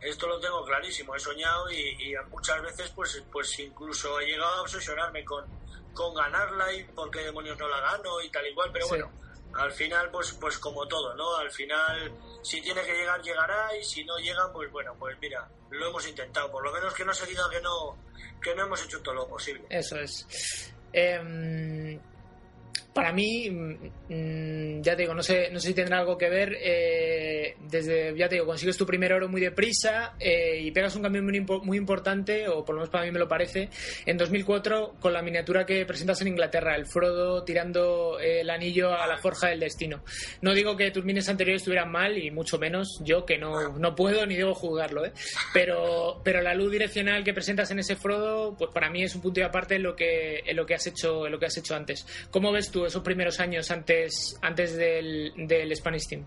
esto 0.02 0.28
lo 0.28 0.40
tengo 0.40 0.64
clarísimo, 0.66 1.16
he 1.16 1.20
soñado 1.20 1.72
y, 1.72 2.16
muchas 2.30 2.62
veces, 2.62 2.92
pues, 2.96 3.24
pues 3.32 3.60
incluso 3.60 4.20
he 4.20 4.26
llegado 4.26 4.56
a 4.56 4.62
obsesionarme 4.62 5.24
con, 5.24 5.46
con 5.94 6.14
ganarla 6.16 6.74
y 6.74 6.84
por 6.86 7.12
qué 7.12 7.20
demonios 7.20 7.58
no 7.58 7.68
la 7.68 7.80
gano 7.80 8.22
y 8.22 8.30
tal 8.30 8.46
igual, 8.48 8.72
pero 8.74 8.88
bueno 8.88 9.12
al 9.54 9.72
final, 9.72 10.10
pues, 10.12 10.34
pues 10.34 10.58
como 10.58 10.88
todo, 10.88 11.16
¿no? 11.16 11.38
Al 11.38 11.52
final, 11.52 12.14
si 12.44 12.62
tiene 12.62 12.82
que 12.84 12.94
llegar, 12.94 13.22
llegará, 13.22 13.76
y 13.76 13.84
si 13.84 14.04
no 14.04 14.18
llega, 14.18 14.52
pues 14.54 14.72
bueno, 14.72 14.96
pues 14.98 15.18
mira, 15.20 15.50
lo 15.72 15.90
hemos 15.90 16.08
intentado. 16.08 16.52
Por 16.52 16.64
lo 16.64 16.72
menos 16.72 16.94
que 16.94 17.04
no 17.04 17.14
se 17.14 17.26
diga 17.26 17.50
que 17.50 17.62
no, 17.62 17.98
que 18.42 18.54
no 18.56 18.64
hemos 18.64 18.84
hecho 18.84 19.02
todo 19.02 19.16
lo 19.16 19.28
posible. 19.28 19.66
Eso 19.70 19.98
es. 19.98 20.74
Eh, 20.94 22.00
para 22.94 23.14
mí, 23.14 23.50
mm, 23.50 24.82
ya 24.82 24.96
te 24.96 25.04
digo, 25.04 25.14
no 25.14 25.24
sé, 25.24 25.50
no 25.52 25.60
sé 25.60 25.70
si 25.70 25.74
tendrá 25.74 26.00
algo 26.00 26.18
que 26.18 26.30
ver. 26.30 26.58
Desde, 27.60 28.16
ya 28.18 28.28
te 28.28 28.36
digo, 28.36 28.46
consigues 28.46 28.78
tu 28.78 28.86
primer 28.86 29.14
oro 29.14 29.28
muy 29.28 29.42
deprisa 29.42 30.14
eh, 30.20 30.60
y 30.62 30.72
pegas 30.72 30.96
un 30.96 31.04
cambio 31.04 31.22
muy, 31.24 31.40
muy, 31.64 31.78
importante, 31.78 32.48
o 32.48 32.66
por 32.66 32.76
lo 32.76 32.82
menos 32.82 32.90
para 32.90 33.06
mí 33.06 33.12
me 33.12 33.20
lo 33.20 33.28
parece, 33.28 33.70
en 34.06 34.18
2004 34.18 34.96
con 35.00 35.14
la 35.14 35.22
miniatura 35.22 35.66
que 35.66 35.86
presentas 35.86 36.22
en 36.22 36.30
Inglaterra, 36.30 36.76
el 36.76 36.86
Frodo 36.86 37.44
tirando 37.44 38.20
eh, 38.20 38.42
el 38.42 38.50
anillo 38.50 38.94
a 38.94 39.08
la 39.08 39.18
forja 39.18 39.48
del 39.48 39.60
destino. 39.60 40.04
No 40.42 40.54
digo 40.54 40.76
que 40.76 40.92
tus 40.92 41.06
mines 41.06 41.30
anteriores 41.30 41.62
estuvieran 41.62 41.92
mal, 41.92 42.18
y 42.18 42.32
mucho 42.32 42.58
menos 42.58 43.00
yo, 43.04 43.26
que 43.26 43.38
no, 43.38 43.78
no 43.78 43.96
puedo 43.96 44.26
ni 44.26 44.36
debo 44.36 44.54
jugarlo, 44.54 45.06
¿eh? 45.06 45.14
pero, 45.54 46.22
pero 46.24 46.42
la 46.42 46.54
luz 46.54 46.72
direccional 46.72 47.24
que 47.24 47.34
presentas 47.34 47.72
en 47.72 47.80
ese 47.80 47.96
Frodo, 47.96 48.56
pues 48.58 48.72
para 48.74 48.90
mí 48.90 49.04
es 49.04 49.16
un 49.16 49.22
punto 49.22 49.40
de 49.40 49.46
aparte 49.46 49.76
en 49.76 49.84
lo 49.84 49.96
que, 49.96 50.42
lo 50.54 50.66
que, 50.66 50.76
has, 50.76 50.88
hecho, 50.88 51.28
lo 51.28 51.40
que 51.40 51.46
has 51.46 51.58
hecho 51.58 51.76
antes. 51.76 52.06
¿Cómo 52.32 52.52
ves 52.52 52.72
tú 52.72 52.86
esos 52.86 53.04
primeros 53.04 53.40
años 53.40 53.72
antes, 53.72 54.38
antes 54.42 54.76
del, 54.76 55.34
del 55.36 55.76
Spanish 55.76 56.08
Team? 56.08 56.26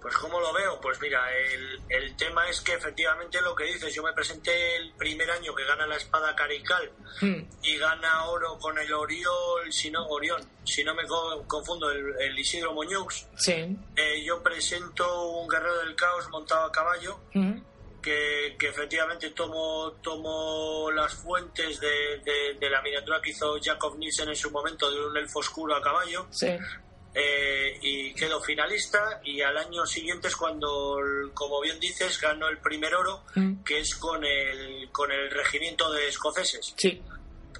Pues 0.00 0.16
¿cómo 0.16 0.40
lo 0.40 0.52
veo? 0.52 0.80
Pues 0.80 1.00
mira, 1.00 1.20
el, 1.36 1.80
el, 1.88 2.16
tema 2.16 2.48
es 2.48 2.60
que 2.60 2.74
efectivamente 2.74 3.40
lo 3.42 3.54
que 3.54 3.64
dices, 3.64 3.94
yo 3.94 4.02
me 4.02 4.12
presenté 4.12 4.76
el 4.76 4.92
primer 4.92 5.30
año 5.30 5.54
que 5.54 5.64
gana 5.64 5.86
la 5.86 5.96
espada 5.96 6.34
Carical 6.34 6.90
hmm. 7.20 7.40
y 7.62 7.76
gana 7.76 8.24
oro 8.26 8.58
con 8.58 8.78
el 8.78 8.92
Oriol, 8.92 9.70
si 9.70 9.90
no, 9.90 10.06
Orión, 10.08 10.40
si 10.64 10.82
no 10.84 10.94
me 10.94 11.06
confundo, 11.46 11.90
el, 11.90 12.38
Isidro 12.38 12.72
Muñoz. 12.72 13.26
Sí. 13.36 13.76
Eh, 13.96 14.24
yo 14.24 14.42
presento 14.42 15.32
un 15.32 15.48
guerrero 15.48 15.78
del 15.80 15.94
caos 15.94 16.28
montado 16.30 16.64
a 16.64 16.72
caballo. 16.72 17.20
Hmm 17.34 17.60
que, 18.00 18.56
efectivamente 18.60 19.30
tomo, 19.30 19.92
tomo 20.02 20.90
las 20.90 21.14
fuentes 21.14 21.80
de, 21.80 22.54
de, 22.58 22.70
la 22.70 22.82
miniatura 22.82 23.20
que 23.20 23.30
hizo 23.30 23.58
Jacob 23.62 23.98
Nielsen 23.98 24.28
en 24.28 24.36
su 24.36 24.50
momento 24.50 24.90
de 24.90 25.06
un 25.06 25.16
elfo 25.16 25.40
oscuro 25.40 25.74
a 25.74 25.82
caballo. 25.82 26.26
Eh, 27.12 27.76
y 27.82 28.14
quedo 28.14 28.40
finalista 28.40 29.20
y 29.24 29.40
al 29.40 29.56
año 29.58 29.84
siguiente 29.84 30.28
es 30.28 30.36
cuando, 30.36 30.96
como 31.34 31.60
bien 31.60 31.80
dices, 31.80 32.20
gano 32.20 32.48
el 32.48 32.58
primer 32.58 32.94
oro, 32.94 33.24
mm. 33.34 33.64
que 33.64 33.80
es 33.80 33.96
con 33.96 34.24
el, 34.24 34.88
con 34.92 35.10
el 35.10 35.30
regimiento 35.30 35.90
de 35.92 36.08
escoceses. 36.08 36.72
Sí. 36.76 37.02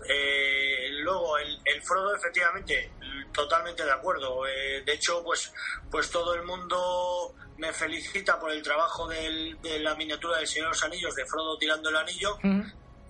Eh, 0.08 0.88
luego 1.02 1.36
el, 1.38 1.58
el, 1.64 1.82
Frodo 1.82 2.14
efectivamente 2.14 2.90
totalmente 3.32 3.84
de 3.84 3.92
acuerdo 3.92 4.46
eh, 4.46 4.82
de 4.84 4.94
hecho 4.94 5.22
pues 5.22 5.52
pues 5.90 6.10
todo 6.10 6.34
el 6.34 6.42
mundo 6.42 7.34
me 7.58 7.70
felicita 7.74 8.40
por 8.40 8.50
el 8.50 8.62
trabajo 8.62 9.06
de 9.06 9.78
la 9.80 9.94
miniatura 9.94 10.38
del 10.38 10.46
Señor 10.46 10.68
de 10.68 10.70
los 10.70 10.84
Anillos 10.84 11.14
de 11.14 11.26
Frodo 11.26 11.58
tirando 11.58 11.90
el 11.90 11.96
anillo. 11.96 12.38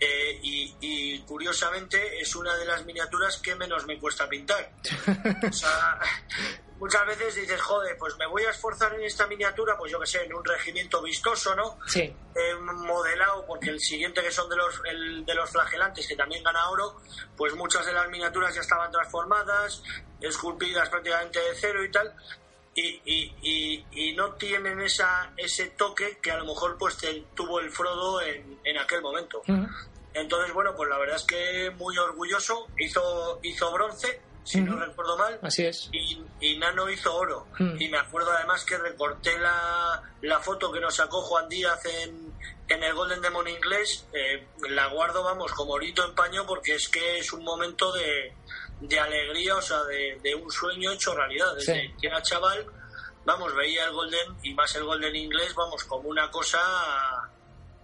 Eh, 0.01 0.39
y, 0.43 1.21
curiosamente 1.27 2.21
es 2.21 2.35
una 2.35 2.57
de 2.57 2.65
las 2.65 2.85
miniaturas 2.85 3.37
que 3.39 3.55
menos 3.55 3.87
me 3.87 3.99
cuesta 3.99 4.29
pintar. 4.29 4.73
o 5.49 5.53
sea, 5.53 5.99
muchas 6.79 7.07
veces 7.07 7.35
dices, 7.35 7.61
joder, 7.61 7.97
pues 7.99 8.17
me 8.19 8.27
voy 8.27 8.43
a 8.45 8.51
esforzar 8.51 8.95
en 8.95 9.03
esta 9.03 9.27
miniatura, 9.27 9.77
pues 9.77 9.93
yo 9.93 10.01
que 10.01 10.07
sé, 10.07 10.25
en 10.25 10.35
un 10.35 10.45
regimiento 10.45 11.03
vistoso, 11.03 11.55
¿no? 11.55 11.79
Sí. 11.87 12.01
Eh, 12.01 12.55
modelado, 12.61 13.47
porque 13.47 13.71
el 13.71 13.79
siguiente 13.79 14.23
que 14.23 14.31
son 14.31 14.49
de 14.49 14.57
los, 14.57 14.83
de 14.83 15.35
los 15.35 15.51
flagelantes, 15.51 16.09
que 16.09 16.17
también 16.17 16.43
gana 16.43 16.69
oro, 16.71 17.01
pues 17.37 17.55
muchas 17.55 17.87
de 17.87 17.93
las 17.93 18.09
miniaturas 18.09 18.55
ya 18.55 18.63
estaban 18.63 18.91
transformadas, 18.91 19.83
esculpidas 20.21 20.89
prácticamente 20.89 21.39
de 21.39 21.55
cero 21.55 21.85
y 21.85 21.91
tal 21.91 22.15
y, 22.75 23.01
y, 23.43 23.85
y, 23.93 24.13
no 24.15 24.35
tienen 24.35 24.81
esa, 24.81 25.33
ese 25.37 25.67
toque 25.71 26.19
que 26.23 26.31
a 26.31 26.39
lo 26.39 26.47
mejor 26.47 26.79
pues 26.79 26.97
tuvo 27.35 27.61
el 27.61 27.71
Frodo 27.71 28.23
en, 28.23 28.59
en 28.65 28.79
aquel 28.79 29.03
momento. 29.03 29.43
Entonces, 30.15 30.53
bueno, 30.53 30.75
pues 30.77 30.89
la 30.89 30.99
verdad 30.99 31.17
es 31.17 31.25
que 31.25 31.71
muy 31.77 31.97
orgulloso, 31.99 32.69
hizo, 32.79 33.41
hizo 33.43 33.73
bronce, 33.73 34.21
si 34.45 34.61
no 34.61 34.77
recuerdo 34.77 35.17
mal. 35.17 35.39
Así 35.43 35.65
es. 35.65 35.89
Y, 35.93 36.25
y 36.41 36.59
Nano 36.59 36.89
hizo 36.91 37.15
oro. 37.15 37.47
Y 37.79 37.89
me 37.89 37.99
acuerdo 37.99 38.33
además 38.33 38.65
que 38.65 38.79
recorté 38.79 39.39
la, 39.39 40.03
la 40.23 40.41
foto 40.41 40.73
que 40.73 40.81
nos 40.81 40.95
sacó 40.95 41.23
Juan 41.23 41.49
Díaz 41.49 41.85
en, 41.87 42.33
en 42.69 42.83
el 42.83 42.95
Golden 42.95 43.21
Demon 43.21 43.47
inglés. 43.49 44.07
Eh, 44.13 44.47
la 44.69 44.89
guardo, 44.89 45.23
vamos, 45.23 45.53
como 45.53 45.75
orito 45.75 46.05
en 46.05 46.15
paño 46.15 46.47
porque 46.47 46.75
es 46.75 46.89
que 46.89 47.19
es 47.19 47.33
un 47.33 47.45
momento 47.45 47.93
de, 47.93 48.33
de 48.81 48.99
alegría, 48.99 49.57
o 49.57 49.63
sea, 49.63 49.83
de, 49.85 50.19
de 50.23 50.35
un 50.35 50.51
sueño 50.51 50.93
hecho 50.93 51.15
realidad. 51.15 51.55
Desde 51.55 51.95
que 52.01 52.07
era 52.07 52.23
chaval, 52.23 52.67
vamos, 53.25 53.55
veía 53.55 53.85
el 53.85 53.93
Golden 53.93 54.37
y 54.43 54.55
más 54.55 54.75
el 54.77 54.85
Golden 54.85 55.15
inglés, 55.15 55.55
vamos, 55.55 55.85
como 55.85 56.09
una 56.09 56.31
cosa 56.31 56.59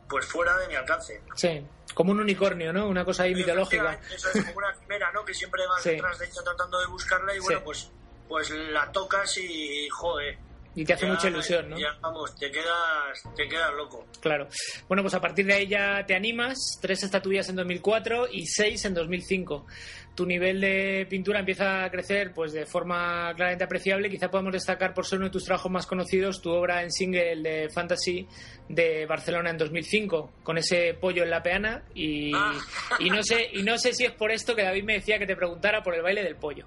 pues 0.09 0.25
fuera 0.27 0.57
de 0.59 0.69
mi 0.69 0.75
alcance. 0.75 1.21
Sí, 1.35 1.63
como 1.95 2.13
un 2.13 2.21
unicornio, 2.21 2.73
¿no? 2.73 2.89
Una 2.89 3.05
cosa 3.05 3.25
ahí 3.25 3.35
mitológica. 3.35 3.99
Eso 4.15 4.29
es 4.33 4.45
como 4.45 4.59
una 4.59 4.73
quimera, 4.79 5.11
¿no? 5.13 5.25
Que 5.25 5.35
siempre 5.35 5.67
vas 5.67 5.83
detrás 5.83 6.19
de 6.19 6.27
ella 6.27 6.43
tratando 6.45 6.79
de 6.81 6.87
buscarla 6.87 7.35
y 7.35 7.39
bueno, 7.41 7.63
pues, 7.65 7.91
pues 8.29 8.51
la 8.51 8.91
tocas 8.93 9.37
y, 9.39 9.89
joder, 9.89 10.39
y 10.77 10.85
te 10.85 10.93
hace 10.93 11.07
mucha 11.07 11.29
ilusión, 11.29 11.71
¿no? 11.71 11.79
Ya, 11.79 11.97
vamos, 12.03 12.37
te 12.37 12.51
quedas, 12.51 13.23
te 13.35 13.49
quedas 13.49 13.73
loco. 13.73 14.07
Claro. 14.21 14.47
Bueno, 14.87 15.03
pues 15.03 15.15
a 15.15 15.21
partir 15.23 15.47
de 15.47 15.55
ahí 15.55 15.67
ya 15.67 16.05
te 16.07 16.15
animas. 16.15 16.79
Tres 16.83 17.03
estatuillas 17.03 17.49
en 17.49 17.57
2004 17.57 18.29
y 18.31 18.47
seis 18.47 18.85
en 18.85 18.93
2005 18.93 19.67
tu 20.17 20.27
nivel 20.27 20.61
de 20.61 21.07
pintura 21.09 21.41
empieza 21.41 21.85
a 21.85 21.91
crecer 21.91 22.33
pues 22.35 22.53
de 22.53 22.67
forma 22.67 23.33
claramente 23.35 23.65
apreciable. 23.65 24.11
Quizá 24.11 24.29
podamos 24.29 24.53
destacar 24.53 24.95
por 24.95 25.07
ser 25.07 25.19
uno 25.19 25.27
de 25.27 25.33
tus 25.33 25.45
trabajos 25.45 25.71
más 25.71 25.87
conocidos 25.87 26.41
tu 26.41 26.51
obra 26.51 26.83
en 26.83 26.91
single 26.91 27.37
de 27.43 27.69
fantasy 27.69 28.27
de 28.69 29.07
Barcelona 29.07 29.51
en 29.51 29.59
2005 29.59 30.33
con 30.43 30.59
ese 30.59 30.95
pollo 30.95 31.23
en 31.23 31.31
la 31.31 31.43
peana 31.43 31.85
y, 31.95 32.35
ah. 32.35 32.55
y 32.99 33.11
no 33.11 33.23
sé 33.23 33.49
y 33.53 33.63
no 33.63 33.79
sé 33.79 33.93
si 33.93 34.05
es 34.05 34.13
por 34.13 34.33
esto 34.33 34.57
que 34.57 34.63
David 34.63 34.85
me 34.85 34.95
decía 34.95 35.19
que 35.19 35.27
te 35.27 35.37
preguntara 35.37 35.83
por 35.83 35.95
el 35.95 36.03
baile 36.03 36.23
del 36.23 36.37
pollo. 36.37 36.67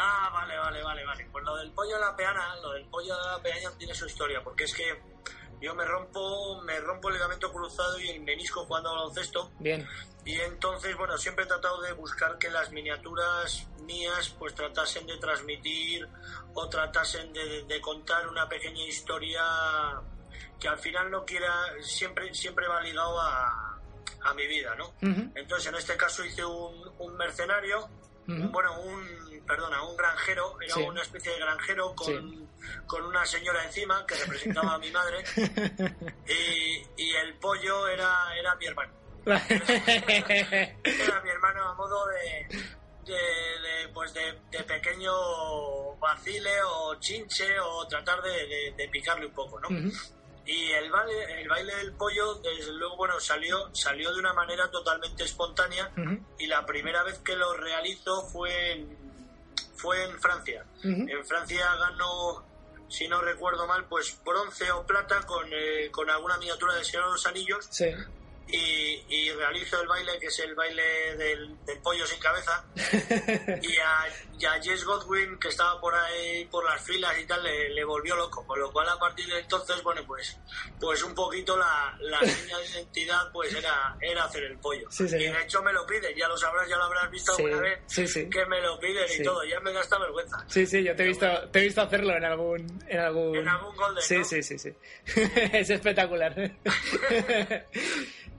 Ah, 0.00 0.30
vale, 0.32 0.56
vale, 0.56 0.82
vale, 0.82 1.04
vale. 1.04 1.26
Pues 1.30 1.44
lo 1.44 1.56
del 1.56 1.72
pollo 1.72 1.96
en 1.96 2.00
la 2.00 2.16
peana, 2.16 2.56
lo 2.62 2.72
del 2.72 2.84
pollo 2.86 3.14
en 3.14 3.32
la 3.32 3.42
peana 3.42 3.76
tiene 3.76 3.92
su 3.94 4.06
historia, 4.06 4.40
porque 4.42 4.64
es 4.64 4.72
que 4.72 4.84
yo 5.60 5.74
me 5.74 5.84
rompo, 5.84 6.62
me 6.62 6.78
rompo 6.80 7.08
el 7.08 7.14
ligamento 7.14 7.52
cruzado 7.52 7.98
y 8.00 8.08
el 8.10 8.20
menisco 8.20 8.64
jugando 8.64 8.90
baloncesto. 8.90 9.50
Bien. 9.58 9.86
Y 10.24 10.34
entonces, 10.40 10.96
bueno, 10.96 11.16
siempre 11.16 11.44
he 11.44 11.48
tratado 11.48 11.80
de 11.80 11.92
buscar 11.92 12.38
que 12.38 12.50
las 12.50 12.70
miniaturas 12.70 13.66
mías 13.84 14.34
pues 14.38 14.54
tratasen 14.54 15.06
de 15.06 15.16
transmitir 15.16 16.06
o 16.54 16.68
tratasen 16.68 17.32
de, 17.32 17.80
contar 17.80 18.28
una 18.28 18.48
pequeña 18.48 18.84
historia 18.84 19.42
que 20.60 20.68
al 20.68 20.78
final 20.78 21.10
no 21.10 21.24
quiera, 21.24 21.50
siempre, 21.80 22.34
siempre 22.34 22.68
va 22.68 22.82
ligado 22.82 23.18
a, 23.20 23.80
a 24.22 24.34
mi 24.34 24.46
vida, 24.46 24.74
¿no? 24.74 24.92
Entonces, 25.34 25.68
en 25.68 25.76
este 25.76 25.96
caso 25.96 26.24
hice 26.24 26.44
un, 26.44 26.90
un 26.98 27.16
mercenario, 27.16 27.88
bueno, 28.26 28.80
un, 28.82 29.27
perdona, 29.48 29.82
un 29.82 29.96
granjero, 29.96 30.56
era 30.60 30.76
una 30.76 31.02
especie 31.02 31.32
de 31.32 31.38
granjero 31.40 31.94
con 31.96 32.48
con 32.86 33.04
una 33.04 33.24
señora 33.24 33.64
encima 33.64 34.04
que 34.06 34.14
representaba 34.14 34.74
a 34.74 34.78
mi 34.78 34.90
madre. 34.90 35.24
Y, 36.96 37.14
el 37.14 37.34
pollo 37.34 37.88
era, 37.88 38.36
era 38.38 38.54
mi 38.56 38.66
hermano. 38.66 38.92
era 39.24 41.20
mi 41.22 41.30
hermano 41.30 41.68
a 41.68 41.74
modo 41.74 42.06
de, 42.06 42.48
de, 43.06 43.88
pues 43.92 44.12
de, 44.14 44.62
pequeño 44.64 45.12
vacile 45.98 46.50
o 46.64 46.94
chinche 47.00 47.58
o 47.60 47.86
tratar 47.88 48.20
de, 48.22 48.88
picarle 48.92 49.26
un 49.26 49.32
poco, 49.32 49.58
¿no? 49.60 49.68
y 50.46 50.70
el 50.72 50.90
baile, 50.90 51.40
el 51.42 51.48
baile 51.48 51.74
del 51.76 51.92
pollo, 51.92 52.34
desde 52.36 52.72
luego, 52.72 52.96
bueno, 52.96 53.20
salió, 53.20 53.74
salió 53.74 54.12
de 54.12 54.18
una 54.18 54.32
manera 54.32 54.70
totalmente 54.70 55.24
espontánea 55.24 55.90
y 56.38 56.46
la 56.46 56.64
primera 56.64 57.02
vez 57.02 57.18
que 57.18 57.36
lo 57.36 57.54
realizo 57.54 58.22
fue 58.28 58.72
en, 58.72 59.07
fue 59.78 60.04
en 60.04 60.20
Francia. 60.20 60.64
En 60.82 61.24
Francia 61.26 61.64
ganó, 61.76 62.44
si 62.88 63.08
no 63.08 63.20
recuerdo 63.22 63.66
mal, 63.66 63.86
pues 63.88 64.20
bronce 64.24 64.70
o 64.72 64.84
plata 64.84 65.22
con, 65.22 65.46
eh, 65.52 65.90
con 65.90 66.10
alguna 66.10 66.36
miniatura 66.36 66.74
de 66.74 66.84
Señor 66.84 67.06
de 67.06 67.12
los 67.12 67.26
Anillos. 67.26 67.66
Sí 67.70 67.94
y, 68.50 69.04
y, 69.08 69.30
realizo 69.32 69.80
el 69.80 69.86
baile, 69.86 70.18
que 70.18 70.26
es 70.26 70.38
el 70.40 70.54
baile 70.54 71.16
del, 71.16 71.56
pollo 71.82 72.06
sin 72.06 72.18
cabeza. 72.18 72.64
y, 73.62 73.76
a, 73.78 74.06
Jess 74.38 74.84
Godwin, 74.84 75.38
que 75.38 75.48
estaba 75.48 75.80
por 75.80 75.94
ahí, 75.94 76.44
por 76.46 76.64
las 76.64 76.82
filas 76.82 77.18
y 77.18 77.26
tal, 77.26 77.42
le, 77.42 77.84
volvió 77.84 78.16
loco. 78.16 78.46
Con 78.46 78.60
lo 78.60 78.72
cual, 78.72 78.88
a 78.88 78.98
partir 78.98 79.26
de 79.26 79.40
entonces, 79.40 79.82
bueno, 79.82 80.02
pues, 80.06 80.38
pues 80.78 81.02
un 81.02 81.14
poquito 81.14 81.56
la, 81.56 81.96
la 82.00 82.20
línea 82.20 82.58
de 82.58 82.66
identidad 82.66 83.30
pues 83.32 83.54
era, 83.54 83.96
era 84.00 84.24
hacer 84.24 84.44
el 84.44 84.58
pollo. 84.58 84.88
y 84.98 85.04
de 85.04 85.42
hecho 85.42 85.62
me 85.62 85.72
lo 85.72 85.86
piden, 85.86 86.16
ya 86.16 86.28
lo 86.28 86.36
sabrás, 86.36 86.68
ya 86.68 86.76
lo 86.76 86.84
habrás 86.84 87.10
visto 87.10 87.32
alguna 87.36 87.60
vez, 87.60 87.80
que 88.30 88.46
me 88.46 88.60
lo 88.60 88.78
piden 88.78 89.06
y 89.18 89.22
todo. 89.22 89.44
Ya 89.44 89.60
me 89.60 89.72
da 89.72 89.80
esta 89.80 89.98
vergüenza. 89.98 90.44
Sí, 90.48 90.66
sí, 90.66 90.82
yo 90.82 90.94
te 90.94 91.04
he 91.04 91.06
visto, 91.06 91.26
te 91.50 91.58
he 91.60 91.62
visto 91.64 91.82
hacerlo 91.82 92.16
en 92.16 92.24
algún... 92.24 92.82
En 92.86 93.00
algún, 93.00 93.36
en 93.36 93.48
algún 93.48 93.76
Golden, 93.76 94.02
Sí, 94.02 94.24
sí, 94.24 94.42
sí, 94.42 94.58
sí. 94.58 94.72
es 95.52 95.70
espectacular. 95.70 96.34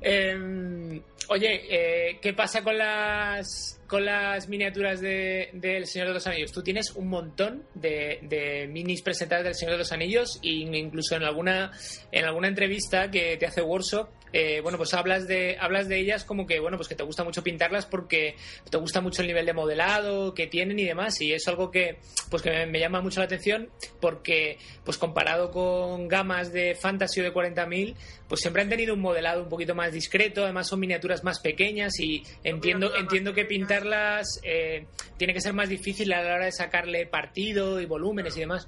Eh, 0.01 1.01
oye, 1.29 1.61
eh, 1.69 2.19
¿qué 2.21 2.33
pasa 2.33 2.63
con 2.63 2.77
las 2.77 3.75
con 3.87 4.05
las 4.05 4.47
miniaturas 4.47 5.01
de, 5.01 5.49
del 5.53 5.87
Señor 5.87 6.09
de 6.09 6.13
los 6.15 6.27
Anillos? 6.27 6.51
Tú 6.51 6.61
tienes 6.61 6.91
un 6.91 7.07
montón 7.07 7.63
de, 7.73 8.19
de, 8.21 8.67
minis 8.67 9.01
presentadas 9.01 9.45
del 9.45 9.55
Señor 9.55 9.73
de 9.73 9.79
los 9.79 9.91
Anillos 9.91 10.39
e 10.43 10.49
incluso 10.49 11.15
en 11.15 11.23
alguna 11.23 11.71
en 12.11 12.25
alguna 12.25 12.47
entrevista 12.47 13.09
que 13.09 13.37
te 13.37 13.45
hace 13.45 13.61
Workshop 13.61 14.09
eh, 14.33 14.61
bueno, 14.61 14.77
pues 14.77 14.93
hablas 14.93 15.27
de, 15.27 15.57
hablas 15.59 15.87
de 15.87 15.99
ellas 15.99 16.23
como 16.23 16.45
que, 16.45 16.59
bueno, 16.59 16.77
pues 16.77 16.87
que 16.87 16.95
te 16.95 17.03
gusta 17.03 17.23
mucho 17.23 17.43
pintarlas 17.43 17.85
porque 17.85 18.35
te 18.69 18.77
gusta 18.77 19.01
mucho 19.01 19.21
el 19.21 19.27
nivel 19.27 19.45
de 19.45 19.53
modelado 19.53 20.33
que 20.33 20.47
tienen 20.47 20.79
y 20.79 20.85
demás, 20.85 21.19
y 21.21 21.33
es 21.33 21.47
algo 21.47 21.71
que, 21.71 21.97
pues 22.29 22.41
que 22.43 22.65
me, 22.65 22.79
llama 22.79 23.01
mucho 23.01 23.19
la 23.19 23.25
atención 23.25 23.69
porque, 23.99 24.57
pues 24.83 24.97
comparado 24.97 25.51
con 25.51 26.07
gamas 26.07 26.51
de 26.53 26.75
fantasy 26.75 27.21
o 27.21 27.23
de 27.23 27.33
40.000, 27.33 27.95
pues 28.27 28.41
siempre 28.41 28.61
han 28.61 28.69
tenido 28.69 28.93
un 28.93 29.01
modelado 29.01 29.43
un 29.43 29.49
poquito 29.49 29.75
más 29.75 29.91
discreto, 29.91 30.43
además 30.43 30.67
son 30.67 30.79
miniaturas 30.79 31.23
más 31.23 31.39
pequeñas 31.39 31.99
y 31.99 32.23
entiendo, 32.43 32.95
entiendo 32.95 33.33
que 33.33 33.45
pintarlas 33.45 34.39
eh, 34.43 34.85
tiene 35.17 35.33
que 35.33 35.41
ser 35.41 35.53
más 35.53 35.69
difícil 35.69 36.13
a 36.13 36.21
la 36.21 36.35
hora 36.35 36.45
de 36.45 36.51
sacarle 36.51 37.05
partido 37.05 37.81
y 37.81 37.85
volúmenes 37.85 38.35
y 38.37 38.41
demás. 38.41 38.67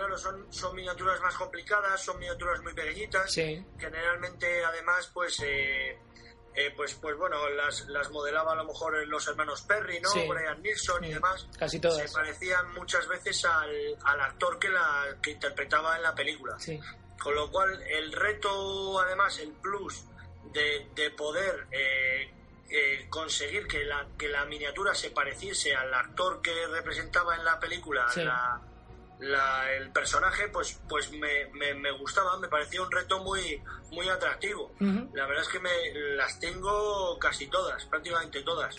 Claro, 0.00 0.16
son, 0.16 0.50
son 0.50 0.74
miniaturas 0.74 1.20
más 1.20 1.34
complicadas, 1.34 2.02
son 2.02 2.18
miniaturas 2.18 2.62
muy 2.62 2.72
pequeñitas. 2.72 3.30
Generalmente, 3.34 4.64
además, 4.64 5.10
pues, 5.12 5.38
eh, 5.40 5.98
eh, 6.54 6.72
pues, 6.74 6.94
pues 6.94 7.18
bueno, 7.18 7.50
las, 7.50 7.86
las 7.88 8.10
modelaba 8.10 8.52
a 8.52 8.54
lo 8.54 8.64
mejor 8.64 9.06
los 9.06 9.28
hermanos 9.28 9.60
Perry, 9.60 10.00
¿no? 10.00 10.10
Brian 10.26 10.62
Nilsson 10.62 11.04
y 11.04 11.12
demás. 11.12 11.46
Casi 11.58 11.78
todas. 11.80 11.98
Se 11.98 12.14
parecían 12.14 12.72
muchas 12.72 13.06
veces 13.08 13.44
al, 13.44 13.98
al 14.02 14.20
actor 14.22 14.58
que, 14.58 14.70
la, 14.70 15.18
que 15.20 15.32
interpretaba 15.32 15.96
en 15.96 16.02
la 16.02 16.14
película. 16.14 16.56
Con 17.22 17.34
lo 17.34 17.50
cual, 17.50 17.82
el 17.82 18.10
reto, 18.10 19.00
además, 19.00 19.38
el 19.40 19.52
plus 19.52 20.02
de, 20.50 20.88
de 20.94 21.10
poder 21.10 21.66
eh, 21.72 23.06
conseguir 23.10 23.66
que 23.66 23.84
la, 23.84 24.08
que 24.16 24.28
la 24.28 24.46
miniatura 24.46 24.94
se 24.94 25.10
pareciese 25.10 25.74
al 25.74 25.92
actor 25.92 26.40
que 26.40 26.66
representaba 26.68 27.36
en 27.36 27.44
la 27.44 27.60
película, 27.60 28.06
la, 28.16 28.62
el 29.20 29.90
personaje 29.92 30.48
pues 30.48 30.80
pues 30.88 31.10
me, 31.12 31.46
me, 31.74 31.90
gustaba, 31.92 32.38
me 32.38 32.48
parecía 32.48 32.82
un 32.82 32.90
reto 32.90 33.22
muy 33.22 33.62
muy 33.90 34.08
atractivo. 34.08 34.72
La 34.80 35.26
verdad 35.26 35.42
es 35.42 35.48
que 35.48 35.60
me 35.60 35.70
las 36.16 36.38
tengo 36.38 37.18
casi 37.18 37.46
todas, 37.48 37.84
prácticamente 37.86 38.42
todas. 38.42 38.76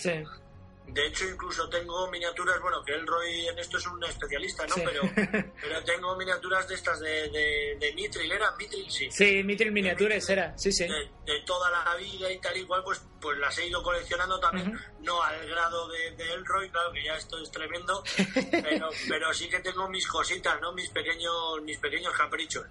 De 0.94 1.08
hecho, 1.08 1.26
incluso 1.26 1.70
tengo 1.70 2.10
miniaturas, 2.12 2.60
bueno, 2.62 2.84
que 2.84 2.94
el 2.94 3.08
Roy 3.08 3.48
en 3.48 3.58
esto 3.60 3.78
es 3.78 3.88
un 3.88 4.04
especialista, 4.04 4.68
¿no? 4.68 4.76
Pero, 4.76 5.02
pero 5.62 5.84
tengo 5.84 6.16
miniaturas 6.18 6.68
de 6.68 6.76
estas 6.76 7.00
de, 7.00 7.30
de, 7.30 7.78
de 7.80 7.94
Mitril, 7.94 8.32
¿era 8.32 8.52
Mitril? 8.58 8.92
Sí. 8.92 9.10
Sí, 9.10 9.44
Mitril 9.44 9.72
miniaturas 9.72 10.30
era, 10.30 10.58
sí, 10.58 10.72
sí. 10.72 10.88
De, 10.88 11.40
toda 11.46 11.70
la 11.72 11.96
vida 11.96 12.30
y 12.30 12.40
tal 12.40 12.58
y 12.58 12.66
cual, 12.66 12.84
pues, 12.84 13.02
pues 13.22 13.38
las 13.38 13.58
he 13.58 13.68
ido 13.68 13.82
coleccionando 13.82 14.38
también, 14.40 14.78
no 15.00 15.24
al 15.24 15.48
grado 15.48 15.88
de, 15.88 16.12
de 16.12 16.34
Elroy, 16.34 16.70
claro 16.70 16.92
que 16.92 17.04
ya 17.04 17.16
esto 17.16 17.42
es 17.42 17.50
tremendo, 17.52 18.04
pero, 18.52 18.90
pero 19.08 19.34
sí 19.34 19.48
que 19.48 19.60
tengo 19.60 19.88
mis 19.88 20.08
cositas, 20.08 20.60
¿no? 20.60 20.74
Mis 20.74 20.90
pequeños, 20.90 21.62
mis 21.64 21.78
pequeños 21.78 22.14
caprichos. 22.14 22.66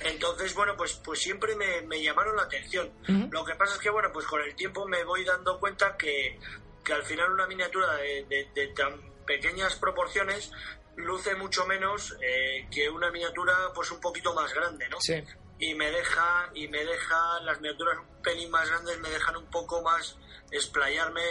Entonces, 0.00 0.54
bueno, 0.54 0.74
pues, 0.76 0.94
pues 1.04 1.20
siempre 1.20 1.54
me, 1.56 1.82
me 1.82 2.02
llamaron 2.02 2.36
la 2.36 2.42
atención. 2.42 2.90
Lo 3.30 3.44
que 3.44 3.54
pasa 3.54 3.74
es 3.74 3.80
que, 3.80 3.90
bueno, 3.90 4.10
pues 4.12 4.26
con 4.26 4.40
el 4.40 4.54
tiempo 4.54 4.86
me 4.86 5.04
voy 5.04 5.24
dando 5.24 5.58
cuenta 5.60 5.96
que, 5.96 6.38
que 6.84 6.92
al 6.92 7.02
final 7.02 7.32
una 7.32 7.46
miniatura 7.46 7.94
de, 7.96 8.72
tan 8.76 9.00
pequeñas 9.26 9.76
proporciones 9.76 10.52
luce 10.96 11.34
mucho 11.34 11.66
menos 11.66 12.14
eh, 12.20 12.68
que 12.70 12.88
una 12.88 13.10
miniatura 13.10 13.54
pues 13.74 13.90
un 13.90 14.00
poquito 14.00 14.34
más 14.34 14.52
grande, 14.54 14.88
¿no? 14.88 15.00
Sí. 15.00 15.22
Y 15.58 15.74
me 15.74 15.90
deja, 15.90 16.50
y 16.54 16.68
me 16.68 16.84
deja, 16.84 17.40
las 17.42 17.60
miniaturas 17.60 17.98
un 17.98 18.22
pelín 18.22 18.50
más 18.50 18.68
grandes 18.68 18.98
me 18.98 19.08
dejan 19.10 19.36
un 19.36 19.46
poco 19.46 19.82
más 19.82 20.16
explayarme 20.50 21.22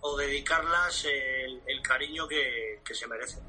o 0.00 0.16
dedicarlas 0.16 1.06
el, 1.06 1.82
cariño 1.82 2.26
que, 2.28 2.80
se 2.92 3.06
merecen. 3.06 3.42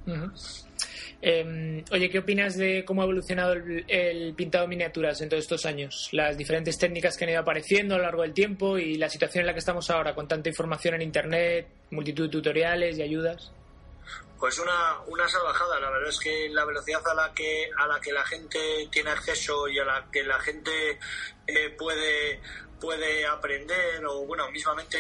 Em, 1.22 1.84
oye, 1.92 2.10
¿qué 2.10 2.20
opinas 2.20 2.58
de 2.58 2.84
cómo 2.86 3.02
ha 3.02 3.06
evolucionado 3.06 3.54
el, 3.54 4.34
pintado 4.36 4.64
de 4.64 4.70
miniaturas 4.70 5.22
en 5.22 5.30
todos 5.30 5.44
estos 5.44 5.66
años? 5.66 6.10
Las 6.12 6.38
diferentes 6.38 6.78
técnicas 6.78 7.18
que 7.18 7.24
han 7.24 7.32
ido 7.32 7.40
apareciendo 7.40 7.96
a 7.96 7.98
lo 7.98 8.04
largo 8.04 8.22
del 8.22 8.34
tiempo 8.34 8.78
y 8.78 8.96
la 8.96 9.10
situación 9.10 9.42
en 9.42 9.48
la 9.48 9.54
que 9.54 9.60
estamos 9.60 9.90
ahora, 9.90 10.14
con 10.14 10.28
tanta 10.28 10.50
información 10.50 10.96
en 10.96 11.02
Internet, 11.02 11.68
multitud 11.92 12.26
de 12.26 12.30
tutoriales 12.30 12.98
y 12.98 13.02
ayudas. 13.02 13.52
Pues 14.38 14.60
una, 14.60 15.00
una 15.08 15.28
salvajada, 15.28 15.80
la 15.80 15.90
verdad 15.90 16.10
es 16.10 16.20
que 16.20 16.50
la 16.50 16.66
velocidad 16.66 17.02
a 17.08 17.14
la 17.14 17.34
que 17.34 17.70
a 17.76 17.88
la 17.88 18.00
que 18.00 18.12
la 18.12 18.24
gente 18.26 18.60
tiene 18.92 19.10
acceso 19.10 19.68
y 19.68 19.80
a 19.80 19.86
la 19.86 20.08
que 20.12 20.24
la 20.24 20.40
gente 20.40 21.00
eh, 21.48 21.70
puede 21.78 22.42
puede 22.80 23.26
aprender 23.26 24.06
o 24.06 24.26
bueno 24.26 24.52
mismamente 24.52 24.98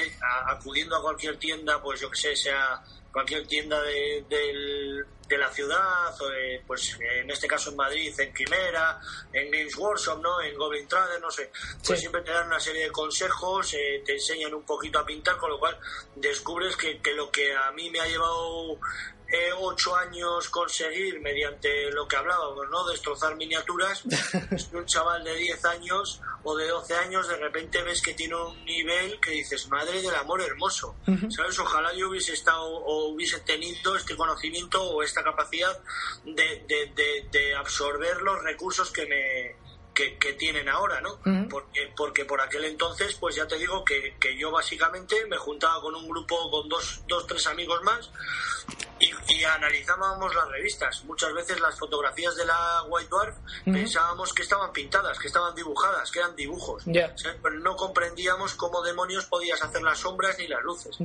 acudiendo 0.47 0.95
a 0.95 1.01
cualquier 1.01 1.37
tienda 1.37 1.81
pues 1.81 1.99
yo 1.99 2.09
que 2.09 2.17
sé 2.17 2.35
sea 2.35 2.81
cualquier 3.15 3.47
tienda 3.47 3.81
de, 3.81 4.25
de, 4.27 5.37
la 5.37 5.49
ciudad, 5.49 6.13
o 6.21 6.27
pues 6.67 6.97
en 6.99 7.31
este 7.31 7.47
caso 7.47 7.69
en 7.69 7.77
Madrid, 7.77 8.13
en 8.19 8.33
Quimera, 8.33 8.99
en 9.31 9.49
Games 9.49 9.77
Workshop, 9.77 10.21
¿no? 10.21 10.41
en 10.41 10.53
Goblin 10.57 10.85
Trader, 10.85 11.21
no 11.21 11.31
sé, 11.31 11.49
pues 11.85 12.01
siempre 12.01 12.21
te 12.23 12.31
dan 12.31 12.47
una 12.47 12.59
serie 12.59 12.83
de 12.83 12.91
consejos, 12.91 13.73
eh, 13.73 14.03
te 14.05 14.15
enseñan 14.15 14.53
un 14.53 14.63
poquito 14.63 14.99
a 14.99 15.05
pintar, 15.05 15.37
con 15.37 15.49
lo 15.49 15.59
cual 15.59 15.79
descubres 16.15 16.75
que, 16.75 16.99
que 16.99 17.13
lo 17.13 17.31
que 17.31 17.55
a 17.55 17.71
mí 17.71 17.89
me 17.89 18.01
ha 18.01 18.05
llevado 18.05 18.77
ocho 19.59 19.95
años 19.95 20.49
conseguir 20.49 21.19
mediante 21.19 21.91
lo 21.91 22.07
que 22.07 22.15
hablábamos, 22.15 22.69
¿no? 22.69 22.85
Destrozar 22.87 23.35
miniaturas. 23.35 24.03
un 24.73 24.85
chaval 24.85 25.23
de 25.23 25.35
10 25.35 25.65
años 25.65 26.21
o 26.43 26.55
de 26.55 26.67
12 26.67 26.95
años 26.95 27.27
de 27.27 27.37
repente 27.37 27.81
ves 27.81 28.01
que 28.01 28.13
tiene 28.13 28.35
un 28.35 28.65
nivel 28.65 29.19
que 29.19 29.31
dices, 29.31 29.67
madre 29.67 30.01
del 30.01 30.15
amor 30.15 30.41
hermoso. 30.41 30.95
¿Sabes? 31.29 31.57
Ojalá 31.59 31.93
yo 31.93 32.09
hubiese 32.09 32.33
estado 32.33 32.65
o 32.65 33.09
hubiese 33.09 33.39
tenido 33.39 33.95
este 33.95 34.15
conocimiento 34.15 34.83
o 34.83 35.01
esta 35.01 35.23
capacidad 35.23 35.79
de, 36.23 36.63
de, 36.67 37.27
de 37.31 37.55
absorber 37.55 38.21
los 38.21 38.41
recursos 38.43 38.91
que 38.91 39.05
me, 39.07 39.64
que, 39.95 40.33
tienen 40.33 40.67
ahora, 40.67 40.99
¿no? 41.01 41.19
porque, 41.49 41.91
porque 41.95 42.25
por 42.25 42.41
aquel 42.41 42.65
entonces, 42.65 43.15
pues 43.15 43.35
ya 43.35 43.47
te 43.47 43.57
digo 43.57 43.83
que, 43.85 44.15
que, 44.19 44.37
yo 44.37 44.51
básicamente 44.51 45.25
me 45.27 45.37
juntaba 45.37 45.81
con 45.81 45.95
un 45.95 46.07
grupo, 46.07 46.51
con 46.51 46.67
dos, 46.67 47.01
dos 47.07 47.25
tres 47.25 47.47
amigos 47.47 47.81
más, 47.83 48.11
y, 48.99 49.43
analizábamos 49.43 50.33
las 50.33 50.47
revistas. 50.49 51.03
Muchas 51.05 51.33
veces 51.33 51.59
las 51.59 51.77
fotografías 51.77 52.35
de 52.35 52.45
la 52.45 52.83
White 52.87 53.09
Dwarf 53.09 53.35
pensábamos 53.65 54.33
que 54.33 54.41
estaban 54.41 54.71
pintadas, 54.71 55.19
que 55.19 55.27
estaban 55.27 55.53
dibujadas, 55.55 56.09
que 56.11 56.19
eran 56.19 56.35
dibujos. 56.35 56.83
Pero 56.85 57.59
no 57.59 57.75
comprendíamos 57.75 58.55
cómo 58.55 58.81
demonios 58.81 59.25
podías 59.25 59.61
hacer 59.61 59.81
las 59.81 59.99
sombras 59.99 60.37
ni 60.39 60.47
las 60.47 60.63
luces. 60.63 60.97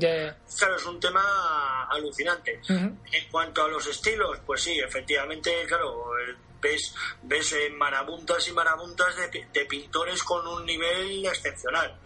Claro, 0.58 0.76
es 0.76 0.86
un 0.86 1.00
tema 1.00 1.84
alucinante. 1.90 2.60
En 2.68 3.30
cuanto 3.30 3.64
a 3.64 3.68
los 3.68 3.86
estilos, 3.86 4.38
pues 4.46 4.62
sí, 4.62 4.78
efectivamente, 4.78 5.64
claro, 5.66 6.12
ves, 6.60 6.94
ves 7.22 7.52
eh, 7.52 7.70
marabuntas 7.70 8.46
y 8.48 8.52
marabuntas 8.52 9.16
de, 9.16 9.46
de, 9.52 9.64
pintores 9.66 10.22
con 10.22 10.46
un 10.46 10.64
nivel 10.64 11.24
excepcional. 11.26 11.98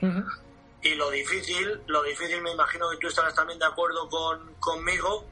Y 0.82 0.94
lo 0.94 1.10
difícil, 1.10 1.80
lo 1.86 2.02
difícil, 2.02 2.42
me 2.42 2.52
imagino 2.52 2.90
que 2.90 2.98
tú 2.98 3.08
estarás 3.08 3.34
también 3.34 3.58
de 3.58 3.66
acuerdo 3.66 4.08
con, 4.08 4.54
conmigo, 4.56 5.30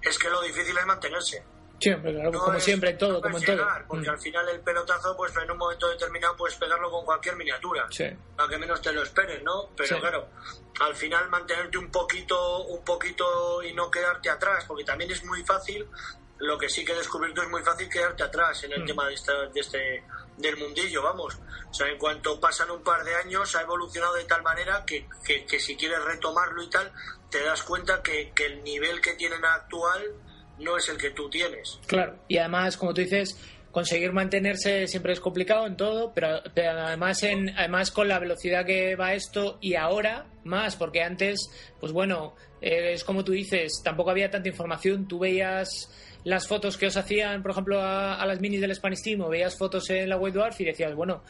es 0.00 0.18
que 0.18 0.28
lo 0.28 0.40
difícil 0.42 0.76
es 0.76 0.86
mantenerse. 0.86 1.44
Siempre, 1.80 2.12
claro, 2.12 2.32
como 2.32 2.60
siempre 2.60 2.90
en 2.90 2.98
todo, 2.98 3.20
como 3.20 3.36
en 3.36 3.44
todo. 3.44 3.66
Porque 3.88 4.08
al 4.08 4.18
final 4.18 4.48
el 4.48 4.60
pelotazo, 4.60 5.16
pues 5.16 5.32
en 5.36 5.50
un 5.50 5.58
momento 5.58 5.88
determinado 5.88 6.36
puedes 6.36 6.56
pegarlo 6.56 6.90
con 6.90 7.04
cualquier 7.04 7.36
miniatura. 7.36 7.86
Sí. 7.90 8.04
A 8.38 8.48
que 8.48 8.56
menos 8.56 8.80
te 8.80 8.92
lo 8.92 9.02
esperes, 9.02 9.42
¿no? 9.42 9.70
Pero 9.76 9.98
claro, 9.98 10.28
al 10.80 10.94
final 10.94 11.28
mantenerte 11.28 11.76
un 11.76 11.90
poquito, 11.90 12.64
un 12.64 12.84
poquito 12.84 13.62
y 13.62 13.74
no 13.74 13.90
quedarte 13.90 14.30
atrás, 14.30 14.64
porque 14.66 14.84
también 14.84 15.10
es 15.10 15.24
muy 15.24 15.42
fácil 15.44 15.86
lo 16.38 16.58
que 16.58 16.68
sí 16.68 16.84
que 16.84 16.92
he 16.92 16.96
descubierto 16.96 17.42
es 17.42 17.48
muy 17.48 17.62
fácil 17.62 17.88
quedarte 17.88 18.22
atrás 18.22 18.62
en 18.64 18.72
el 18.72 18.82
mm. 18.82 18.86
tema 18.86 19.08
de, 19.08 19.14
de 19.52 19.60
este 19.60 20.04
del 20.36 20.56
mundillo, 20.56 21.02
vamos. 21.02 21.38
O 21.70 21.74
sea, 21.74 21.88
en 21.88 21.98
cuanto 21.98 22.40
pasan 22.40 22.70
un 22.70 22.82
par 22.82 23.04
de 23.04 23.14
años 23.14 23.54
ha 23.54 23.62
evolucionado 23.62 24.14
de 24.14 24.24
tal 24.24 24.42
manera 24.42 24.84
que, 24.84 25.06
que, 25.24 25.60
si 25.60 25.76
quieres 25.76 26.02
retomarlo 26.04 26.62
y 26.62 26.70
tal, 26.70 26.90
te 27.30 27.42
das 27.42 27.62
cuenta 27.62 28.02
que, 28.02 28.32
que 28.34 28.46
el 28.46 28.64
nivel 28.64 29.00
que 29.00 29.14
tienen 29.14 29.44
actual 29.44 30.02
no 30.58 30.76
es 30.76 30.88
el 30.88 30.98
que 30.98 31.10
tú 31.10 31.28
tienes. 31.30 31.78
Claro, 31.86 32.16
y 32.28 32.38
además, 32.38 32.76
como 32.76 32.94
tú 32.94 33.00
dices, 33.00 33.36
conseguir 33.74 34.12
mantenerse 34.12 34.86
siempre 34.86 35.12
es 35.12 35.20
complicado 35.20 35.66
en 35.66 35.76
todo, 35.76 36.12
pero, 36.14 36.40
además 36.56 37.22
en 37.24 37.50
además 37.58 37.90
con 37.90 38.08
la 38.08 38.20
velocidad 38.20 38.64
que 38.64 38.94
va 38.94 39.14
esto 39.14 39.58
y 39.60 39.74
ahora 39.74 40.26
más, 40.44 40.76
porque 40.76 41.02
antes, 41.02 41.50
pues 41.80 41.92
bueno, 41.92 42.36
eh, 42.60 42.92
es 42.92 43.02
como 43.02 43.24
tú 43.24 43.32
dices, 43.32 43.82
tampoco 43.82 44.10
había 44.10 44.30
tanta 44.30 44.48
información, 44.48 45.08
tú 45.08 45.18
veías 45.18 45.90
las 46.24 46.48
fotos 46.48 46.76
que 46.76 46.86
os 46.86 46.96
hacían, 46.96 47.42
por 47.42 47.52
ejemplo, 47.52 47.80
a, 47.80 48.24
las 48.26 48.40
minis 48.40 48.60
del 48.60 48.74
Spanish 48.74 49.02
Team 49.02 49.20
o 49.20 49.28
veías 49.28 49.56
fotos 49.56 49.88
en 49.90 50.08
la 50.08 50.16
White 50.16 50.38
Dwarf 50.38 50.60
y 50.60 50.64
decías, 50.64 50.94
bueno, 50.94 51.22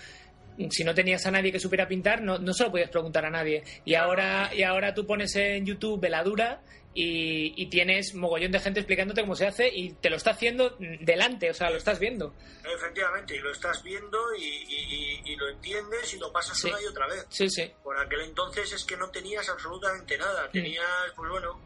si 0.70 0.84
no 0.84 0.95
tenías 0.95 1.26
a 1.26 1.30
nadie 1.30 1.53
que 1.53 1.61
supiera 1.61 1.88
pintar, 1.88 2.22
no, 2.22 2.38
no 2.38 2.53
se 2.53 2.64
lo 2.64 2.70
podías 2.70 2.90
preguntar 2.90 3.26
a 3.26 3.30
nadie. 3.30 3.64
Y 3.84 3.95
ahora, 3.95 4.51
y 4.55 4.62
ahora 4.62 4.95
tú 4.95 5.07
pones 5.07 5.34
en 5.36 5.66
YouTube 5.66 6.01
veladura 6.01 6.62
y, 6.95 7.66
tienes 7.66 8.14
mogollón 8.14 8.53
de 8.53 8.61
gente 8.61 8.80
explicándote 8.80 9.22
cómo 9.22 9.34
se 9.34 9.47
hace 9.47 9.68
y 9.68 9.92
te 9.95 10.11
lo 10.11 10.16
está 10.16 10.30
haciendo 10.30 10.76
delante, 11.01 11.51
o 11.51 11.55
sea, 11.55 11.70
lo 11.70 11.76
estás 11.76 11.99
viendo. 11.99 12.34
Efectivamente, 12.64 13.36
y 13.36 13.40
lo 13.40 13.51
estás 13.51 13.82
viendo 13.82 14.18
y, 14.38 15.34
lo 15.36 15.49
entiendes 15.49 16.14
y 16.14 16.18
lo 16.18 16.32
pasas 16.32 16.62
una 16.64 16.80
y 16.80 16.86
otra 16.86 17.09
vez. 17.09 17.26
Sí, 17.28 17.49
sí. 17.51 17.70
Por 17.82 17.99
aquel 17.99 18.20
entonces 18.20 18.72
es 18.72 18.84
que 18.84 18.97
no 18.97 19.11
tenías 19.11 19.49
absolutamente 19.49 20.16
nada, 20.16 20.47
mm. 20.49 20.53
tenías, 20.53 20.86
pues 21.16 21.30
bueno, 21.30 21.61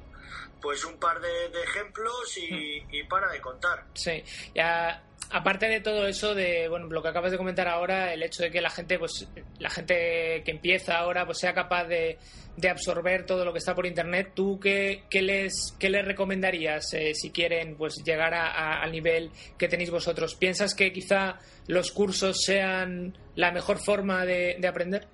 pues 0.60 0.84
un 0.84 0.98
par 0.98 1.20
de, 1.20 1.62
ejemplos 1.62 2.36
mm. 2.36 2.94
y, 2.94 3.02
para 3.04 3.30
de 3.30 3.40
contar. 3.40 3.84
Sí, 3.94 4.22
ya 4.54 5.02
aparte 5.30 5.68
de 5.68 5.80
todo 5.80 6.06
eso 6.06 6.34
de 6.34 6.68
bueno 6.68 6.86
lo 6.86 7.02
que 7.02 7.08
acabas 7.08 7.30
de 7.30 7.36
comentar 7.36 7.68
ahora 7.68 8.14
el 8.14 8.22
hecho 8.22 8.42
de 8.42 8.50
que 8.50 8.60
la 8.60 8.70
gente 8.70 8.98
pues 8.98 9.28
la 9.58 9.68
gente 9.68 10.42
que 10.44 10.50
empieza 10.50 10.96
ahora 10.96 11.26
pues 11.26 11.38
sea 11.38 11.52
capaz 11.52 11.84
de, 11.84 12.18
de 12.56 12.68
absorber 12.70 13.26
todo 13.26 13.44
lo 13.44 13.52
que 13.52 13.58
está 13.58 13.74
por 13.74 13.84
internet 13.84 14.32
tú 14.34 14.58
qué, 14.58 15.04
qué 15.10 15.20
les 15.20 15.74
qué 15.78 15.90
les 15.90 16.04
recomendarías 16.04 16.94
eh, 16.94 17.12
si 17.14 17.30
quieren 17.30 17.76
pues 17.76 17.96
llegar 18.04 18.32
a, 18.32 18.80
al 18.80 18.90
nivel 18.90 19.30
que 19.58 19.68
tenéis 19.68 19.90
vosotros 19.90 20.34
piensas 20.34 20.74
que 20.74 20.92
quizá 20.92 21.38
los 21.66 21.90
cursos 21.90 22.42
sean 22.42 23.16
la 23.34 23.52
mejor 23.52 23.78
forma 23.84 24.24
de, 24.24 24.56
de 24.58 24.68
aprender 24.68 25.08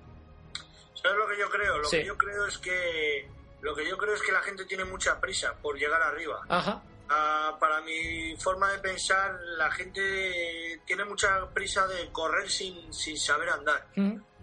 sabes 0.93 1.17
lo 1.17 1.27
que 1.27 1.37
yo 1.37 1.49
creo 1.49 1.77
lo 1.77 1.89
que 1.89 2.05
yo 2.05 2.17
creo 2.17 2.47
es 2.47 2.57
que 2.59 3.27
lo 3.65 3.73
que 3.75 3.89
yo 3.89 3.97
creo 3.97 4.13
es 4.13 4.21
que 4.21 4.31
la 4.31 4.43
gente 4.43 4.63
tiene 4.65 4.85
mucha 4.85 5.19
prisa 5.19 5.55
por 5.59 5.75
llegar 5.75 5.99
arriba. 5.99 6.39
Ajá. 6.47 6.83
Ah, 7.09 7.57
para 7.59 7.81
mi 7.81 8.37
forma 8.37 8.71
de 8.71 8.77
pensar, 8.77 9.39
la 9.57 9.71
gente 9.71 10.81
tiene 10.85 11.03
mucha 11.03 11.49
prisa 11.49 11.87
de 11.87 12.11
correr 12.11 12.47
sin, 12.47 12.93
sin 12.93 13.17
saber 13.17 13.49
andar, 13.49 13.87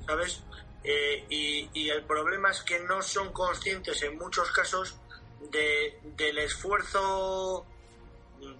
¿sabes? 0.04 0.42
Eh, 0.82 1.24
y, 1.28 1.88
el 1.88 2.02
problema 2.02 2.50
es 2.50 2.62
que 2.62 2.80
no 2.80 3.00
son 3.00 3.32
conscientes 3.32 4.02
en 4.02 4.18
muchos 4.18 4.50
casos 4.50 4.96
de, 5.52 6.00
del 6.16 6.38
esfuerzo 6.38 7.64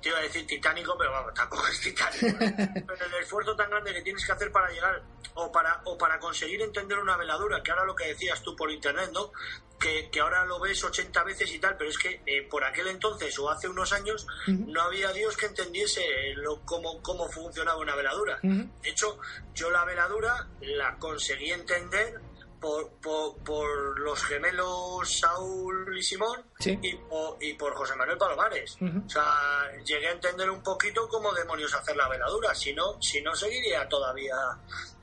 te 0.00 0.10
iba 0.10 0.18
a 0.18 0.22
decir 0.22 0.46
titánico, 0.46 0.94
pero 0.96 1.10
vamos, 1.10 1.34
tampoco 1.34 1.66
es 1.66 1.80
titánico. 1.80 2.38
pero 2.86 3.06
el 3.06 3.14
esfuerzo 3.20 3.56
tan 3.56 3.68
grande 3.68 3.92
que 3.92 4.02
tienes 4.02 4.24
que 4.24 4.30
hacer 4.30 4.52
para 4.52 4.70
llegar 4.70 5.02
o 5.34 5.50
para, 5.50 5.82
o 5.84 5.96
para 5.96 6.18
conseguir 6.18 6.60
entender 6.62 6.98
una 6.98 7.16
veladura, 7.16 7.62
que 7.62 7.70
ahora 7.70 7.84
lo 7.84 7.94
que 7.94 8.08
decías 8.08 8.42
tú 8.42 8.54
por 8.56 8.70
internet, 8.70 9.10
¿no? 9.12 9.32
Que, 9.78 10.08
que 10.10 10.20
ahora 10.20 10.44
lo 10.44 10.60
ves 10.60 10.82
80 10.84 11.24
veces 11.24 11.52
y 11.52 11.58
tal, 11.58 11.76
pero 11.76 11.90
es 11.90 11.98
que 11.98 12.22
eh, 12.24 12.46
por 12.48 12.62
aquel 12.62 12.86
entonces 12.86 13.36
o 13.40 13.50
hace 13.50 13.68
unos 13.68 13.92
años 13.92 14.26
no 14.46 14.80
había 14.80 15.10
Dios 15.12 15.36
que 15.36 15.46
entendiese 15.46 16.02
lo, 16.36 16.60
cómo, 16.60 17.02
cómo 17.02 17.28
funcionaba 17.28 17.80
una 17.80 17.96
veladura. 17.96 18.38
De 18.42 18.88
hecho, 18.88 19.18
yo 19.54 19.70
la 19.70 19.84
veladura 19.84 20.46
la 20.60 20.96
conseguí 20.98 21.50
entender 21.50 22.20
por, 22.62 23.34
por, 23.44 23.98
los 24.00 24.22
gemelos 24.22 25.18
Saúl 25.18 25.96
y 25.98 26.02
Simón 26.02 26.44
y, 26.60 27.54
por, 27.54 27.74
José 27.74 27.96
Manuel 27.96 28.16
Palomares. 28.16 28.76
O 28.80 29.10
sea, 29.10 29.68
llegué 29.84 30.08
a 30.08 30.12
entender 30.12 30.48
un 30.48 30.62
poquito 30.62 31.08
cómo 31.08 31.32
demonios 31.32 31.74
hacer 31.74 31.96
la 31.96 32.08
veladura, 32.08 32.54
si 32.54 32.72
no, 32.72 33.02
si 33.02 33.20
no 33.20 33.34
seguiría 33.34 33.88
todavía. 33.88 34.36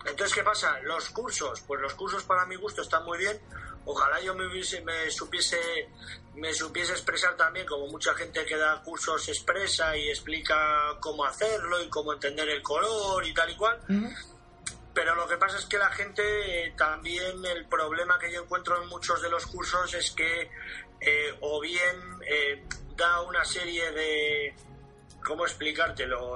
Entonces, 0.06 0.34
¿qué 0.34 0.44
pasa? 0.44 0.80
Los 0.82 1.10
cursos, 1.10 1.62
pues 1.62 1.82
los 1.82 1.94
cursos 1.94 2.24
para 2.24 2.46
mi 2.46 2.56
gusto 2.56 2.82
están 2.82 3.04
muy 3.06 3.18
bien. 3.18 3.40
Ojalá 3.86 4.22
yo 4.22 4.36
me, 4.36 4.48
me 4.48 5.12
supiese 5.12 5.90
me 6.36 6.54
supiese 6.54 6.94
expresar 6.94 7.36
también, 7.36 7.66
como 7.66 7.88
mucha 7.88 8.14
gente 8.14 8.46
que 8.46 8.56
da 8.56 8.82
cursos 8.82 9.28
expresa 9.28 9.96
y 9.98 10.10
explica 10.10 10.98
cómo 11.02 11.26
hacerlo 11.26 11.82
y 11.84 11.90
cómo 11.90 12.14
entender 12.14 12.48
el 12.50 12.62
color 12.62 13.26
y 13.26 13.34
tal 13.34 13.50
y 13.50 13.56
cual 13.58 13.80
pero 15.00 15.16
lo 15.16 15.28
que 15.30 15.38
pasa 15.38 15.58
es 15.58 15.66
que 15.66 15.78
la 15.78 15.90
gente 15.92 16.66
eh, 16.66 16.74
también 16.76 17.46
el 17.46 17.66
problema 17.68 18.20
que 18.20 18.32
yo 18.34 18.44
encuentro 18.44 18.84
en 18.84 18.90
muchos 18.90 19.22
de 19.22 19.30
los 19.30 19.46
cursos 19.48 19.94
es 19.94 20.12
que 20.12 20.50
eh, 21.00 21.38
o 21.40 21.62
bien 21.62 21.96
eh, 22.28 22.64
da 22.98 23.22
una 23.22 23.46
serie 23.46 23.92
de 23.92 24.54
cómo 25.24 25.46
explicártelo 25.46 26.36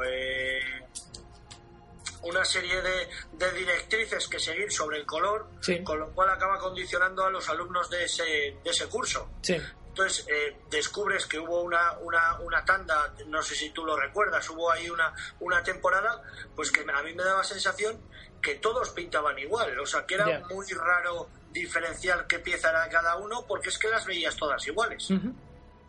una 2.24 2.46
serie 2.46 2.82
de, 2.82 3.52
directrices 3.52 4.28
que 4.28 4.40
seguir 4.40 4.72
sobre 4.72 4.98
el 4.98 5.06
color 5.06 5.50
con 5.84 6.00
lo 6.00 6.12
cual 6.12 6.30
acaba 6.30 6.58
condicionando 6.58 7.26
a 7.26 7.30
los 7.30 7.48
alumnos 7.50 7.90
de 7.90 8.06
ese, 8.06 8.24
de 8.64 8.70
ese 8.70 8.88
curso. 8.88 9.30
Entonces 9.94 10.26
descubres 10.72 11.28
que 11.28 11.38
hubo 11.38 11.62
una, 11.62 12.00
una, 12.00 12.40
una, 12.40 12.66
tanda, 12.66 13.14
no 13.28 13.44
sé 13.44 13.54
si 13.54 13.70
tú 13.70 13.86
lo 13.86 13.96
recuerdas, 13.96 14.50
hubo 14.50 14.72
ahí 14.72 14.90
una, 14.90 15.14
una 15.40 15.62
temporada, 15.62 16.20
pues 16.56 16.72
que 16.72 16.82
a 16.82 17.04
mí 17.04 17.14
me 17.14 17.24
daba 17.24 17.44
sensación 17.44 18.02
que 18.42 18.56
todos 18.56 18.90
pintaban 18.90 19.38
igual, 19.38 19.80
o 19.80 19.86
sea, 19.86 20.06
que 20.06 20.16
era 20.16 20.40
muy 20.50 20.66
raro 20.74 21.30
diferenciar 21.52 22.26
qué 22.28 22.40
pieza 22.40 22.72
era 22.72 22.90
cada 22.90 23.16
uno 23.18 23.46
porque 23.48 23.70
es 23.70 23.78
que 23.78 23.88
las 23.88 24.06
veías 24.06 24.36
todas 24.36 24.66
iguales. 24.68 25.10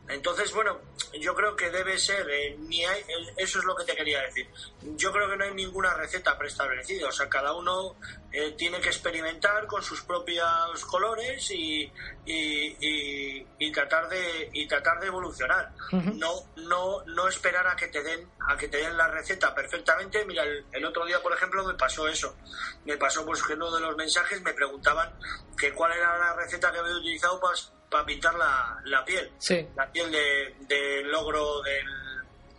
Entonces, 0.09 0.53
bueno, 0.53 0.81
yo 1.19 1.35
creo 1.35 1.57
que 1.57 1.71
debe 1.71 1.99
ser, 1.99 2.29
eh, 2.29 2.57
ni 2.59 2.85
hay, 2.85 3.03
eso 3.37 3.59
es 3.59 3.65
lo 3.65 3.75
que 3.75 3.85
te 3.85 3.97
quería 3.97 4.21
decir. 4.23 4.49
Yo 4.97 5.11
creo 5.13 5.29
que 5.31 5.37
no 5.37 5.45
hay 5.45 5.55
ninguna 5.55 5.95
receta 5.95 6.37
preestablecida, 6.37 7.09
o 7.09 7.13
sea, 7.13 7.29
cada 7.29 7.55
uno 7.55 7.97
eh, 8.31 8.53
tiene 8.59 8.81
que 8.81 8.89
experimentar 8.89 9.67
con 9.67 9.83
sus 9.83 10.03
propios 10.03 10.85
colores 10.85 11.51
y, 11.53 11.91
y, 12.27 13.73
tratar 13.73 14.09
de 14.09 14.51
y 14.53 14.69
tratar 14.69 15.01
de 15.01 15.07
evolucionar. 15.07 15.73
No 16.15 16.49
no 16.57 17.05
no 17.07 17.29
esperar 17.29 17.67
a 17.67 17.75
que 17.75 17.89
te 17.89 18.03
den 18.03 18.29
a 18.49 18.57
que 18.57 18.69
te 18.69 18.77
den 18.79 18.97
la 18.97 19.09
receta 19.09 19.55
perfectamente. 19.55 20.25
Mira, 20.25 20.45
el, 20.45 20.85
otro 20.85 21.07
día, 21.07 21.21
por 21.23 21.33
ejemplo, 21.33 21.65
me 21.65 21.75
pasó 21.75 22.07
eso. 22.07 22.37
Me 22.85 22.97
pasó 22.97 23.25
pues 23.25 23.43
que 23.43 23.55
uno 23.55 23.71
de 23.73 23.81
los 23.81 23.97
mensajes 23.97 24.41
me 24.43 24.53
preguntaban 24.53 25.13
que 25.59 25.73
cuál 25.73 25.93
era 25.93 26.19
la 26.19 26.35
receta 26.35 26.71
que 26.71 26.79
había 26.79 26.95
utilizado 26.95 27.41
para 27.41 27.55
para 27.95 28.07
pintar 28.07 28.35
la, 28.35 28.83
la 28.87 29.05
piel. 29.05 29.31
Sí. 29.39 29.65
La 29.77 29.89
piel 29.93 30.11
del 30.11 30.67
de 30.67 31.03
logro 31.05 31.63
del, 31.63 31.87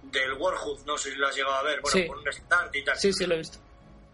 del 0.03 0.31
Warhood, 0.31 0.85
no 0.85 0.97
sé 0.97 1.11
si 1.11 1.17
lo 1.17 1.27
has 1.27 1.35
llegado 1.35 1.55
a 1.55 1.63
ver, 1.63 1.81
bueno, 1.81 2.07
con 2.07 2.19
un 2.19 2.27
stand 2.29 2.73
y 2.73 2.85
tal. 2.85 2.97
Sí, 2.97 3.11
sí, 3.11 3.25
lo 3.25 3.35
he 3.35 3.39
visto. 3.39 3.59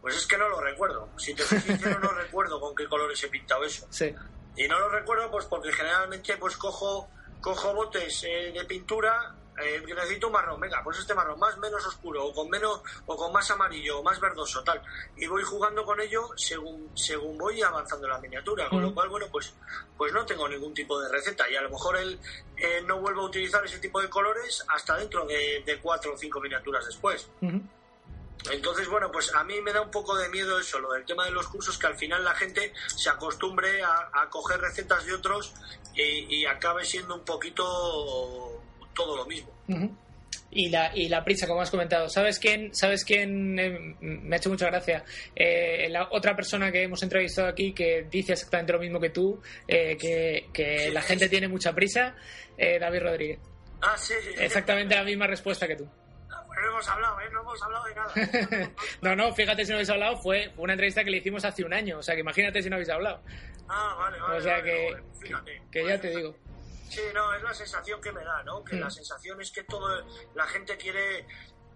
Pues 0.01 0.17
es 0.17 0.25
que 0.25 0.35
no 0.35 0.49
lo 0.49 0.59
recuerdo. 0.59 1.09
Si 1.17 1.35
te 1.35 1.43
soy 1.43 1.59
sincero, 1.59 1.99
no 1.99 2.11
recuerdo 2.23 2.59
con 2.59 2.75
qué 2.75 2.87
colores 2.87 3.23
he 3.23 3.27
pintado 3.27 3.63
eso. 3.63 3.85
Sí. 3.91 4.11
Y 4.55 4.67
no 4.67 4.79
lo 4.79 4.89
recuerdo 4.89 5.29
pues 5.29 5.45
porque 5.45 5.71
generalmente 5.71 6.37
pues 6.37 6.57
cojo, 6.57 7.07
cojo 7.39 7.71
botes 7.75 8.23
eh, 8.23 8.51
de 8.51 8.65
pintura 8.65 9.35
eh, 9.59 9.83
necesito 9.85 10.27
un 10.27 10.33
marrón, 10.33 10.59
venga, 10.59 10.81
pues 10.83 10.99
este 10.99 11.13
marrón 11.13 11.37
más 11.37 11.57
menos 11.57 11.85
oscuro, 11.85 12.25
o 12.25 12.33
con 12.33 12.49
menos, 12.49 12.81
o 13.05 13.15
con 13.15 13.31
más 13.33 13.49
amarillo, 13.51 13.99
o 13.99 14.03
más 14.03 14.19
verdoso, 14.19 14.63
tal. 14.63 14.81
Y 15.17 15.27
voy 15.27 15.43
jugando 15.43 15.83
con 15.83 15.99
ello 15.99 16.29
según, 16.35 16.89
según 16.95 17.37
voy 17.37 17.61
avanzando 17.61 18.07
la 18.07 18.19
miniatura, 18.19 18.69
con 18.69 18.81
lo 18.81 18.93
cual, 18.93 19.09
bueno, 19.09 19.27
pues, 19.31 19.53
pues 19.97 20.13
no 20.13 20.25
tengo 20.25 20.47
ningún 20.47 20.73
tipo 20.73 20.99
de 20.99 21.09
receta. 21.09 21.49
Y 21.49 21.55
a 21.55 21.61
lo 21.61 21.69
mejor 21.69 21.97
él 21.97 22.19
eh, 22.55 22.81
no 22.85 22.99
vuelvo 22.99 23.21
a 23.21 23.25
utilizar 23.25 23.63
ese 23.65 23.79
tipo 23.79 24.01
de 24.01 24.09
colores 24.09 24.63
hasta 24.69 24.97
dentro 24.97 25.25
de, 25.25 25.79
cuatro 25.81 26.13
o 26.13 26.17
cinco 26.17 26.39
miniaturas 26.39 26.85
después. 26.85 27.29
Entonces, 28.49 28.87
bueno, 28.87 29.11
pues 29.11 29.33
a 29.35 29.43
mí 29.43 29.61
me 29.61 29.71
da 29.71 29.81
un 29.81 29.91
poco 29.91 30.15
de 30.15 30.27
miedo 30.29 30.59
eso, 30.59 30.79
lo 30.79 30.93
del 30.93 31.05
tema 31.05 31.25
de 31.25 31.31
los 31.31 31.47
cursos, 31.47 31.77
que 31.77 31.87
al 31.87 31.95
final 31.95 32.23
la 32.23 32.33
gente 32.33 32.73
se 32.87 33.09
acostumbre 33.09 33.83
a, 33.83 34.27
coger 34.29 34.59
recetas 34.59 35.05
de 35.05 35.13
otros 35.13 35.53
y 35.93 36.45
acabe 36.45 36.85
siendo 36.85 37.15
un 37.15 37.25
poquito 37.25 38.60
todo 38.93 39.17
lo 39.17 39.25
mismo. 39.25 39.51
Y 40.53 40.69
la, 40.69 40.91
y 40.93 41.07
la 41.07 41.23
prisa, 41.23 41.47
como 41.47 41.61
has 41.61 41.71
comentado. 41.71 42.09
¿Sabes 42.09 42.37
quién? 42.37 42.75
¿Sabes 42.75 43.05
quién? 43.05 43.57
Eh, 43.57 43.95
me 44.01 44.35
ha 44.35 44.37
hecho 44.37 44.49
mucha 44.49 44.67
gracia. 44.67 45.03
Eh, 45.33 45.87
la 45.89 46.09
otra 46.11 46.35
persona 46.35 46.71
que 46.71 46.83
hemos 46.83 47.01
entrevistado 47.03 47.47
aquí 47.47 47.73
que 47.73 48.05
dice 48.11 48.33
exactamente 48.33 48.73
lo 48.73 48.79
mismo 48.79 48.99
que 48.99 49.11
tú, 49.11 49.41
eh, 49.67 49.97
que, 49.97 50.89
la 50.91 51.01
gente 51.01 51.29
tiene 51.29 51.47
mucha 51.47 51.73
prisa, 51.73 52.15
David 52.57 53.01
Rodríguez. 53.01 53.39
Ah, 53.81 53.97
sí. 53.97 54.13
Exactamente 54.37 54.93
la 54.93 55.03
misma 55.03 55.25
respuesta 55.25 55.67
que 55.67 55.77
tú. 55.77 55.87
Ah, 56.29 56.43
pues 56.45 56.59
no 56.61 56.69
hemos 56.69 56.87
hablado, 56.87 57.19
¿eh? 57.21 57.29
No 57.31 57.41
hemos 57.41 57.63
hablado 57.63 57.85
de 57.85 57.95
nada. 57.95 58.71
no, 59.01 59.15
no, 59.15 59.33
fíjate 59.33 59.63
si 59.63 59.71
no 59.71 59.77
habéis 59.77 59.89
hablado, 59.89 60.17
fue 60.17 60.51
una 60.57 60.73
entrevista 60.73 61.03
que 61.03 61.11
le 61.11 61.17
hicimos 61.17 61.43
hace 61.45 61.63
un 61.63 61.73
año, 61.73 61.97
o 61.97 62.03
sea 62.03 62.13
que 62.13 62.21
imagínate 62.21 62.61
si 62.61 62.69
no 62.69 62.75
habéis 62.75 62.89
hablado. 62.89 63.23
Ah, 63.69 63.95
vale, 63.97 64.19
vale. 64.19 64.37
O 64.37 64.41
sea 64.41 64.61
que, 64.61 64.97
que, 65.71 65.85
ya 65.87 65.99
te 65.99 66.09
digo. 66.09 66.35
Sí, 66.91 67.01
no, 67.13 67.33
es 67.33 67.41
la 67.41 67.53
sensación 67.53 68.01
que 68.01 68.11
me 68.11 68.23
da, 68.23 68.43
¿no? 68.43 68.63
Que 68.63 68.75
la 68.75 68.89
sensación 68.89 69.39
es 69.41 69.49
que 69.51 69.63
todo 69.63 70.05
la 70.35 70.45
gente 70.47 70.75
quiere 70.77 71.25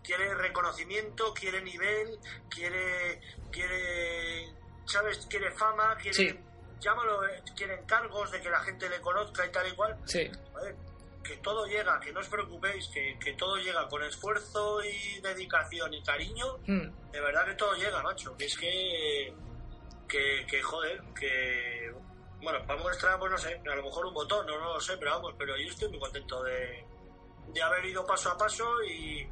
quiere 0.03 0.35
reconocimiento, 0.35 1.33
quiere 1.33 1.61
nivel, 1.61 2.19
quiere 2.49 3.21
quiere 3.51 4.53
sabes, 4.85 5.25
quiere 5.27 5.51
fama, 5.51 5.95
quiere 5.95 6.13
Sí. 6.13 6.39
llámalo, 6.81 7.25
eh, 7.27 7.41
quiere 7.55 7.75
encargos 7.75 8.29
de 8.31 8.41
que 8.41 8.49
la 8.49 8.59
gente 8.59 8.89
le 8.89 8.99
conozca 8.99 9.45
y 9.45 9.51
tal 9.51 9.67
y 9.67 9.75
cual. 9.75 9.97
Sí. 10.05 10.29
Joder, 10.51 10.75
que 11.23 11.37
todo 11.37 11.65
llega, 11.65 11.99
que 12.01 12.11
no 12.11 12.19
os 12.19 12.27
preocupéis, 12.27 12.87
que, 12.89 13.17
que 13.17 13.33
todo 13.33 13.55
llega 13.57 13.87
con 13.87 14.03
esfuerzo 14.03 14.83
y 14.83 15.19
dedicación 15.21 15.93
y 15.93 16.03
cariño. 16.03 16.57
Mm. 16.67 17.11
De 17.11 17.19
verdad 17.21 17.45
que 17.45 17.53
todo 17.55 17.73
llega, 17.75 18.03
macho. 18.03 18.35
Que 18.37 18.45
es 18.45 18.57
que, 18.57 19.33
que, 20.07 20.45
que 20.47 20.61
joder, 20.61 21.01
que 21.19 21.74
bueno, 22.41 22.65
para 22.65 22.81
muestra, 22.81 23.17
pues 23.17 23.31
no 23.31 23.37
sé, 23.37 23.61
a 23.69 23.75
lo 23.75 23.83
mejor 23.83 24.05
un 24.05 24.13
botón, 24.13 24.45
no, 24.45 24.59
no 24.59 24.73
lo 24.73 24.81
sé, 24.81 24.97
pero 24.97 25.11
vamos, 25.11 25.33
pero 25.37 25.57
yo 25.57 25.67
estoy 25.69 25.89
muy 25.89 25.99
contento 25.99 26.43
de, 26.43 26.85
de 27.53 27.61
haber 27.61 27.85
ido 27.85 28.05
paso 28.05 28.31
a 28.31 28.37
paso 28.37 28.83
y, 28.83 29.27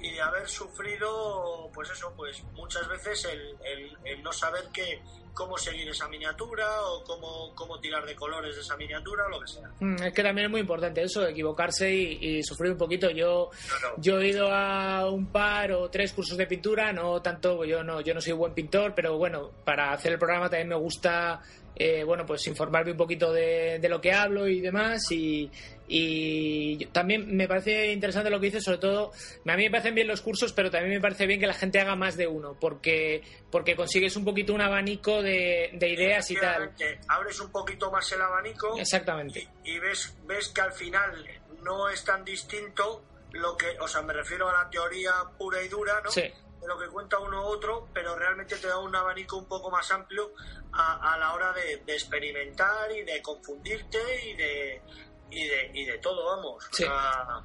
y 0.00 0.12
de 0.12 0.20
haber 0.20 0.48
sufrido, 0.48 1.70
pues 1.74 1.90
eso, 1.90 2.12
pues 2.16 2.42
muchas 2.54 2.86
veces 2.88 3.24
el, 3.26 3.56
el, 3.64 3.96
el 4.04 4.22
no 4.22 4.32
saber 4.32 4.64
qué, 4.72 5.00
cómo 5.34 5.56
seguir 5.58 5.88
esa 5.88 6.08
miniatura 6.08 6.66
o 6.82 7.04
cómo, 7.04 7.54
cómo 7.54 7.78
tirar 7.80 8.04
de 8.06 8.14
colores 8.14 8.54
de 8.54 8.60
esa 8.62 8.76
miniatura 8.76 9.26
o 9.26 9.28
lo 9.30 9.40
que 9.40 9.46
sea. 9.48 9.70
Mm, 9.80 10.02
Es 10.02 10.12
que 10.14 10.22
también 10.22 10.46
es 10.46 10.50
muy 10.50 10.60
importante 10.60 11.02
eso, 11.02 11.26
equivocarse 11.26 11.92
y, 11.94 12.18
y 12.38 12.42
sufrir 12.42 12.72
un 12.72 12.78
poquito. 12.78 13.10
Yo, 13.10 13.50
yo 13.98 14.20
he 14.20 14.28
ido 14.28 14.48
a 14.52 15.10
un 15.10 15.26
par 15.26 15.72
o 15.72 15.90
tres 15.90 16.12
cursos 16.12 16.36
de 16.38 16.46
pintura, 16.46 16.92
no 16.92 17.20
tanto, 17.22 17.64
yo 17.64 17.82
no, 17.82 18.00
yo 18.00 18.14
no 18.14 18.20
soy 18.20 18.32
buen 18.32 18.54
pintor, 18.54 18.94
pero 18.94 19.16
bueno, 19.18 19.50
para 19.64 19.92
hacer 19.92 20.12
el 20.12 20.18
programa 20.18 20.48
también 20.48 20.68
me 20.68 20.76
gusta, 20.76 21.42
eh, 21.74 22.02
bueno, 22.04 22.24
pues 22.24 22.46
informarme 22.46 22.92
un 22.92 22.96
poquito 22.96 23.32
de, 23.32 23.78
de 23.78 23.88
lo 23.88 24.00
que 24.00 24.12
hablo 24.12 24.46
y 24.48 24.60
demás. 24.60 25.10
Y, 25.10 25.50
y 25.88 26.84
también 26.86 27.36
me 27.36 27.46
parece 27.46 27.92
interesante 27.92 28.28
lo 28.30 28.40
que 28.40 28.46
dices, 28.46 28.64
sobre 28.64 28.78
todo, 28.78 29.12
a 29.46 29.56
mí 29.56 29.62
me 29.64 29.70
parecen 29.86 29.94
bien 29.94 30.06
los 30.08 30.20
cursos, 30.20 30.52
pero 30.52 30.70
también 30.70 30.94
me 30.94 31.00
parece 31.00 31.26
bien 31.26 31.38
que 31.40 31.46
la 31.46 31.54
gente 31.54 31.80
haga 31.80 31.94
más 31.96 32.16
de 32.16 32.26
uno, 32.26 32.56
porque, 32.60 33.22
porque 33.50 33.76
consigues 33.76 34.16
un 34.16 34.24
poquito 34.24 34.52
un 34.54 34.60
abanico 34.60 35.22
de, 35.22 35.70
de 35.74 35.88
ideas 35.88 36.30
y 36.30 36.36
tal. 36.36 36.72
Abres 37.08 37.40
un 37.40 37.50
poquito 37.50 37.90
más 37.90 38.10
el 38.12 38.20
abanico 38.22 38.78
Exactamente. 38.78 39.48
y, 39.64 39.72
y 39.72 39.78
ves, 39.78 40.16
ves 40.26 40.48
que 40.48 40.60
al 40.60 40.72
final 40.72 41.26
no 41.62 41.88
es 41.88 42.04
tan 42.04 42.24
distinto 42.24 43.02
lo 43.32 43.56
que, 43.56 43.76
o 43.80 43.88
sea, 43.88 44.02
me 44.02 44.12
refiero 44.12 44.48
a 44.48 44.64
la 44.64 44.70
teoría 44.70 45.12
pura 45.38 45.62
y 45.62 45.68
dura, 45.68 46.00
¿no? 46.02 46.10
Sí. 46.10 46.22
De 46.22 46.66
lo 46.66 46.78
que 46.78 46.86
cuenta 46.88 47.18
uno 47.18 47.42
u 47.42 47.44
otro, 47.44 47.88
pero 47.92 48.16
realmente 48.16 48.56
te 48.56 48.66
da 48.66 48.78
un 48.78 48.94
abanico 48.96 49.36
un 49.36 49.46
poco 49.46 49.70
más 49.70 49.90
amplio 49.90 50.32
a, 50.72 51.12
a 51.14 51.18
la 51.18 51.34
hora 51.34 51.52
de, 51.52 51.76
de 51.84 51.92
experimentar 51.92 52.90
y 52.92 53.02
de 53.02 53.20
confundirte 53.22 53.98
y 54.24 54.34
de, 54.34 54.82
y 55.30 55.46
de, 55.46 55.70
y 55.74 55.84
de 55.84 55.98
todo, 55.98 56.24
vamos. 56.36 56.64
O 56.64 56.68
Sí. 56.74 56.84
sea, 56.84 57.42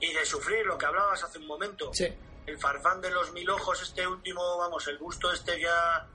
y 0.00 0.12
de 0.12 0.24
sufrir 0.24 0.64
lo 0.66 0.76
que 0.78 0.86
hablabas 0.86 1.22
hace 1.22 1.38
un 1.38 1.46
momento. 1.46 1.90
Sí. 1.92 2.08
El 2.46 2.58
farfán 2.58 3.00
de 3.00 3.10
los 3.10 3.32
mil 3.32 3.48
ojos, 3.50 3.80
este 3.82 4.06
último, 4.06 4.58
vamos, 4.58 4.86
el 4.88 4.98
gusto 4.98 5.30
este 5.32 5.58
que 5.58 5.68
ha, 5.68 6.06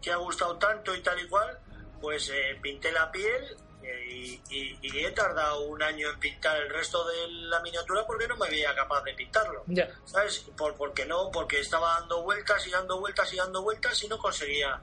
que 0.00 0.12
ha 0.12 0.16
gustado 0.16 0.56
tanto 0.58 0.94
y 0.94 1.02
tal 1.02 1.18
y 1.20 1.28
cual, 1.28 1.58
pues 2.00 2.30
eh, 2.30 2.58
pinté 2.62 2.90
la 2.92 3.10
piel 3.10 3.56
eh, 3.82 4.06
y, 4.08 4.42
y- 4.48 4.78
y 4.80 5.04
he 5.04 5.10
tardado 5.10 5.62
un 5.62 5.82
año 5.82 6.08
en 6.10 6.18
pintar 6.20 6.56
el 6.56 6.70
resto 6.70 7.04
de 7.08 7.28
la 7.28 7.60
miniatura 7.60 8.06
porque 8.06 8.28
no 8.28 8.36
me 8.36 8.48
veía 8.48 8.74
capaz 8.76 9.02
de 9.02 9.12
pintarlo. 9.14 9.64
Ya. 9.66 9.88
¿Sabes? 10.04 10.38
Por, 10.56 10.76
porque 10.76 11.04
no, 11.04 11.30
porque 11.32 11.58
estaba 11.60 11.98
dando 12.00 12.22
vueltas 12.22 12.64
y 12.66 12.70
dando 12.70 13.00
vueltas 13.00 13.32
y 13.32 13.36
dando 13.36 13.62
vueltas 13.62 14.02
y 14.04 14.08
no 14.08 14.18
conseguía 14.18 14.80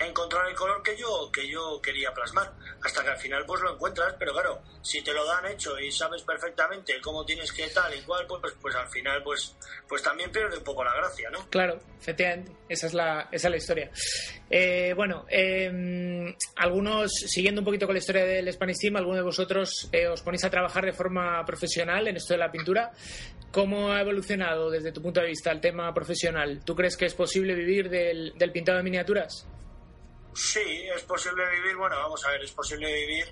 encontrar 0.00 0.48
el 0.48 0.54
color 0.54 0.82
que 0.82 0.96
yo 0.96 1.30
que 1.32 1.48
yo 1.48 1.80
quería 1.82 2.12
plasmar 2.12 2.52
hasta 2.82 3.02
que 3.02 3.10
al 3.10 3.18
final 3.18 3.44
pues 3.46 3.60
lo 3.62 3.74
encuentras 3.74 4.14
pero 4.18 4.32
claro 4.32 4.62
si 4.82 5.02
te 5.02 5.12
lo 5.12 5.24
dan 5.26 5.46
hecho 5.46 5.78
y 5.78 5.90
sabes 5.90 6.22
perfectamente 6.22 7.00
cómo 7.00 7.24
tienes 7.24 7.52
que 7.52 7.66
tal 7.68 7.94
y 7.94 8.00
cual 8.02 8.26
pues 8.26 8.54
pues 8.60 8.74
al 8.76 8.88
final 8.88 9.22
pues 9.22 9.56
pues 9.88 10.02
también 10.02 10.30
pierde 10.30 10.58
un 10.58 10.64
poco 10.64 10.84
la 10.84 10.94
gracia 10.94 11.30
no 11.30 11.48
Claro, 11.50 11.80
efectivamente, 12.00 12.52
esa 12.68 12.86
es 12.86 12.94
la, 12.94 13.28
esa 13.32 13.48
es 13.48 13.50
la 13.50 13.56
historia. 13.56 13.90
Eh, 14.50 14.92
bueno, 14.94 15.24
eh, 15.30 16.34
algunos, 16.56 17.10
siguiendo 17.12 17.62
un 17.62 17.64
poquito 17.64 17.86
con 17.86 17.94
la 17.94 18.00
historia 18.00 18.24
del 18.24 18.52
Spanish 18.52 18.78
Team, 18.80 18.96
algunos 18.96 19.18
de 19.18 19.24
vosotros 19.24 19.88
eh, 19.92 20.06
os 20.08 20.22
ponéis 20.22 20.44
a 20.44 20.50
trabajar 20.50 20.84
de 20.84 20.92
forma 20.92 21.44
profesional 21.44 22.06
en 22.08 22.16
esto 22.16 22.34
de 22.34 22.38
la 22.38 22.50
pintura. 22.50 22.92
¿Cómo 23.50 23.90
ha 23.92 24.00
evolucionado 24.00 24.70
desde 24.70 24.92
tu 24.92 25.00
punto 25.00 25.20
de 25.20 25.28
vista 25.28 25.50
el 25.50 25.60
tema 25.60 25.92
profesional? 25.94 26.60
¿Tú 26.64 26.74
crees 26.74 26.96
que 26.96 27.06
es 27.06 27.14
posible 27.14 27.54
vivir 27.54 27.88
del, 27.88 28.34
del 28.36 28.52
pintado 28.52 28.78
de 28.78 28.84
miniaturas? 28.84 29.46
Sí 30.38 30.88
es 30.94 31.02
posible 31.02 31.48
vivir 31.50 31.76
bueno 31.76 31.96
vamos 31.96 32.24
a 32.24 32.30
ver 32.30 32.42
es 32.42 32.52
posible 32.52 32.92
vivir 32.92 33.26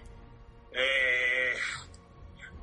eh, 0.72 1.54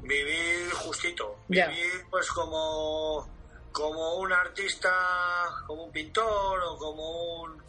vivir 0.02 0.70
justito 0.72 1.40
vivir 1.48 2.06
pues 2.10 2.30
como 2.30 3.30
como 3.72 4.16
un 4.18 4.34
artista 4.34 4.92
como 5.66 5.86
un 5.86 5.92
pintor 5.92 6.60
o 6.62 6.78
como 6.78 7.42
un 7.44 7.64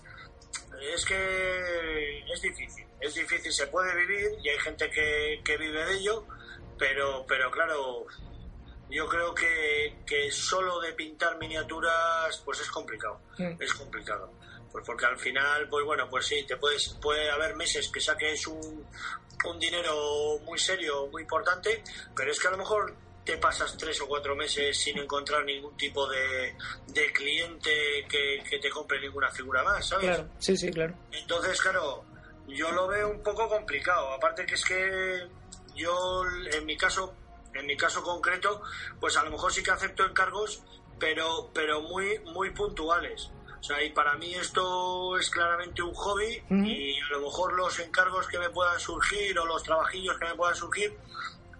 es 0.92 1.04
que 1.04 2.24
es 2.32 2.42
difícil 2.42 2.86
es 3.00 3.14
difícil 3.14 3.52
se 3.52 3.66
puede 3.68 3.94
vivir 3.94 4.32
y 4.42 4.48
hay 4.48 4.58
gente 4.58 4.90
que, 4.90 5.40
que 5.44 5.56
vive 5.56 5.84
de 5.84 5.94
ello 5.94 6.26
pero 6.78 7.24
pero 7.26 7.50
claro 7.50 8.06
yo 8.90 9.08
creo 9.08 9.34
que, 9.34 9.96
que 10.06 10.30
solo 10.30 10.80
de 10.80 10.92
pintar 10.92 11.38
miniaturas 11.38 12.42
pues 12.44 12.60
es 12.60 12.70
complicado 12.70 13.20
Mm. 13.38 13.56
es 13.60 13.74
complicado 13.74 14.30
pues 14.74 14.84
porque 14.84 15.06
al 15.06 15.16
final 15.16 15.68
pues 15.68 15.84
bueno 15.84 16.10
pues 16.10 16.26
sí 16.26 16.42
te 16.42 16.56
puedes 16.56 16.88
puede 17.00 17.30
haber 17.30 17.54
meses 17.54 17.88
que 17.90 18.00
saques 18.00 18.48
un, 18.48 18.84
un 19.44 19.58
dinero 19.60 20.40
muy 20.44 20.58
serio 20.58 21.06
muy 21.12 21.22
importante 21.22 21.84
pero 22.16 22.32
es 22.32 22.40
que 22.40 22.48
a 22.48 22.50
lo 22.50 22.58
mejor 22.58 22.92
te 23.24 23.38
pasas 23.38 23.76
tres 23.76 24.00
o 24.00 24.08
cuatro 24.08 24.34
meses 24.34 24.76
sin 24.76 24.98
encontrar 24.98 25.44
ningún 25.44 25.76
tipo 25.76 26.08
de, 26.08 26.56
de 26.88 27.12
cliente 27.12 27.70
que, 28.08 28.42
que 28.50 28.58
te 28.58 28.68
compre 28.68 29.00
ninguna 29.00 29.30
figura 29.30 29.62
más 29.62 29.86
sabes 29.86 30.06
Claro, 30.06 30.28
sí, 30.40 30.56
sí, 30.56 30.72
claro. 30.72 30.94
entonces, 31.12 31.60
claro, 31.60 32.04
yo 32.48 32.70
lo 32.72 32.88
veo 32.88 33.10
un 33.10 33.22
poco 33.22 33.48
complicado. 33.48 34.12
Aparte 34.12 34.44
que 34.44 34.54
es 34.54 34.64
que 34.64 35.26
yo, 35.74 36.22
en 36.52 36.66
mi 36.66 36.76
caso, 36.76 37.14
en 37.54 37.66
mi 37.66 37.76
caso 37.76 38.02
concreto, 38.02 38.62
pues 39.00 39.16
a 39.16 39.22
lo 39.22 39.30
mejor 39.30 39.52
sí 39.52 39.62
que 39.62 39.70
acepto 39.70 40.04
encargos, 40.04 40.62
pero, 40.98 41.50
pero 41.54 41.80
muy, 41.82 42.18
muy 42.20 42.50
puntuales. 42.50 43.30
O 43.64 43.66
sea, 43.66 43.82
y 43.82 43.88
para 43.92 44.12
mí 44.16 44.34
esto 44.34 45.16
es 45.16 45.30
claramente 45.30 45.80
un 45.80 45.94
hobby 45.94 46.42
y 46.50 47.00
a 47.00 47.08
lo 47.12 47.20
mejor 47.22 47.54
los 47.54 47.78
encargos 47.78 48.26
que 48.28 48.38
me 48.38 48.50
puedan 48.50 48.78
surgir 48.78 49.38
o 49.38 49.46
los 49.46 49.62
trabajillos 49.62 50.18
que 50.18 50.26
me 50.26 50.34
puedan 50.34 50.54
surgir 50.54 50.94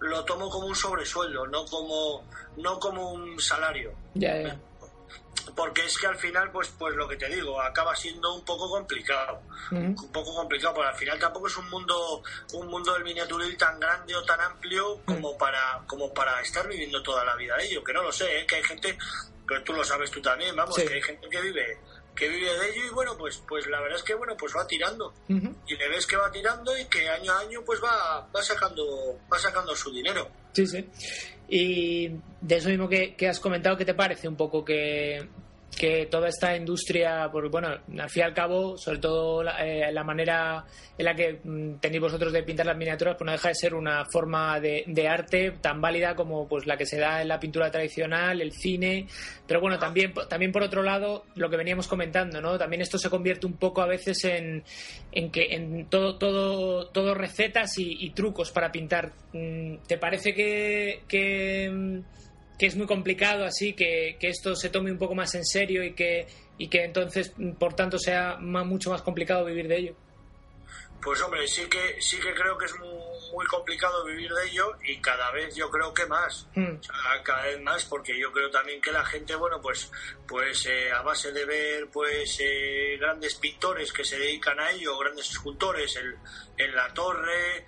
lo 0.01 0.23
tomo 0.23 0.47
como 0.51 0.67
un 0.67 0.75
sobresueldo, 0.75 1.47
no 1.47 1.65
como, 1.65 2.23
no 2.57 2.79
como 2.79 3.11
un 3.13 3.39
salario 3.39 3.91
Ya, 4.13 4.39
ya. 4.39 4.55
porque 5.55 5.83
es 5.85 5.97
que 5.97 6.05
al 6.05 6.17
final 6.17 6.51
pues 6.51 6.67
pues 6.77 6.93
lo 6.95 7.07
que 7.07 7.15
te 7.15 7.27
digo 7.27 7.59
acaba 7.59 7.95
siendo 7.95 8.35
un 8.35 8.45
poco 8.45 8.69
complicado 8.69 9.41
un 9.71 9.95
poco 10.11 10.35
complicado 10.35 10.75
porque 10.75 10.89
al 10.89 10.95
final 10.97 11.17
tampoco 11.17 11.47
es 11.47 11.57
un 11.57 11.67
mundo 11.71 12.21
un 12.53 12.67
mundo 12.67 12.93
del 12.93 13.03
miniaturil 13.03 13.57
tan 13.57 13.79
grande 13.79 14.15
o 14.15 14.23
tan 14.25 14.39
amplio 14.41 14.99
como 15.05 15.35
para 15.39 15.81
como 15.87 16.13
para 16.13 16.39
estar 16.41 16.67
viviendo 16.67 17.01
toda 17.01 17.25
la 17.25 17.35
vida 17.35 17.57
de 17.57 17.65
ello 17.65 17.83
que 17.83 17.93
no 17.93 18.03
lo 18.03 18.11
sé 18.11 18.41
¿eh? 18.41 18.45
que 18.45 18.57
hay 18.57 18.63
gente 18.63 18.95
que 19.47 19.59
tú 19.61 19.73
lo 19.73 19.83
sabes 19.83 20.11
tú 20.11 20.21
también 20.21 20.55
vamos 20.55 20.75
Sí. 20.75 20.85
que 20.85 20.93
hay 20.95 21.01
gente 21.01 21.27
que 21.29 21.41
vive 21.41 21.79
que 22.15 22.29
vive 22.29 22.57
de 22.57 22.69
ello 22.69 22.85
y 22.85 22.93
bueno 22.93 23.17
pues 23.17 23.43
pues 23.47 23.67
la 23.67 23.81
verdad 23.81 23.97
es 23.97 24.03
que 24.03 24.15
bueno 24.15 24.35
pues 24.37 24.55
va 24.55 24.65
tirando. 24.65 25.13
Y 25.27 25.75
le 25.75 25.89
ves 25.89 26.05
que 26.05 26.15
va 26.15 26.31
tirando 26.31 26.77
y 26.77 26.85
que 26.85 27.07
año 27.09 27.31
a 27.31 27.39
año 27.39 27.61
pues 27.65 27.81
va 27.83 28.27
va 28.33 28.43
sacando 28.43 29.19
va 29.31 29.37
sacando 29.37 29.75
su 29.75 29.91
dinero. 29.91 30.29
Sí, 30.53 30.65
sí. 30.65 30.89
Y 31.47 32.09
de 32.41 32.55
eso 32.55 32.69
mismo 32.69 32.89
que, 32.89 33.15
que 33.15 33.27
has 33.27 33.39
comentado, 33.39 33.77
¿qué 33.77 33.85
te 33.85 33.93
parece 33.93 34.27
un 34.27 34.35
poco 34.35 34.65
que, 34.65 35.27
que 35.75 36.07
toda 36.07 36.29
esta 36.29 36.55
industria, 36.55 37.29
porque 37.31 37.49
bueno, 37.49 37.67
al 37.67 38.09
fin 38.09 38.21
y 38.21 38.25
al 38.25 38.33
cabo, 38.33 38.77
sobre 38.77 38.99
todo 38.99 39.43
la, 39.43 39.65
eh, 39.65 39.91
la 39.91 40.03
manera 40.03 40.65
en 40.97 41.05
la 41.05 41.15
que 41.15 41.39
mm, 41.43 41.75
tenéis 41.79 42.01
vosotros 42.01 42.31
de 42.31 42.43
pintar 42.43 42.65
las 42.65 42.77
miniaturas, 42.77 43.15
pues 43.17 43.25
no 43.25 43.31
deja 43.31 43.49
de 43.49 43.55
ser 43.55 43.73
una 43.73 44.05
forma 44.05 44.59
de, 44.59 45.07
arte 45.07 45.51
tan 45.61 45.81
válida 45.81 46.15
como 46.15 46.47
pues 46.47 46.65
la 46.65 46.77
que 46.77 46.85
se 46.85 46.97
da 46.97 47.21
en 47.21 47.27
la 47.27 47.39
pintura 47.39 47.69
tradicional, 47.69 48.41
el 48.41 48.51
cine, 48.51 49.07
pero 49.47 49.61
bueno, 49.61 49.77
también, 49.77 50.13
también 50.29 50.51
por 50.51 50.63
otro 50.63 50.81
lado, 50.81 51.25
lo 51.35 51.49
que 51.49 51.57
veníamos 51.57 51.87
comentando, 51.87 52.41
¿no? 52.41 52.57
También 52.57 52.81
esto 52.81 52.97
se 52.97 53.09
convierte 53.09 53.45
un 53.45 53.57
poco 53.57 53.81
a 53.81 53.87
veces 53.87 54.23
en, 54.25 54.63
en 55.11 55.31
que 55.31 55.53
en 55.53 55.85
todo, 55.87 56.17
todo, 56.17 56.87
todo 56.87 57.13
recetas 57.13 57.77
y, 57.77 58.05
y 58.05 58.11
trucos 58.11 58.51
para 58.51 58.71
pintar. 58.71 59.11
Mm, 59.33 59.77
¿Te 59.87 59.97
parece 59.97 60.33
que, 60.33 61.03
que, 61.07 61.69
mm, 61.71 61.99
que 62.57 62.65
es 62.67 62.75
muy 62.75 62.87
complicado 62.87 63.45
así, 63.45 63.73
que, 63.73 64.17
que 64.19 64.29
esto 64.29 64.55
se 64.55 64.69
tome 64.69 64.91
un 64.91 64.97
poco 64.97 65.15
más 65.15 65.33
en 65.35 65.45
serio 65.45 65.83
y 65.83 65.93
que, 65.93 66.27
y 66.57 66.67
que 66.69 66.83
entonces, 66.83 67.33
por 67.59 67.73
tanto, 67.73 67.97
sea 67.99 68.37
ma- 68.39 68.63
mucho 68.63 68.89
más 68.89 69.01
complicado 69.01 69.45
vivir 69.45 69.67
de 69.67 69.77
ello? 69.77 69.95
Pues 71.03 71.21
hombre, 71.21 71.47
sí 71.47 71.63
que 71.69 72.01
sí 72.01 72.17
que 72.19 72.33
creo 72.33 72.57
que 72.57 72.65
es 72.65 72.79
muy, 72.79 72.89
muy 73.31 73.45
complicado 73.45 74.03
vivir 74.05 74.31
de 74.31 74.47
ello 74.49 74.71
y 74.83 74.97
cada 75.01 75.29
vez 75.31 75.53
yo 75.55 75.69
creo 75.69 75.93
que 75.93 76.05
más. 76.07 76.47
Mm, 76.55 76.77
O 76.79 76.83
sea, 76.83 77.21
cada 77.23 77.43
vez 77.43 77.61
más 77.61 77.85
porque 77.85 78.17
yo 78.19 78.31
creo 78.31 78.49
también 78.49 78.81
que 78.81 78.91
la 78.91 79.05
gente, 79.05 79.35
bueno, 79.35 79.61
pues 79.61 79.91
pues 80.27 80.65
eh, 80.65 80.91
a 80.91 81.03
base 81.03 81.31
de 81.31 81.45
ver 81.45 81.89
pues 81.93 82.39
eh, 82.39 82.97
grandes 82.99 83.35
pintores 83.35 83.93
que 83.93 84.03
se 84.03 84.17
dedican 84.17 84.59
a 84.59 84.71
ello, 84.71 84.97
grandes 84.97 85.29
escultores 85.29 85.95
en, 85.97 86.15
en 86.57 86.73
la 86.75 86.91
torre, 86.91 87.65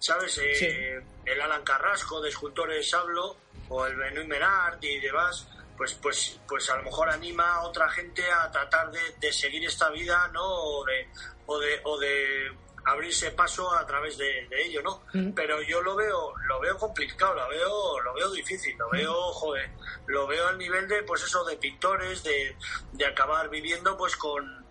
¿sabes? 0.00 0.38
Eh, 0.38 1.00
el 1.26 1.40
Alan 1.40 1.62
Carrasco 1.62 2.20
de 2.20 2.30
Escultores 2.30 2.92
Hablo 2.94 3.36
o 3.68 3.86
el 3.86 3.94
Benoit 3.94 4.26
Menard 4.26 4.82
y 4.82 4.98
demás, 4.98 5.46
pues, 5.76 5.94
pues, 5.94 6.40
pues 6.48 6.68
a 6.70 6.76
lo 6.78 6.84
mejor 6.84 7.10
anima 7.10 7.54
a 7.54 7.62
otra 7.62 7.88
gente 7.90 8.22
a 8.30 8.50
tratar 8.50 8.90
de, 8.90 9.32
seguir 9.32 9.64
esta 9.64 9.90
vida, 9.90 10.28
¿no? 10.32 10.42
O 10.42 10.84
de, 10.84 11.08
o 11.46 11.58
de, 11.58 11.80
o 11.84 11.98
de 11.98 12.52
abrirse 12.84 13.30
paso 13.32 13.72
a 13.72 13.86
través 13.86 14.16
de, 14.16 14.48
ello, 14.64 14.82
¿no? 14.82 15.04
Pero 15.34 15.62
yo 15.62 15.82
lo 15.82 15.94
veo, 15.94 16.34
lo 16.48 16.60
veo 16.60 16.76
complicado, 16.78 17.34
lo 17.34 17.48
veo, 17.48 18.00
lo 18.00 18.14
veo 18.14 18.30
difícil, 18.32 18.76
lo 18.78 18.88
veo, 18.90 19.14
joder, 19.32 19.70
lo 20.06 20.26
veo 20.26 20.48
al 20.48 20.58
nivel 20.58 20.88
de, 20.88 21.02
pues 21.02 21.22
eso, 21.22 21.44
de 21.44 21.56
pintores, 21.56 22.22
de, 22.24 22.56
de 22.92 23.06
acabar 23.06 23.50
viviendo, 23.50 23.96
pues 23.96 24.16
con, 24.16 24.66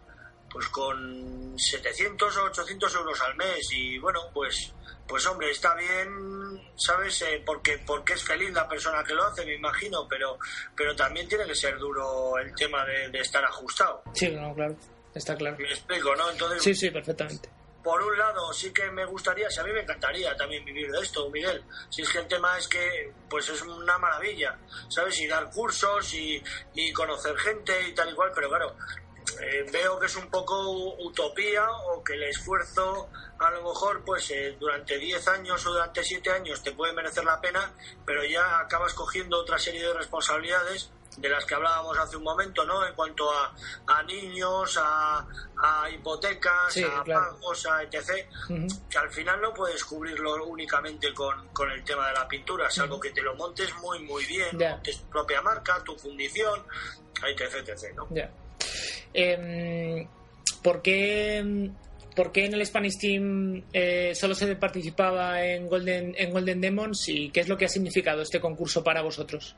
pues 0.50 0.68
con 0.70 1.58
700 1.58 2.38
o 2.38 2.44
800 2.46 2.96
euros 2.96 3.22
al 3.22 3.36
mes 3.36 3.68
y 3.72 3.98
bueno, 4.00 4.22
pues 4.34 4.74
pues 5.10 5.26
hombre, 5.26 5.50
está 5.50 5.74
bien, 5.74 6.62
¿sabes? 6.76 7.24
Eh, 7.24 7.42
porque, 7.44 7.80
porque 7.80 8.14
es 8.14 8.24
feliz 8.24 8.52
la 8.54 8.68
persona 8.70 9.04
que 9.04 9.16
lo 9.16 9.26
hace, 9.26 9.44
me 9.44 9.56
imagino, 9.56 10.08
pero, 10.08 10.38
pero 10.76 10.96
también 10.96 11.28
tiene 11.28 11.46
que 11.46 11.56
ser 11.56 11.80
duro 11.80 12.38
el 12.38 12.54
tema 12.54 12.86
de, 12.86 13.20
estar 13.20 13.44
ajustado. 13.44 14.04
Sí, 14.14 14.30
no, 14.30 14.54
claro, 14.54 14.76
está 15.16 15.36
claro. 15.36 15.58
Me 15.58 15.72
explico, 15.72 16.16
¿no? 16.16 16.30
Entonces, 16.30 16.62
sí, 16.62 16.76
sí, 16.76 16.92
perfectamente. 16.92 17.50
Por 17.84 18.04
un 18.04 18.18
lado, 18.20 18.54
sí 18.54 18.72
que 18.72 18.92
me 18.92 19.04
gustaría, 19.06 19.50
si 19.50 19.60
a 19.60 19.64
mí 19.64 19.72
me 19.72 19.82
encantaría 19.82 20.36
también 20.36 20.64
vivir 20.64 20.92
de 20.92 21.00
esto, 21.00 21.28
Miguel. 21.32 21.64
Si 21.90 22.04
es 22.04 22.10
que 22.10 22.20
el 22.20 22.28
tema 22.28 22.56
es 22.60 22.68
que, 22.68 23.12
pues 23.28 23.50
es 23.50 23.64
una 23.64 23.98
maravilla, 23.98 24.60
¿sabes? 24.90 25.20
Y 25.22 25.28
dar 25.28 25.50
cursos 25.50 26.14
y, 26.14 26.44
y 26.76 26.94
conocer 26.94 27.36
gente 27.38 27.74
y 27.88 27.96
tal 27.96 28.12
y 28.12 28.14
cual, 28.14 28.32
pero 28.36 28.50
claro, 28.50 28.76
eh, 29.42 29.66
veo 29.72 30.00
que 30.00 30.08
es 30.08 30.16
un 30.16 30.30
poco 30.30 30.96
utopía 31.00 31.70
o 31.72 32.04
que 32.04 32.14
el 32.14 32.24
esfuerzo 32.24 33.10
a 33.38 33.52
lo 33.52 33.64
mejor 33.64 34.04
pues 34.04 34.30
eh, 34.32 34.58
durante 34.60 34.98
10 34.98 35.28
años 35.30 35.66
o 35.66 35.72
durante 35.72 36.04
7 36.04 36.30
años 36.32 36.62
te 36.62 36.72
puede 36.74 36.94
merecer 36.94 37.24
la 37.24 37.40
pena, 37.40 37.72
pero 38.06 38.24
ya 38.26 38.60
acabas 38.60 38.94
cogiendo 38.94 39.40
otra 39.40 39.58
serie 39.58 39.86
de 39.86 39.94
responsabilidades 39.94 40.92
de 41.18 41.30
las 41.30 41.46
que 41.46 41.56
hablábamos 41.56 41.98
hace 41.98 42.18
un 42.18 42.24
momento, 42.24 42.66
¿no? 42.66 42.86
En 42.86 42.94
cuanto 42.94 43.30
a, 43.32 43.54
a 43.88 44.04
niños, 44.04 44.80
a, 44.82 45.26
hipotecas, 45.92 46.78
a 46.78 47.04
pagos, 47.04 47.66
a 47.66 47.84
etc., 47.84 48.28
que 48.90 48.98
al 48.98 49.10
final 49.10 49.42
no 49.42 49.54
puedes 49.54 49.84
cubrirlo 49.84 50.46
únicamente 50.46 51.14
con, 51.14 51.50
con 51.50 51.70
el 51.72 51.84
tema 51.84 52.08
de 52.08 52.14
la 52.14 52.28
pintura, 52.28 52.70
salvo 52.70 53.00
que 53.00 53.12
te 53.12 53.22
lo 53.22 53.36
montes 53.36 53.74
muy, 53.78 54.00
muy 54.00 54.26
bien, 54.26 54.58
montes 54.58 55.00
tu 55.00 55.10
propia 55.10 55.42
marca, 55.42 55.84
tu 55.84 55.98
fundición, 55.98 56.64
etc., 57.28 57.68
etc., 57.68 57.96
¿no? 57.96 58.08
Eh, 59.14 60.08
¿por, 60.64 60.82
qué, 60.82 61.38
en 61.38 62.54
el 62.54 62.66
Spanish 62.66 62.98
Team 63.00 63.64
eh, 63.74 64.14
solo 64.16 64.36
se 64.36 64.56
participaba 64.56 65.44
en 65.44 65.68
Golden, 65.68 66.16
en 66.18 66.32
Golden 66.32 66.62
Demons 66.62 67.08
y 67.10 67.30
qué 67.32 67.42
es 67.42 67.50
lo 67.50 67.58
que 67.58 67.66
ha 67.66 67.70
significado 67.70 68.22
este 68.22 68.40
concurso 68.40 68.84
para 68.84 69.02
vosotros? 69.02 69.56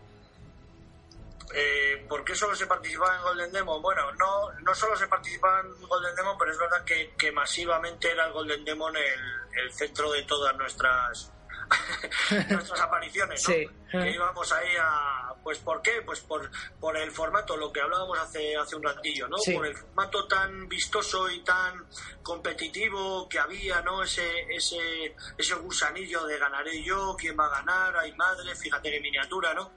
Eh, 1.54 2.06
¿Por 2.08 2.24
qué 2.24 2.34
solo 2.34 2.56
se 2.56 2.66
participaba 2.66 3.18
en 3.18 3.24
Golden 3.24 3.52
Demon? 3.52 3.82
Bueno, 3.82 4.12
no, 4.14 4.52
no 4.62 4.74
solo 4.74 4.96
se 4.96 5.08
participaba 5.08 5.62
en 5.62 5.88
Golden 5.88 6.16
Demon, 6.16 6.38
pero 6.40 6.52
es 6.52 6.58
verdad 6.58 6.86
que, 6.86 7.32
masivamente 7.32 8.12
era 8.12 8.28
el 8.28 8.34
Golden 8.34 8.64
Demon 8.64 8.94
el 8.96 9.74
centro 9.74 10.12
de 10.12 10.24
todas 10.24 10.56
nuestras 10.56 11.32
nuestras 12.50 12.80
apariciones, 12.80 13.48
¿no? 13.48 14.02
Que 14.02 14.12
íbamos 14.12 14.52
ahí 14.52 14.70
a... 14.80 15.34
Pues 15.44 15.58
¿por 15.58 15.82
qué? 15.82 16.04
Pues 16.06 16.20
por, 16.22 16.50
por 16.80 16.96
el 16.96 17.12
formato, 17.12 17.58
lo 17.58 17.74
que 17.74 17.82
hablábamos 17.82 18.18
hace, 18.20 18.56
hace 18.56 18.76
un 18.76 18.84
ratillo, 18.84 19.28
¿no? 19.28 19.38
Por 19.54 19.66
el 19.66 19.76
formato 19.76 20.28
tan 20.28 20.70
vistoso 20.70 21.30
y 21.30 21.44
tan 21.44 21.88
competitivo 22.22 23.28
que 23.28 23.40
había, 23.40 23.82
¿no? 23.82 24.04
Ese, 24.04 24.24
ese, 24.50 25.16
ese 25.38 25.56
gusanillo 25.56 26.26
de 26.26 26.38
ganaré 26.38 26.84
yo, 26.84 27.16
quién 27.18 27.36
va 27.38 27.48
a 27.48 27.62
ganar, 27.62 27.98
hay 27.98 28.14
madre, 28.14 28.56
fíjate 28.56 28.92
qué 28.92 29.00
miniatura, 29.00 29.54
¿no? 29.54 29.74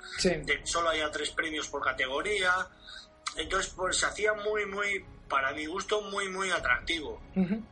solo 0.64 0.90
había 0.90 1.10
tres 1.10 1.30
premios 1.30 1.68
por 1.68 1.82
categoría. 1.82 2.68
Entonces, 3.36 3.72
pues 3.74 3.96
se 3.96 4.06
hacía 4.06 4.32
muy, 4.34 4.66
muy 4.66 5.04
para 5.28 5.52
mi 5.52 5.66
gusto 5.66 6.00
muy 6.02 6.28
muy 6.28 6.50
atractivo. 6.50 7.20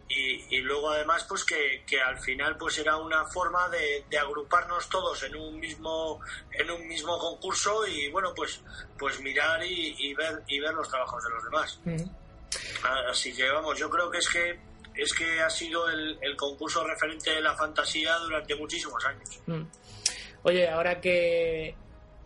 Y, 0.09 0.57
y, 0.57 0.61
luego 0.63 0.91
además 0.91 1.25
pues 1.29 1.45
que, 1.45 1.85
que, 1.87 2.01
al 2.01 2.19
final 2.19 2.57
pues 2.57 2.79
era 2.79 2.97
una 2.97 3.25
forma 3.27 3.69
de, 3.69 4.05
de, 4.11 4.19
agruparnos 4.19 4.89
todos 4.89 5.23
en 5.23 5.37
un 5.37 5.61
mismo 5.61 6.21
en 6.51 6.71
un 6.71 6.89
mismo 6.89 7.19
concurso 7.19 7.87
y 7.87 8.11
bueno 8.11 8.33
pues 8.35 8.61
pues 8.99 9.21
mirar 9.21 9.65
y, 9.65 10.15
ver 10.15 10.43
y 10.49 10.61
ver 10.61 10.75
los 10.75 10.89
trabajos 10.89 11.23
de 11.25 11.31
los 11.31 11.45
demás. 11.45 11.81
Así 13.11 13.33
que 13.35 13.49
vamos 13.49 13.79
yo 13.79 13.89
creo 13.89 14.11
que 14.11 14.19
es 14.19 14.29
que 14.29 14.59
es 14.95 15.15
que 15.15 15.41
ha 15.41 15.51
sido 15.51 15.89
el, 15.89 16.19
el 16.21 16.37
concurso 16.37 16.85
referente 16.85 17.31
de 17.31 17.41
la 17.41 17.55
fantasía 17.55 18.17
durante 18.19 18.55
muchísimos 18.57 19.05
años. 19.05 19.41
Oye 20.43 20.69
ahora 20.69 21.01
que 21.01 21.75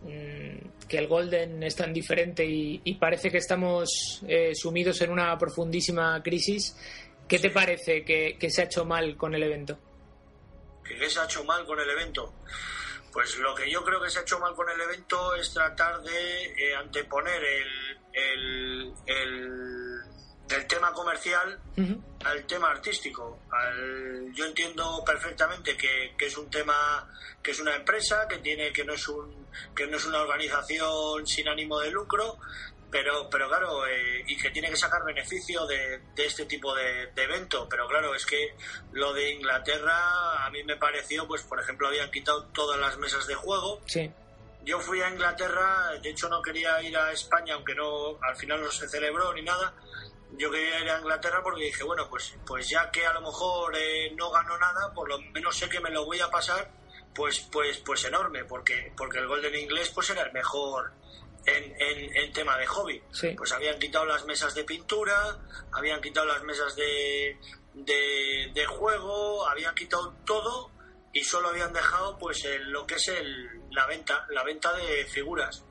mm, 0.02 0.75
que 0.88 0.98
el 0.98 1.06
Golden 1.06 1.62
es 1.62 1.76
tan 1.76 1.92
diferente 1.92 2.44
y, 2.44 2.94
parece 2.94 3.30
que 3.30 3.38
estamos 3.38 4.22
eh, 4.26 4.54
sumidos 4.54 5.00
en 5.00 5.10
una 5.10 5.36
profundísima 5.36 6.22
crisis. 6.22 6.76
¿Qué 7.28 7.38
te 7.38 7.50
parece 7.50 8.04
que, 8.04 8.50
se 8.50 8.62
ha 8.62 8.64
hecho 8.64 8.84
mal 8.84 9.16
con 9.16 9.34
el 9.34 9.42
evento? 9.42 9.78
¿Qué 10.84 11.10
se 11.10 11.20
ha 11.20 11.24
hecho 11.24 11.44
mal 11.44 11.66
con 11.66 11.80
el 11.80 11.90
evento? 11.90 12.34
Pues 13.12 13.36
lo 13.38 13.54
que 13.54 13.70
yo 13.70 13.82
creo 13.82 14.00
que 14.00 14.10
se 14.10 14.20
ha 14.20 14.22
hecho 14.22 14.38
mal 14.38 14.54
con 14.54 14.68
el 14.70 14.80
evento 14.80 15.34
es 15.34 15.52
tratar 15.52 16.02
de 16.02 16.44
eh, 16.44 16.74
anteponer 16.76 17.42
el, 18.12 18.92
el, 19.06 20.02
tema 20.68 20.92
comercial 20.92 21.60
al 22.24 22.46
tema 22.46 22.70
artístico. 22.70 23.40
yo 24.32 24.46
entiendo 24.46 25.02
perfectamente 25.04 25.76
que, 25.76 26.14
que, 26.16 26.26
es 26.26 26.36
un 26.36 26.50
tema, 26.50 27.08
que 27.42 27.52
es 27.52 27.60
una 27.60 27.74
empresa, 27.74 28.26
que 28.28 28.38
tiene, 28.38 28.72
que 28.72 28.84
no 28.84 28.94
es 28.94 29.08
un 29.08 29.45
que 29.74 29.86
no 29.86 29.96
es 29.96 30.04
una 30.06 30.20
organización 30.20 31.26
sin 31.26 31.48
ánimo 31.48 31.78
de 31.80 31.90
lucro, 31.90 32.38
pero, 32.90 33.28
pero 33.28 33.48
claro, 33.48 33.86
eh, 33.86 34.24
y 34.26 34.36
que 34.36 34.50
tiene 34.50 34.70
que 34.70 34.76
sacar 34.76 35.04
beneficio 35.04 35.66
de, 35.66 36.00
este 36.16 36.46
tipo 36.46 36.74
de, 36.74 37.10
evento. 37.16 37.66
Pero 37.68 37.86
claro, 37.88 38.14
es 38.14 38.24
que 38.24 38.54
lo 38.92 39.12
de 39.12 39.32
Inglaterra 39.32 40.46
a 40.46 40.50
mí 40.50 40.62
me 40.64 40.76
pareció, 40.76 41.26
pues 41.26 41.42
por 41.42 41.60
ejemplo, 41.60 41.88
habían 41.88 42.10
quitado 42.10 42.44
todas 42.46 42.78
las 42.78 42.96
mesas 42.98 43.26
de 43.26 43.34
juego. 43.34 43.80
Sí. 43.86 44.10
Yo 44.64 44.80
fui 44.80 45.00
a 45.00 45.10
Inglaterra, 45.10 45.92
de 46.02 46.10
hecho 46.10 46.28
no 46.28 46.42
quería 46.42 46.82
ir 46.82 46.96
a 46.96 47.12
España, 47.12 47.54
aunque 47.54 47.74
no 47.74 48.18
al 48.22 48.36
final 48.36 48.60
no 48.60 48.70
se 48.70 48.88
celebró 48.88 49.32
ni 49.34 49.42
nada. 49.42 49.74
Yo 50.38 50.50
quería 50.50 50.80
ir 50.80 50.90
a 50.90 50.98
Inglaterra 50.98 51.40
porque 51.42 51.64
dije, 51.64 51.84
bueno, 51.84 52.08
pues, 52.08 52.34
pues 52.46 52.68
ya 52.68 52.90
que 52.90 53.06
a 53.06 53.12
lo 53.12 53.20
mejor 53.20 53.76
eh, 53.76 54.10
no 54.16 54.30
gano 54.30 54.58
nada, 54.58 54.92
por 54.92 55.08
lo 55.08 55.20
menos 55.20 55.56
sé 55.56 55.68
que 55.68 55.80
me 55.80 55.90
lo 55.90 56.04
voy 56.04 56.20
a 56.20 56.30
pasar 56.30 56.70
pues, 57.16 57.40
pues, 57.50 57.78
pues 57.78 58.04
enorme, 58.04 58.44
porque, 58.44 58.92
porque 58.96 59.18
el 59.18 59.26
Golden 59.26 59.54
Inglés 59.54 59.90
pues 59.94 60.10
era 60.10 60.22
el 60.22 60.32
mejor 60.32 60.92
en, 61.46 61.74
en, 61.78 62.32
tema 62.32 62.58
de 62.58 62.66
hobby. 62.66 63.02
Pues 63.36 63.52
habían 63.52 63.78
quitado 63.78 64.04
las 64.04 64.24
mesas 64.26 64.54
de 64.54 64.64
pintura, 64.64 65.38
habían 65.72 66.00
quitado 66.00 66.26
las 66.26 66.42
mesas 66.42 66.76
de, 66.76 67.38
de, 67.74 68.66
juego, 68.66 69.48
habían 69.48 69.74
quitado 69.74 70.14
todo 70.24 70.70
y 71.12 71.22
solo 71.22 71.48
habían 71.48 71.72
dejado 71.72 72.18
pues 72.18 72.46
lo 72.66 72.86
que 72.86 72.96
es 72.96 73.08
el, 73.08 73.62
la 73.70 73.86
venta, 73.86 74.26
la 74.30 74.44
venta 74.44 74.72
de 74.74 75.06
figuras. 75.06 75.64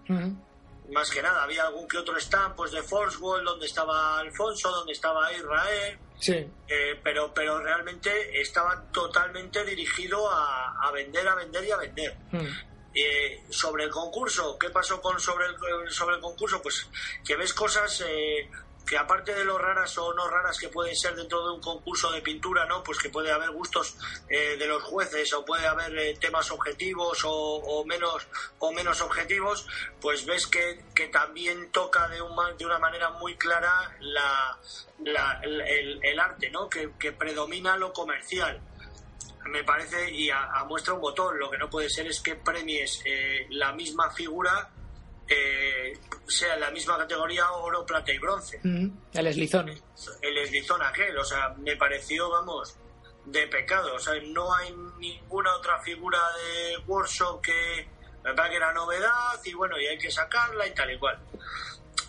Más 0.92 1.10
que 1.10 1.22
nada, 1.22 1.44
había 1.44 1.66
algún 1.66 1.88
que 1.88 1.98
otro 1.98 2.18
stand 2.18 2.56
pues 2.56 2.72
de 2.72 2.82
Force 2.82 3.18
World 3.18 3.46
donde 3.46 3.66
estaba 3.66 4.20
Alfonso, 4.20 4.72
donde 4.72 4.94
estaba 4.94 5.32
Israel, 5.34 6.00
Sí. 6.20 6.34
Eh, 6.68 7.00
pero, 7.04 7.34
pero 7.34 7.60
realmente 7.60 8.42
estaba 8.42 8.84
totalmente 8.92 9.64
dirigido 9.64 10.30
a, 10.32 10.92
vender, 10.94 11.28
a 11.28 11.36
vender 11.36 11.64
y 11.66 11.72
a 11.72 11.78
vender. 11.78 12.16
Hmm. 12.32 12.48
Eh, 12.98 13.44
sobre 13.50 13.84
el 13.84 13.90
concurso, 13.90 14.58
¿qué 14.58 14.70
pasó 14.70 15.02
con 15.02 15.20
sobre 15.20 15.48
el, 15.48 15.92
sobre 15.92 16.16
el 16.16 16.22
concurso? 16.22 16.62
Pues 16.62 16.88
que 17.26 17.36
ves 17.36 17.54
cosas 17.54 18.02
eh, 18.08 18.50
que 18.86 18.98
aparte 18.98 19.34
de 19.34 19.44
lo 19.44 19.58
raras 19.58 19.98
o 19.98 20.14
no 20.14 20.28
raras 20.28 20.58
que 20.60 20.70
pueden 20.70 20.96
ser 20.96 21.16
dentro 21.16 21.46
de 21.46 21.54
un 21.54 21.62
concurso 21.62 22.12
de 22.12 22.22
pintura, 22.22 22.66
¿no? 22.66 22.84
Pues 22.84 23.00
que 23.00 23.10
puede 23.10 23.32
haber 23.32 23.50
gustos 23.52 23.96
eh, 24.30 24.56
de 24.58 24.68
los 24.68 24.84
jueces 24.84 25.34
o 25.34 25.44
puede 25.44 25.66
haber 25.66 25.98
eh, 25.98 26.18
temas 26.20 26.52
objetivos 26.52 27.22
o, 27.24 27.84
menos 27.86 28.28
o 28.60 28.72
menos 28.72 29.02
objetivos, 29.02 29.68
pues 30.00 30.26
ves 30.26 30.48
que, 30.48 30.84
también 31.12 31.72
toca 31.72 32.08
de, 32.10 32.22
un, 32.22 32.36
de 32.58 32.66
una 32.66 32.80
manera 32.80 33.10
muy 33.12 33.36
clara 33.38 33.96
la, 34.00 34.60
el, 35.04 36.20
arte, 36.20 36.50
¿no? 36.50 36.70
Que, 36.70 36.90
predomina 37.12 37.78
lo 37.78 37.94
comercial 37.94 38.62
me 39.46 39.64
parece 39.64 40.12
y 40.12 40.30
a, 40.32 40.64
muestra 40.68 40.94
un 40.94 41.02
botón. 41.02 41.38
Lo 41.38 41.50
que 41.52 41.58
no 41.58 41.70
puede 41.70 41.90
ser 41.90 42.08
es 42.08 42.20
que 42.20 42.36
premies 42.36 43.02
eh, 43.06 43.46
la 43.52 43.74
misma 43.74 44.12
figura 44.12 44.72
eh, 45.28 45.94
sea 46.28 46.54
en 46.54 46.60
la 46.60 46.72
misma 46.72 46.98
categoría 46.98 47.52
oro, 47.52 47.86
plata 47.86 48.12
y 48.12 48.20
bronce. 48.20 48.60
El 48.64 49.28
eslizón. 49.28 49.70
El 50.22 50.38
eslizón 50.38 50.82
aquel, 50.82 51.18
o 51.18 51.24
sea, 51.24 51.50
me 51.58 51.76
pareció, 51.76 52.30
vamos, 52.30 52.78
de 53.26 53.48
pecado. 53.48 53.96
O 53.96 54.00
sea, 54.00 54.14
no 54.28 54.54
hay 54.54 54.74
ninguna 55.00 55.56
otra 55.56 55.80
figura 55.82 56.20
de 56.38 56.78
workshop 56.86 57.42
que 57.42 57.88
me 58.24 58.34
parece 58.34 58.52
que 58.52 58.58
era 58.58 58.74
novedad 58.74 59.40
y 59.44 59.54
bueno, 59.54 59.80
y 59.80 59.86
hay 59.86 59.98
que 59.98 60.12
sacarla 60.12 60.68
y 60.68 60.74
tal 60.74 60.92
y 60.92 61.00
cual. 61.00 61.20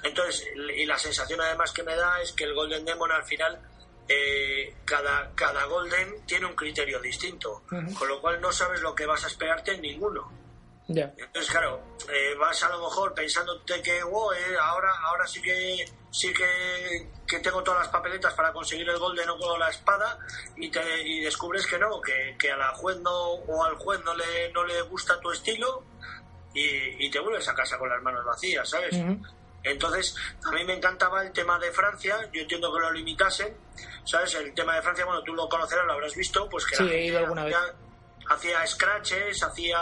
Entonces, 0.03 0.47
y 0.55 0.87
la 0.87 0.99
sensación 0.99 1.41
además 1.41 1.73
que 1.73 1.83
me 1.83 1.97
da 1.97 2.21
es 2.21 2.33
que 2.33 2.45
el 2.45 2.55
Golden 2.55 2.85
Demon 2.85 3.11
al 3.13 3.25
final 3.25 3.61
eh, 4.09 4.77
cada, 4.85 5.33
cada 5.35 5.65
Golden 5.65 6.25
tiene 6.27 6.47
un 6.47 6.55
criterio 6.55 7.01
distinto, 7.01 7.63
con 7.69 8.09
lo 8.09 8.21
cual 8.21 8.41
no 8.41 8.53
sabes 8.53 8.81
lo 8.81 8.95
que 8.95 9.07
vas 9.07 9.25
a 9.25 9.27
esperarte 9.27 9.75
en 9.75 9.83
ninguno. 9.83 10.46
Entonces, 10.89 11.51
claro, 11.51 11.83
eh, 12.13 12.35
vas 12.39 12.63
a 12.63 12.69
lo 12.69 12.81
mejor 12.81 13.13
pensándote 13.13 13.83
que 13.83 14.03
wow, 14.05 14.33
eh, 14.33 14.57
ahora, 14.61 14.93
ahora 15.03 15.27
sí 15.27 15.43
que 15.43 15.85
sí 16.11 16.33
que, 16.33 17.09
que, 17.27 17.41
tengo 17.41 17.63
todas 17.63 17.81
las 17.81 17.89
papeletas 17.89 18.33
para 18.35 18.53
conseguir 18.53 18.89
el 18.89 18.99
Golden 18.99 19.29
o 19.31 19.37
con 19.37 19.59
la 19.59 19.69
espada 19.69 20.19
y, 20.57 20.71
te, 20.71 20.81
y 21.03 21.21
descubres 21.21 21.67
que 21.67 21.79
no, 21.79 22.01
que, 22.01 22.37
que, 22.39 22.53
a 22.53 22.57
la 22.57 22.73
juez 22.75 22.99
no 23.01 23.11
o 23.11 23.65
al 23.65 23.75
juez 23.75 24.01
no 24.05 24.15
le, 24.15 24.53
no 24.53 24.65
le 24.65 24.81
gusta 24.83 25.21
tu 25.21 25.33
estilo 25.33 25.83
y, 26.55 27.07
y 27.07 27.11
te 27.11 27.19
vuelves 27.19 27.49
a 27.49 27.55
casa 27.55 27.77
con 27.79 27.89
las 27.89 28.01
manos 28.03 28.25
vacías, 28.25 28.69
¿sabes? 28.69 28.97
Entonces, 29.65 30.15
a 30.45 30.53
mí 30.53 30.65
me 30.65 30.75
encantaba 30.75 31.23
el 31.23 31.33
tema 31.33 31.59
de 31.59 31.73
Francia, 31.73 32.31
yo 32.33 32.43
entiendo 32.43 32.73
que 32.73 32.81
lo 32.81 32.93
limitasen, 32.93 33.57
¿sabes? 34.05 34.33
El 34.37 34.55
tema 34.55 34.77
de 34.77 34.83
Francia, 34.83 35.05
bueno, 35.05 35.23
tú 35.25 35.35
lo 35.35 35.49
conocerás, 35.49 35.85
lo 35.85 35.95
habrás 35.95 36.15
visto, 36.15 36.49
pues 36.49 36.65
que 36.65 36.77
sí, 36.77 36.85
he 36.85 37.07
ido 37.07 37.19
alguna 37.19 37.45
vez 37.45 37.57
hacía 38.29 38.67
scratches, 38.67 39.43
hacía 39.43 39.79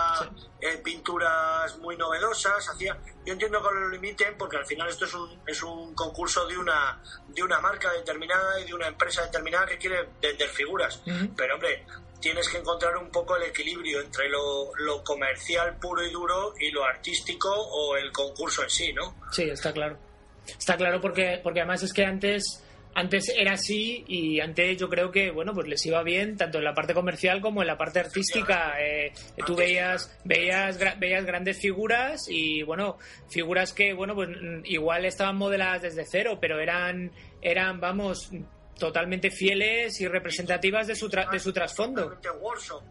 eh, 0.61 0.81
pinturas 0.83 1.77
muy 1.79 1.97
novedosas, 1.97 2.69
hacía 2.69 2.97
yo 3.25 3.33
entiendo 3.33 3.63
que 3.63 3.75
lo 3.75 3.89
limiten 3.89 4.37
porque 4.37 4.59
al 4.59 4.67
final 4.67 4.89
esto 4.89 5.07
es 5.07 5.15
un, 5.15 5.41
es 5.47 5.63
un 5.63 5.95
concurso 5.95 6.47
de 6.47 6.59
una 6.59 7.01
de 7.29 7.43
una 7.43 7.61
marca 7.61 7.91
determinada 7.93 8.61
y 8.61 8.67
de 8.67 8.75
una 8.75 8.89
empresa 8.89 9.23
determinada 9.23 9.67
que 9.67 9.79
quiere 9.79 10.09
vender 10.21 10.49
figuras, 10.49 11.01
pero 11.37 11.55
hombre, 11.55 11.87
tienes 12.21 12.49
que 12.49 12.59
encontrar 12.59 12.97
un 12.97 13.11
poco 13.11 13.37
el 13.37 13.45
equilibrio 13.45 14.01
entre 14.01 14.29
lo, 14.29 14.75
lo 14.77 15.03
comercial 15.03 15.77
puro 15.79 16.03
y 16.03 16.11
duro 16.11 16.55
y 16.59 16.71
lo 16.71 16.85
artístico 16.85 17.51
o 17.51 17.97
el 17.97 18.13
concurso 18.13 18.63
en 18.63 18.71
sí, 18.71 18.93
¿no? 18.93 19.17
Sí, 19.33 19.45
está 19.45 19.73
claro. 19.73 19.99
Está 20.47 20.77
claro 20.77 21.01
porque 21.01 21.41
porque 21.43 21.61
además 21.61 21.83
es 21.83 21.93
que 21.93 22.05
antes 22.05 22.64
antes 22.95 23.29
era 23.37 23.53
así 23.53 24.05
y 24.07 24.41
antes 24.41 24.77
yo 24.79 24.89
creo 24.89 25.11
que 25.11 25.31
bueno 25.31 25.53
pues 25.53 25.67
les 25.67 25.85
iba 25.87 26.03
bien 26.03 26.37
tanto 26.37 26.59
en 26.59 26.65
la 26.65 26.75
parte 26.75 26.95
comercial 26.95 27.41
como 27.41 27.63
en 27.63 27.67
la 27.67 27.77
parte 27.77 28.01
artística 28.01 28.75
eh, 28.81 29.13
tú 29.47 29.57
veías 29.57 30.17
veías 30.25 30.79
veías 30.99 31.25
grandes 31.25 31.59
figuras 31.59 32.27
y 32.29 32.63
bueno 32.63 32.99
figuras 33.29 33.73
que 33.73 33.93
bueno 33.93 34.15
pues 34.15 34.29
igual 34.65 35.05
estaban 35.05 35.37
modeladas 35.37 35.83
desde 35.83 36.05
cero 36.07 36.39
pero 36.41 36.61
eran 36.61 37.11
eran 37.43 37.81
vamos 37.81 38.31
totalmente 38.79 39.31
fieles 39.31 40.01
y 40.01 40.09
representativas 40.09 40.87
de 40.87 40.97
su 40.97 41.09
de 41.09 41.39
su 41.39 41.53
trasfondo. 41.53 42.19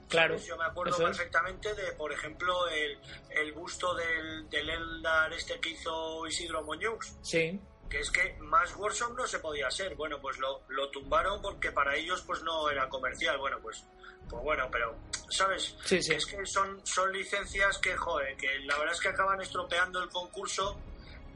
Claro. 0.07 0.37
Yo 0.37 0.55
me 0.55 0.63
acuerdo 0.63 0.97
perfectamente 0.97 1.73
de, 1.75 1.91
por 1.97 2.09
ejemplo, 2.13 2.69
el, 2.69 2.97
el 3.31 3.51
busto 3.51 3.93
del, 3.93 4.49
del 4.49 4.69
Eldar 4.69 5.33
este 5.33 5.59
que 5.59 5.71
hizo 5.71 6.25
Isidro 6.25 6.63
Muñoz. 6.63 7.17
Sí 7.21 7.59
que 7.93 7.99
es 7.99 8.09
que 8.09 8.35
más 8.39 8.75
workshop 8.75 9.15
no 9.15 9.27
se 9.27 9.37
podía 9.37 9.69
ser. 9.69 9.93
Bueno, 9.93 10.19
pues 10.19 10.39
lo, 10.39 10.63
lo 10.69 10.89
tumbaron 10.89 11.39
porque 11.43 11.71
para 11.71 11.95
ellos 11.95 12.23
pues 12.25 12.41
no 12.41 12.67
era 12.67 12.89
comercial. 12.89 13.37
Bueno, 13.37 13.59
pues 13.61 13.85
pues 14.27 14.41
bueno, 14.41 14.67
pero 14.71 14.95
¿sabes? 15.29 15.75
Sí, 15.85 16.01
sí. 16.01 16.13
Es 16.15 16.25
que 16.25 16.43
son, 16.43 16.83
son 16.83 17.13
licencias 17.13 17.77
que, 17.77 17.95
joder, 17.95 18.35
que 18.35 18.47
la 18.61 18.79
verdad 18.79 18.95
es 18.95 18.99
que 18.99 19.09
acaban 19.09 19.39
estropeando 19.41 20.01
el 20.01 20.09
concurso 20.09 20.79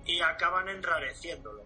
y 0.03 0.19
acaban 0.19 0.67
enrareciéndolo. 0.67 1.63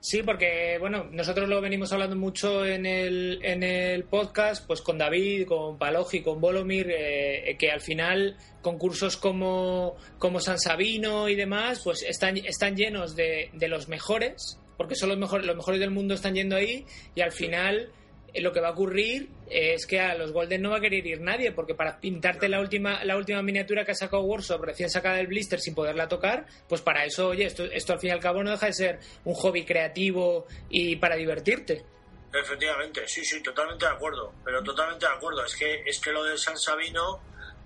Sí, 0.00 0.22
porque 0.22 0.76
bueno, 0.78 1.08
nosotros 1.10 1.48
lo 1.48 1.60
venimos 1.60 1.92
hablando 1.92 2.14
mucho 2.14 2.64
en 2.64 2.86
el, 2.86 3.40
en 3.42 3.64
el 3.64 4.04
podcast, 4.04 4.64
pues 4.64 4.80
con 4.80 4.96
David, 4.96 5.46
con 5.46 5.76
Palogi, 5.76 6.22
con 6.22 6.40
Volomir, 6.40 6.88
eh, 6.90 7.56
que 7.58 7.70
al 7.72 7.80
final 7.80 8.36
concursos 8.62 9.16
como, 9.16 9.96
como 10.18 10.38
San 10.38 10.60
Sabino 10.60 11.28
y 11.28 11.34
demás, 11.34 11.80
pues 11.82 12.04
están, 12.04 12.36
están 12.36 12.76
llenos 12.76 13.16
de, 13.16 13.50
de 13.54 13.68
los 13.68 13.88
mejores, 13.88 14.60
porque 14.76 14.94
son 14.94 15.08
los 15.08 15.18
mejores, 15.18 15.44
los 15.44 15.56
mejores 15.56 15.80
del 15.80 15.90
mundo 15.90 16.14
están 16.14 16.34
yendo 16.34 16.54
ahí, 16.54 16.86
y 17.16 17.20
al 17.20 17.32
final 17.32 17.76
eh, 17.78 17.90
lo 18.34 18.52
que 18.52 18.60
va 18.60 18.68
a 18.68 18.72
ocurrir 18.72 19.30
es 19.50 19.86
que 19.86 20.00
a 20.00 20.14
los 20.14 20.32
Golden 20.32 20.62
no 20.62 20.70
va 20.70 20.78
a 20.78 20.80
querer 20.80 21.06
ir 21.06 21.20
nadie, 21.20 21.52
porque 21.52 21.74
para 21.74 21.98
pintarte 21.98 22.48
la 22.48 22.60
última, 22.60 23.04
la 23.04 23.16
última 23.16 23.42
miniatura 23.42 23.84
que 23.84 23.92
ha 23.92 23.94
sacado 23.94 24.22
Workshop 24.22 24.62
recién 24.62 24.90
sacada 24.90 25.16
del 25.16 25.26
blister 25.26 25.60
sin 25.60 25.74
poderla 25.74 26.08
tocar, 26.08 26.46
pues 26.68 26.82
para 26.82 27.04
eso, 27.04 27.28
oye, 27.28 27.46
esto, 27.46 27.64
esto 27.64 27.94
al 27.94 28.00
fin 28.00 28.10
y 28.10 28.12
al 28.12 28.20
cabo 28.20 28.42
no 28.42 28.50
deja 28.50 28.66
de 28.66 28.72
ser 28.72 28.98
un 29.24 29.34
hobby 29.34 29.64
creativo 29.64 30.46
y 30.68 30.96
para 30.96 31.16
divertirte. 31.16 31.84
Efectivamente, 32.32 33.08
sí, 33.08 33.24
sí, 33.24 33.42
totalmente 33.42 33.86
de 33.86 33.92
acuerdo, 33.92 34.34
pero 34.44 34.62
totalmente 34.62 35.06
de 35.06 35.12
acuerdo. 35.12 35.44
Es 35.44 35.56
que, 35.56 35.82
es 35.86 35.98
que 35.98 36.12
lo 36.12 36.24
de 36.24 36.36
San 36.36 36.58
Sabino, 36.58 37.20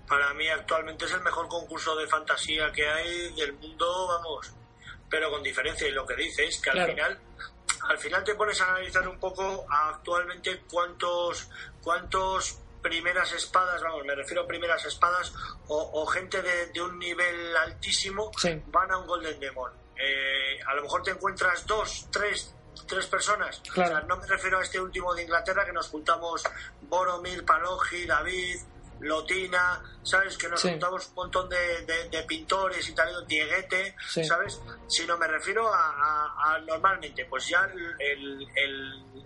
para 0.07 0.33
mí 0.33 0.47
actualmente 0.47 1.05
es 1.05 1.11
el 1.11 1.21
mejor 1.21 1.49
concurso 1.49 1.95
de 1.97 2.07
fantasía 2.07 2.71
que 2.71 2.87
hay 2.87 3.33
del 3.35 3.53
mundo, 3.53 4.07
vamos, 4.07 4.53
pero 5.09 5.29
con 5.29 5.43
diferencia. 5.43 5.87
Y 5.87 5.91
lo 5.91 6.05
que 6.05 6.15
dices, 6.15 6.61
que 6.61 6.69
al 6.69 6.89
final 6.89 7.19
al 7.89 7.97
final 7.97 8.23
te 8.23 8.35
pones 8.35 8.59
a 8.61 8.69
analizar 8.69 9.07
un 9.07 9.19
poco 9.19 9.65
actualmente 9.69 10.63
cuántos, 10.69 11.49
cuántos 11.81 12.59
primeras 12.81 13.31
espadas, 13.33 13.81
vamos, 13.81 14.05
me 14.05 14.15
refiero 14.15 14.43
a 14.43 14.47
primeras 14.47 14.85
espadas 14.85 15.33
o, 15.67 16.05
gente 16.07 16.41
de, 16.41 16.81
un 16.81 16.99
nivel 16.99 17.55
altísimo 17.57 18.31
van 18.67 18.91
a 18.91 18.97
un 18.97 19.07
Golden 19.07 19.39
Demon. 19.39 19.71
Eh, 19.95 20.59
a 20.67 20.75
lo 20.75 20.83
mejor 20.83 21.01
te 21.01 21.11
encuentras 21.11 21.65
dos, 21.65 22.07
tres, 22.11 22.53
tres 22.87 23.07
personas. 23.07 23.61
O 23.71 23.73
sea, 23.73 24.01
no 24.01 24.17
me 24.17 24.27
refiero 24.27 24.59
a 24.59 24.63
este 24.63 24.79
último 24.79 25.13
de 25.13 25.23
Inglaterra 25.23 25.65
que 25.65 25.71
nos 25.71 25.87
juntamos 25.87 26.43
Boromir, 26.81 27.45
Palogi, 27.45 28.05
David, 28.05 28.59
Lotina, 28.99 29.81
¿sabes? 30.01 30.37
Que 30.37 30.47
nos 30.47 30.61
juntamos 30.61 31.07
un 31.09 31.15
montón 31.15 31.49
de, 31.49 32.25
pintores 32.27 32.87
y 32.89 32.93
tal, 32.93 33.25
Dieguete, 33.27 33.95
¿sabes? 34.23 34.61
Si 34.87 35.05
no 35.05 35.17
me 35.17 35.27
refiero 35.27 35.69
a, 35.73 36.59
normalmente, 36.65 37.25
pues 37.25 37.47
ya 37.47 37.69
el, 37.99 38.47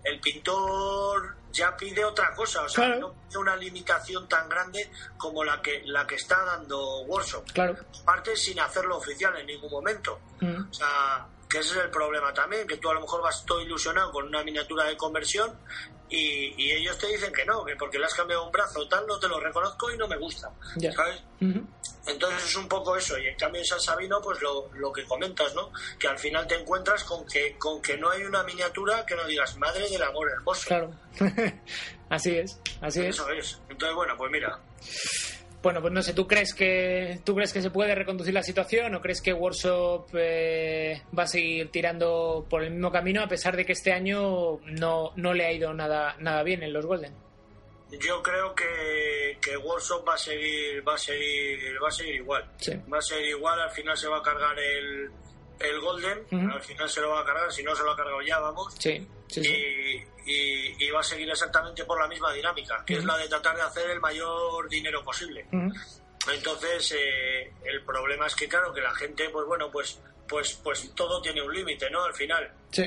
el, 0.04 0.20
pintor 0.20 1.36
ya 1.52 1.76
pide 1.76 2.04
otra 2.04 2.34
cosa, 2.34 2.64
o 2.64 2.70
sea, 2.70 2.88
no 2.96 3.14
pide 3.14 3.38
una 3.38 3.56
limitación 3.56 4.28
tan 4.28 4.50
grande 4.50 4.90
como 5.18 5.44
la 5.44 5.62
que 5.62 5.84
la 5.86 6.06
que 6.06 6.16
está 6.16 6.44
dando 6.44 7.02
Workshop. 7.02 7.52
Claro. 7.54 7.76
Parte 8.06 8.36
sin 8.36 8.60
hacerlo 8.60 8.98
oficial 8.98 9.38
en 9.38 9.48
ningún 9.48 9.72
momento. 9.72 10.20
Mm. 10.40 10.70
O 10.70 10.74
sea, 10.74 11.28
que 11.50 11.60
ese 11.60 11.78
es 11.78 11.84
el 11.86 11.90
problema 11.90 12.34
también, 12.34 12.68
que 12.68 12.78
tú 12.78 12.90
a 12.90 12.94
lo 12.94 13.02
mejor 13.02 13.22
vas 13.22 13.46
todo 13.46 13.62
ilusionado 13.62 14.12
con 14.12 14.26
una 14.26 14.44
miniatura 14.44 14.86
de 14.86 14.98
conversión 14.98 15.58
y, 16.10 16.72
ellos 16.72 16.98
te 16.98 17.08
dicen 17.08 17.34
que 17.34 17.46
no, 17.46 17.66
que 17.66 17.76
porque 17.76 18.00
le 18.00 18.06
has 18.06 18.14
cambiado 18.14 18.46
un 18.46 18.52
brazo 18.52 18.80
o 18.80 18.88
tal, 18.88 19.06
no 19.08 19.20
te 19.20 19.28
lo 19.28 19.40
reconozco 19.40 19.92
y 19.92 19.98
no 19.98 20.08
me 20.08 20.18
gusta. 20.18 20.50
¿sabes? 20.96 21.22
Entonces 22.06 22.46
es 22.46 22.56
un 22.56 22.68
poco 22.68 22.96
eso. 22.96 23.18
Y 23.18 23.28
en 23.28 23.36
cambio 23.36 23.60
en 23.60 23.66
San 23.66 23.80
Sabino, 23.82 24.22
pues 24.22 24.42
lo, 24.42 24.70
lo, 24.76 24.94
que 24.94 25.04
comentas, 25.04 25.54
¿no? 25.54 25.72
Que 26.00 26.08
al 26.08 26.18
final 26.18 26.48
te 26.48 26.56
encuentras 26.56 27.04
con 27.04 27.26
que, 27.26 27.58
con 27.58 27.82
que 27.82 27.98
no 27.98 28.10
hay 28.10 28.24
una 28.24 28.44
miniatura 28.44 29.06
que 29.06 29.16
no 29.16 29.26
digas 29.26 29.58
madre 29.58 29.90
del 29.90 30.02
amor 30.02 30.30
hermoso. 30.32 30.68
Claro. 30.68 30.92
así 32.10 32.38
es, 32.38 32.58
así 32.82 33.02
es. 33.02 33.16
Eso 33.16 33.30
es. 33.32 33.60
Entonces, 33.70 33.96
bueno, 33.96 34.16
pues 34.18 34.32
mira. 34.32 34.60
Bueno, 35.62 35.82
pues 35.82 35.92
no 35.92 36.02
sé, 36.02 36.14
¿tú 36.14 36.28
crees 36.28 36.54
que 36.54 37.20
tú 37.26 37.36
crees 37.36 37.52
que 37.52 37.62
se 37.62 37.72
puede 37.72 37.96
reconducir 37.96 38.34
la 38.34 38.44
situación 38.44 38.94
o 38.94 39.02
crees 39.02 39.22
que 39.22 39.34
Workshop 39.34 40.08
eh, 40.14 41.02
va 41.18 41.24
a 41.24 41.28
seguir 41.28 41.72
tirando 41.72 42.46
por 42.48 42.64
el 42.64 42.72
mismo 42.72 42.92
camino 42.92 43.24
a 43.24 43.28
pesar 43.28 43.56
de 43.58 43.66
que 43.66 43.74
este 43.74 43.92
año 43.92 44.60
no, 44.66 45.12
no 45.16 45.34
le 45.34 45.46
ha 45.46 45.52
ido 45.52 45.74
nada 45.74 46.16
nada 46.20 46.44
bien 46.44 46.62
en 46.62 46.74
los 46.74 46.86
Golden? 46.86 47.14
Yo 48.00 48.22
creo 48.22 48.54
que, 48.54 49.38
que 49.42 49.58
Workshop 49.58 50.08
va 50.08 50.14
a 50.14 50.18
seguir 50.18 50.88
va 50.88 50.94
a 50.94 50.98
seguir 50.98 51.60
va 51.84 51.88
a 51.88 51.92
seguir 51.92 52.16
igual. 52.16 52.44
Va 52.94 52.98
a 53.00 53.02
seguir 53.02 53.30
igual, 53.30 53.60
al 53.60 53.72
final 53.72 53.98
se 53.98 54.08
va 54.08 54.18
a 54.20 54.22
cargar 54.22 54.58
el, 54.60 55.10
el 55.60 55.82
Golden, 55.82 56.50
al 56.52 56.62
final 56.62 56.88
se 56.88 57.02
lo 57.02 57.10
va 57.10 57.22
a 57.22 57.26
cargar, 57.26 57.52
si 57.52 57.64
no 57.64 57.76
se 57.76 57.84
lo 57.84 57.92
ha 57.92 57.96
cargado 57.96 58.22
ya, 58.22 58.40
vamos. 58.40 58.76
Sí, 58.78 59.08
Y, 59.36 60.86
y, 60.86 60.90
va 60.92 61.00
a 61.00 61.04
seguir 61.04 61.30
exactamente 61.30 61.86
por 61.86 62.00
la 62.00 62.08
misma 62.08 62.34
dinámica, 62.34 62.84
que 62.86 62.96
es 62.96 63.06
la 63.06 63.18
de 63.18 63.28
tratar 63.28 63.56
de 63.56 63.62
hacer 63.62 63.90
el 63.90 64.00
mayor 64.00 64.68
dinero 64.70 65.04
posible. 65.04 65.46
Entonces, 66.34 66.96
eh, 66.98 67.54
el 67.64 67.84
problema 67.84 68.28
es 68.28 68.36
que, 68.36 68.48
claro, 68.48 68.74
que 68.74 68.82
la 68.82 68.94
gente, 68.96 69.30
pues 69.30 69.46
bueno, 69.46 69.72
pues 69.72 70.02
pues 70.28 70.60
pues 70.62 70.94
todo 70.94 71.22
tiene 71.22 71.42
un 71.42 71.54
límite, 71.54 71.90
¿no? 71.90 72.04
Al 72.04 72.14
final. 72.14 72.52
Sí. 72.72 72.84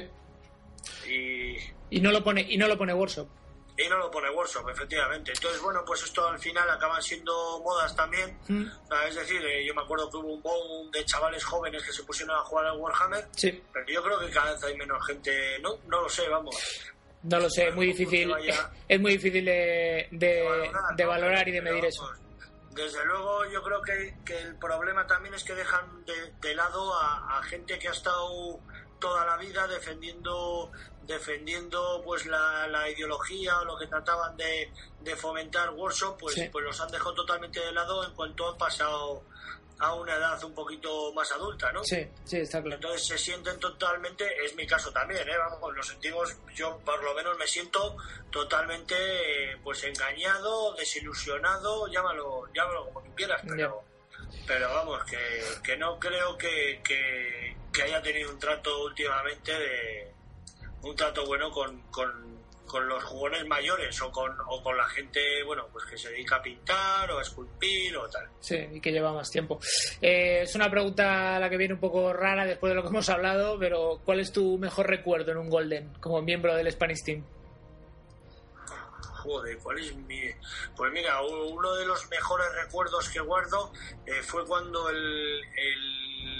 Y, 1.09 1.57
y 1.97 2.01
no 2.01 2.12
lo 2.12 2.22
pone 2.22 2.43
y 2.43 2.59
no 2.59 2.68
lo 2.68 2.76
pone 2.76 2.93
Workshop 2.93 3.28
y 3.85 3.89
no 3.89 3.99
lo 3.99 4.11
pone 4.11 4.31
Workshop, 4.31 4.68
efectivamente. 4.68 5.33
Entonces, 5.35 5.61
bueno, 5.61 5.83
pues 5.85 6.03
esto 6.03 6.26
al 6.26 6.39
final 6.39 6.68
acaban 6.68 7.03
siendo 7.03 7.61
modas 7.61 7.95
también. 7.95 8.39
Mm. 8.49 8.66
es 9.09 9.14
decir, 9.14 9.45
eh, 9.45 9.64
yo 9.66 9.74
me 9.74 9.83
acuerdo 9.83 10.11
que 10.11 10.16
hubo 10.18 10.35
un 10.35 10.43
boom 10.43 10.91
de 10.91 11.05
chavales 11.05 11.45
jóvenes 11.45 11.83
que 11.83 11.93
se 11.93 12.03
pusieron 12.03 12.37
a 12.37 12.41
jugar 12.41 12.66
al 12.66 12.78
Warhammer. 12.78 13.26
Sí. 13.37 13.62
Pero 13.72 13.87
yo 13.87 14.03
creo 14.03 14.20
que 14.20 14.31
cada 14.31 14.53
vez 14.53 14.64
hay 14.64 14.76
menos 14.76 15.05
gente. 15.07 15.59
No, 15.61 15.76
no 15.87 16.03
lo 16.03 16.09
sé, 16.09 16.28
vamos. 16.28 16.57
No 17.22 17.39
lo 17.39 17.51
sé, 17.51 17.68
es 17.68 17.74
muy 17.74 17.87
difícil. 17.87 18.33
Es 18.89 19.01
muy 19.01 19.12
difícil 19.12 19.45
de, 19.45 20.09
de, 20.11 21.05
valorar, 21.07 21.47
y 21.47 21.53
de 21.53 21.62
medir 21.62 21.85
eso. 21.85 22.11
Desde 22.72 23.05
luego, 23.05 23.49
yo 23.49 23.62
creo 23.62 23.81
que, 23.83 24.16
que, 24.24 24.37
el 24.37 24.57
problema 24.57 25.07
también 25.07 25.35
es 25.35 25.45
que 25.45 25.55
dejan 25.55 26.05
de, 26.05 26.33
de 26.41 26.55
lado 26.57 26.93
a, 26.93 27.39
a 27.39 27.43
gente 27.45 27.78
que 27.78 27.87
ha 27.87 27.93
estado 27.93 28.59
toda 29.01 29.24
la 29.24 29.36
vida 29.36 29.66
defendiendo 29.66 30.70
defendiendo 31.03 32.01
pues 32.05 32.24
la, 32.26 32.68
la 32.68 32.88
ideología 32.88 33.59
o 33.61 33.64
lo 33.64 33.76
que 33.76 33.86
trataban 33.88 34.36
de, 34.36 34.70
fomentar 35.16 35.70
workshop 35.70 36.16
pues, 36.18 36.40
pues 36.53 36.64
los 36.64 36.80
han 36.80 36.90
dejado 36.92 37.14
totalmente 37.14 37.59
de 37.59 37.72
lado 37.72 38.07
en 38.07 38.14
cuanto 38.14 38.48
han 38.48 38.57
pasado 38.57 39.24
a 39.80 39.94
una 39.94 40.14
edad 40.14 40.44
un 40.44 40.55
poquito 40.55 41.12
más 41.14 41.32
adulta, 41.32 41.72
¿no? 41.72 41.82
Sí, 41.82 42.07
sí, 42.24 42.36
está 42.36 42.61
claro. 42.61 42.76
Entonces 42.76 43.07
se 43.07 43.18
sienten 43.18 43.59
totalmente, 43.59 44.26
es 44.44 44.55
mi 44.55 44.66
caso 44.66 44.92
también, 44.92 45.26
¿eh? 45.26 45.38
Vamos, 45.38 45.74
lo 45.74 45.82
sentimos, 45.82 46.36
yo 46.55 46.78
por 46.84 47.03
lo 47.03 47.14
menos 47.14 47.36
me 47.38 47.46
siento 47.46 47.96
totalmente 48.30 48.94
pues 49.64 49.82
engañado, 49.84 50.74
desilusionado, 50.74 51.88
llámalo, 51.88 52.46
llámalo 52.55 52.84
como 52.86 53.03
tú 53.03 53.14
quieras, 53.14 53.40
pero, 53.48 53.82
pero 54.47 54.68
vamos, 54.68 55.05
que, 55.05 55.16
que 55.62 55.76
no 55.76 55.99
creo 55.99 56.37
que, 56.37 56.81
que, 56.83 57.83
haya 57.83 58.03
tenido 58.03 58.31
un 58.31 58.39
trato 58.39 58.85
últimamente 58.85 59.53
de 59.53 60.12
un 60.83 60.95
trato 60.95 61.24
bueno 61.24 61.51
con, 61.51 61.81
con 61.91 62.31
con 62.70 62.89
los 62.89 63.03
jugones 63.03 63.45
mayores 63.47 64.01
o 64.01 64.12
con, 64.12 64.31
o 64.47 64.62
con 64.62 64.76
la 64.76 64.89
gente, 64.89 65.20
bueno, 65.45 65.66
pues 65.72 65.85
que 65.87 65.99
se 65.99 66.11
dedica 66.11 66.37
a 66.37 66.43
pintar 66.43 67.11
o 67.11 67.18
a 67.18 67.22
esculpir 67.22 67.97
o 67.97 68.09
tal. 68.09 68.28
Sí, 68.39 68.57
y 68.74 68.81
que 68.81 68.93
lleva 68.93 69.12
más 69.12 69.28
tiempo. 69.28 69.59
Eh, 70.01 70.43
es 70.43 70.55
una 70.55 70.70
pregunta 70.70 71.41
la 71.41 71.51
que 71.51 71.57
viene 71.57 71.74
un 71.74 71.81
poco 71.81 72.12
rara 72.12 72.47
después 72.47 72.70
de 72.70 72.76
lo 72.76 72.83
que 72.83 72.89
hemos 72.89 73.09
hablado, 73.09 73.59
pero 73.59 74.01
¿cuál 74.05 74.20
es 74.20 74.33
tu 74.33 74.57
mejor 74.57 74.87
recuerdo 74.87 75.33
en 75.33 75.39
un 75.39 75.51
Golden 75.51 75.93
como 75.95 76.22
miembro 76.22 76.55
del 76.55 76.70
Spanish 76.70 77.03
Team? 77.05 77.24
Joder, 79.23 79.59
¿cuál 79.59 79.79
es 79.79 79.95
mi...? 79.95 80.23
Pues 80.77 80.93
mira, 80.93 81.21
uno 81.23 81.75
de 81.75 81.87
los 81.87 82.09
mejores 82.09 82.47
recuerdos 82.55 83.09
que 83.09 83.21
guardo 83.21 83.73
eh, 84.07 84.23
fue 84.23 84.47
cuando 84.47 84.89
el 84.89 85.43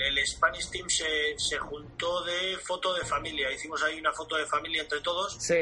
el 0.01 0.27
Spanish 0.27 0.71
Team 0.71 0.89
se, 0.89 1.39
se, 1.39 1.59
juntó 1.59 2.23
de 2.25 2.57
foto 2.59 2.95
de 2.95 3.05
familia. 3.05 3.51
Hicimos 3.51 3.83
ahí 3.83 3.99
una 3.99 4.13
foto 4.13 4.37
de 4.37 4.47
familia 4.47 4.83
entre 4.83 5.01
todos. 5.01 5.37
Sí. 5.39 5.55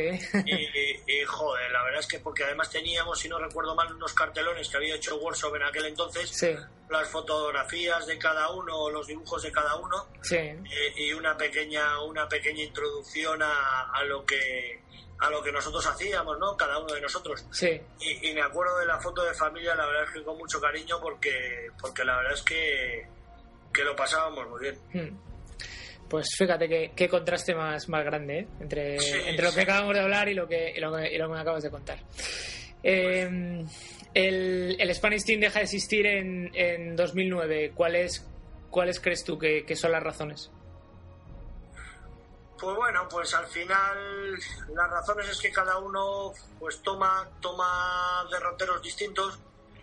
Y, 0.46 1.24
joder, 1.26 1.70
la 1.70 1.82
verdad 1.84 2.00
es 2.00 2.06
que 2.06 2.18
porque 2.20 2.44
además 2.44 2.70
teníamos, 2.70 3.18
si 3.18 3.28
no 3.28 3.38
recuerdo 3.38 3.74
mal, 3.74 3.92
unos 3.92 4.12
cartelones 4.12 4.68
que 4.68 4.76
había 4.76 4.94
hecho 4.94 5.16
Workshop 5.16 5.56
en 5.56 5.62
aquel 5.64 5.86
entonces. 5.86 6.30
Sí. 6.30 6.54
Las 6.90 7.08
fotografías 7.08 8.06
de 8.06 8.18
cada 8.18 8.50
uno, 8.50 8.88
los 8.90 9.06
dibujos 9.06 9.42
de 9.42 9.52
cada 9.52 9.76
uno. 9.76 10.06
Sí. 10.22 10.36
Eh, 10.36 10.94
y 10.96 11.12
una 11.12 11.36
pequeña, 11.36 12.00
una 12.02 12.28
pequeña 12.28 12.62
introducción 12.62 13.42
a, 13.42 13.90
a 13.92 14.04
lo 14.04 14.24
que 14.24 14.82
a 15.20 15.30
lo 15.30 15.42
que 15.42 15.52
nosotros 15.52 15.86
hacíamos, 15.86 16.38
¿no? 16.38 16.56
Cada 16.56 16.78
uno 16.78 16.94
de 16.94 17.00
nosotros. 17.00 17.44
Sí. 17.50 17.80
Y, 18.00 18.28
y, 18.28 18.34
me 18.34 18.42
acuerdo 18.42 18.78
de 18.78 18.86
la 18.86 19.00
foto 19.00 19.24
de 19.24 19.34
familia, 19.34 19.74
la 19.74 19.86
verdad 19.86 20.04
es 20.04 20.10
que 20.12 20.22
con 20.22 20.38
mucho 20.38 20.60
cariño, 20.60 21.00
porque, 21.00 21.68
porque 21.80 22.04
la 22.04 22.16
verdad 22.16 22.34
es 22.34 22.42
que 22.42 23.18
que 23.72 23.84
lo 23.84 23.94
pasábamos 23.94 24.48
muy 24.48 24.60
bien. 24.60 24.76
Hmm. 24.92 25.16
Pues 26.08 26.34
fíjate 26.36 26.90
qué, 26.94 27.08
contraste 27.08 27.54
más, 27.54 27.88
más 27.88 28.04
grande 28.04 28.40
¿eh? 28.40 28.48
entre, 28.60 28.96
entre 28.96 29.44
lo 29.44 29.52
que 29.52 29.60
acabamos 29.60 29.94
de 29.94 30.00
hablar 30.00 30.28
y 30.28 30.34
lo 30.34 30.48
que, 30.48 30.72
y 30.74 30.80
lo 30.80 30.96
que, 30.96 31.28
me 31.28 31.38
acabas 31.38 31.62
de 31.62 31.70
contar. 31.70 31.98
Eh, 32.82 33.64
el, 34.14 34.76
el, 34.78 34.94
Spanish 34.94 35.24
Team 35.24 35.40
deja 35.40 35.58
de 35.58 35.64
existir 35.64 36.06
en, 36.06 36.50
en 36.54 36.96
2009. 36.96 37.72
¿Cuáles, 37.74 38.26
¿Cuáles 38.70 39.00
crees 39.00 39.22
tú 39.22 39.38
que, 39.38 39.66
que, 39.66 39.76
son 39.76 39.92
las 39.92 40.02
razones? 40.02 40.50
Pues 42.60 42.76
bueno, 42.76 43.06
pues 43.08 43.32
al 43.34 43.46
final 43.46 44.32
las 44.74 44.90
razones 44.90 45.28
es 45.28 45.40
que 45.40 45.52
cada 45.52 45.78
uno 45.78 46.32
pues 46.58 46.82
toma, 46.82 47.28
toma 47.40 48.26
derroteros 48.30 48.82
distintos. 48.82 49.38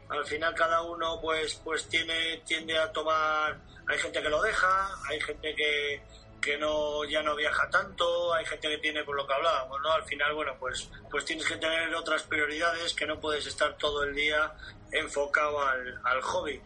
Al 0.09 0.25
final 0.25 0.53
cada 0.53 0.81
uno 0.81 1.19
pues, 1.21 1.55
pues 1.63 1.87
tiene, 1.87 2.43
tiende 2.45 2.77
a 2.77 2.91
tomar 2.91 3.59
hay 3.87 3.99
gente 3.99 4.21
que 4.21 4.29
lo 4.29 4.41
deja, 4.41 4.89
hay 5.07 5.19
gente 5.21 5.55
que, 5.55 6.01
que 6.41 6.57
no 6.57 7.05
ya 7.05 7.21
no 7.21 7.35
viaja 7.35 7.69
tanto, 7.69 8.33
hay 8.33 8.45
gente 8.45 8.67
que 8.69 8.77
tiene 8.79 9.03
por 9.03 9.15
lo 9.15 9.27
que 9.27 9.33
hablábamos, 9.33 9.79
¿no? 9.81 9.91
Al 9.91 10.03
final, 10.03 10.33
bueno, 10.33 10.55
pues 10.59 10.89
pues 11.09 11.25
tienes 11.25 11.45
que 11.45 11.57
tener 11.57 11.93
otras 11.93 12.23
prioridades 12.23 12.93
que 12.93 13.05
no 13.05 13.19
puedes 13.19 13.45
estar 13.45 13.77
todo 13.77 14.03
el 14.03 14.15
día 14.15 14.53
enfocado 14.91 15.61
al, 15.61 15.99
al 16.03 16.21
hobby. 16.21 16.61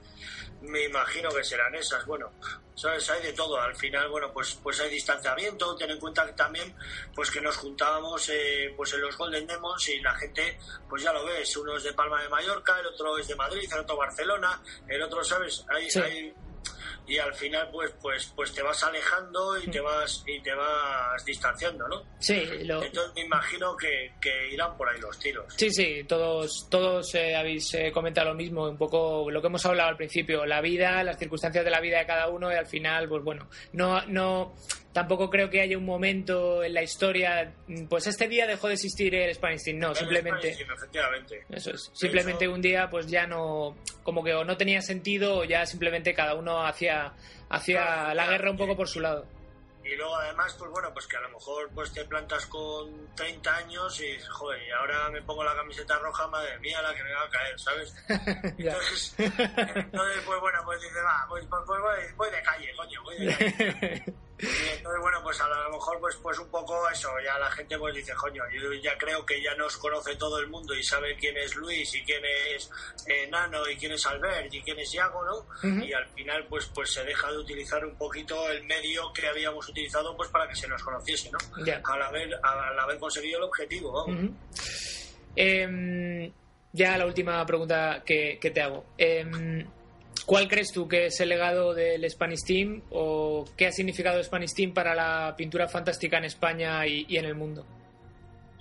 Me 0.61 0.83
imagino 0.83 1.29
que 1.29 1.43
serán 1.43 1.73
esas, 1.75 2.05
bueno, 2.05 2.31
sabes, 2.75 3.09
hay 3.09 3.21
de 3.21 3.33
todo. 3.33 3.59
Al 3.59 3.75
final, 3.75 4.09
bueno, 4.09 4.31
pues 4.33 4.57
pues 4.61 4.79
hay 4.79 4.89
distanciamiento, 4.89 5.75
ten 5.75 5.91
en 5.91 5.99
cuenta 5.99 6.25
que 6.25 6.33
también 6.33 6.75
pues 7.15 7.31
que 7.31 7.41
nos 7.41 7.57
juntábamos 7.57 8.29
eh, 8.29 8.73
pues 8.75 8.93
en 8.93 9.01
los 9.01 9.17
Golden 9.17 9.47
Demons 9.47 9.89
y 9.89 9.99
la 10.01 10.13
gente, 10.15 10.57
pues 10.89 11.03
ya 11.03 11.13
lo 11.13 11.25
ves, 11.25 11.55
uno 11.57 11.77
es 11.77 11.83
de 11.83 11.93
Palma 11.93 12.21
de 12.21 12.29
Mallorca, 12.29 12.79
el 12.79 12.87
otro 12.87 13.17
es 13.17 13.27
de 13.27 13.35
Madrid, 13.35 13.69
el 13.71 13.79
otro 13.79 13.97
Barcelona, 13.97 14.61
el 14.87 15.01
otro, 15.01 15.23
¿sabes? 15.23 15.65
Hay, 15.69 15.87
hay 16.01 16.33
y 17.09 17.17
al 17.17 17.33
final 17.33 17.67
pues 17.71 17.91
pues 17.99 18.31
pues 18.35 18.53
te 18.53 18.61
vas 18.61 18.83
alejando 18.83 19.57
y 19.57 19.67
te 19.69 19.81
vas 19.81 20.23
y 20.27 20.39
te 20.41 20.53
vas 20.53 21.25
distanciando 21.25 21.87
no 21.87 22.03
sí 22.19 22.43
entonces 22.59 23.11
me 23.15 23.21
imagino 23.21 23.75
que, 23.75 24.13
que, 24.21 24.53
irán 24.53 24.77
por 24.77 24.87
ahí 24.87 24.99
los 25.01 25.17
tiros. 25.17 25.51
Sí 25.57 25.71
sí 25.71 26.03
todos 26.07 26.67
todos 26.69 27.15
eh, 27.15 27.35
habéis 27.35 27.73
eh, 27.73 27.91
comentado 27.91 28.29
lo 28.29 28.35
mismo 28.35 28.69
un 28.69 28.77
poco 28.77 29.29
lo 29.31 29.41
que 29.41 29.47
hemos 29.47 29.65
hablado 29.65 29.89
al 29.89 29.97
principio 29.97 30.45
la 30.45 30.61
vida 30.61 31.03
las 31.03 31.17
circunstancias 31.17 31.65
de 31.65 31.71
la 31.71 31.81
vida 31.81 31.97
de 31.97 32.05
cada 32.05 32.29
uno 32.29 32.51
y 32.51 32.55
al 32.55 32.67
final 32.67 33.09
pues 33.09 33.23
bueno 33.23 33.49
no 33.73 34.05
no 34.05 34.53
tampoco 34.93 35.29
creo 35.29 35.49
que 35.49 35.61
haya 35.61 35.77
un 35.77 35.85
momento 35.85 36.63
en 36.63 36.73
la 36.73 36.81
historia, 36.81 37.53
pues 37.89 38.07
este 38.07 38.27
día 38.27 38.47
dejó 38.47 38.67
de 38.67 38.73
existir 38.73 39.13
el 39.15 39.33
Spanish 39.35 39.63
Team, 39.63 39.79
no, 39.79 39.93
simplemente... 39.93 40.51
efectivamente. 40.51 41.45
Eso 41.49 41.71
es, 41.71 41.91
simplemente 41.93 42.47
un 42.47 42.61
día 42.61 42.89
pues 42.89 43.07
ya 43.07 43.27
no, 43.27 43.77
como 44.03 44.23
que 44.23 44.33
o 44.33 44.43
no 44.43 44.57
tenía 44.57 44.81
sentido 44.81 45.39
o 45.39 45.43
ya 45.43 45.65
simplemente 45.65 46.13
cada 46.13 46.35
uno 46.35 46.65
hacía, 46.65 47.13
hacía 47.49 48.13
la 48.13 48.27
guerra 48.27 48.51
un 48.51 48.57
poco 48.57 48.75
por 48.75 48.87
su 48.87 48.99
lado. 48.99 49.25
Y 49.83 49.95
luego 49.95 50.15
además, 50.17 50.55
pues 50.59 50.69
bueno, 50.69 50.93
pues 50.93 51.07
que 51.07 51.17
a 51.17 51.21
lo 51.21 51.29
mejor 51.29 51.69
pues 51.73 51.91
te 51.91 52.05
plantas 52.05 52.45
con 52.45 53.15
30 53.15 53.55
años 53.55 53.99
y, 54.01 54.19
joder, 54.29 54.61
y 54.61 54.71
ahora 54.71 55.09
me 55.09 55.21
pongo 55.23 55.43
la 55.43 55.55
camiseta 55.55 55.97
roja, 55.97 56.27
madre 56.27 56.59
mía, 56.59 56.79
la 56.81 56.93
que 56.93 57.03
me 57.03 57.11
va 57.11 57.23
a 57.23 57.29
caer, 57.29 57.59
¿sabes? 57.59 57.95
entonces, 58.57 59.15
entonces, 59.17 60.23
pues 60.25 60.39
bueno, 60.41 60.59
pues 60.63 60.81
dice, 60.81 61.01
va, 61.01 61.25
pues, 61.27 61.43
pues, 61.49 61.63
pues 61.65 61.81
voy, 61.81 61.99
voy, 62.17 62.29
de 62.29 62.41
calle, 62.43 62.71
coño, 62.75 63.03
voy 63.03 63.17
de 63.17 63.35
calle. 63.35 64.03
Entonces, 64.41 65.01
bueno, 65.01 65.19
pues 65.21 65.41
a 65.41 65.49
lo 65.49 65.69
mejor 65.71 65.99
pues, 65.99 66.15
pues 66.21 66.39
un 66.39 66.49
poco 66.49 66.89
eso, 66.89 67.09
ya 67.23 67.37
la 67.37 67.51
gente 67.51 67.77
pues 67.77 67.93
dice, 67.93 68.13
coño, 68.13 68.41
yo 68.53 68.73
ya 68.73 68.97
creo 68.97 69.25
que 69.25 69.41
ya 69.41 69.53
nos 69.55 69.75
conoce 69.75 70.15
todo 70.15 70.39
el 70.39 70.47
mundo 70.47 70.73
y 70.73 70.81
sabe 70.81 71.17
quién 71.17 71.35
es 71.37 71.55
Luis 71.55 71.93
y 71.93 72.03
quién 72.03 72.23
es 72.25 72.69
eh, 73.05 73.27
Nano 73.29 73.67
y 73.69 73.75
quién 73.75 73.91
es 73.91 74.05
Albert 74.05 74.53
y 74.53 74.61
quién 74.61 74.79
es 74.79 74.93
Yago, 74.93 75.25
¿no? 75.25 75.83
Y 75.83 75.91
al 75.91 76.07
final 76.09 76.45
pues, 76.47 76.67
pues 76.73 76.93
se 76.93 77.03
deja 77.03 77.29
de 77.31 77.37
utilizar 77.37 77.85
un 77.85 77.95
poquito 77.97 78.49
el 78.49 78.63
medio 78.63 79.11
que 79.11 79.27
habíamos 79.27 79.67
utilizado 79.67 80.15
pues 80.15 80.29
para 80.29 80.47
que 80.47 80.55
se 80.55 80.67
nos 80.69 80.81
conociese, 80.83 81.29
¿no? 81.31 81.37
Al, 81.83 82.01
haber, 82.01 82.39
al 82.41 82.79
haber 82.79 82.97
conseguido 82.97 83.39
el 83.39 83.43
objetivo, 83.43 84.05
em, 85.35 86.31
ya 86.71 86.97
la 86.97 87.05
última 87.05 87.45
pregunta 87.45 88.03
que, 88.05 88.37
que 88.39 88.51
te 88.51 88.61
hago. 88.61 88.85
Eh, 88.97 89.65
¿Cuál 90.29 90.47
crees 90.47 90.71
tú 90.71 90.87
que 90.87 91.07
es 91.07 91.19
el 91.21 91.29
legado 91.29 91.73
del 91.73 92.07
Spanish 92.07 92.43
Team 92.45 92.83
o 92.91 93.45
qué 93.57 93.65
ha 93.65 93.71
significado 93.71 94.23
Spanish 94.23 94.53
Team 94.53 94.75
para 94.75 94.93
la 94.93 95.33
pintura 95.35 95.67
fantástica 95.67 96.19
en 96.19 96.25
España 96.25 96.85
y, 96.85 97.17
en 97.17 97.25
el 97.25 97.33
mundo? 97.33 97.65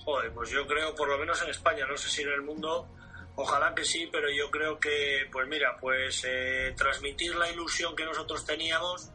Joder, 0.03 0.33
pues 0.33 0.49
yo 0.49 0.67
creo, 0.67 0.95
por 0.95 1.11
lo 1.11 1.19
menos 1.19 1.43
en 1.43 1.51
España, 1.51 1.85
no 1.87 1.95
sé 1.99 2.09
si 2.09 2.23
en 2.23 2.31
el 2.31 2.41
mundo, 2.41 2.89
ojalá 3.37 3.75
que 3.75 3.85
sí, 3.85 4.09
pero 4.11 4.31
yo 4.31 4.51
creo 4.51 4.81
que, 4.81 5.29
pues 5.31 5.47
mira, 5.47 5.77
pues 5.79 6.25
eh, 6.27 6.73
transmitir 6.75 7.37
la 7.37 7.53
ilusión 7.53 7.95
que 7.95 8.07
nosotros 8.07 8.47
teníamos 8.47 9.11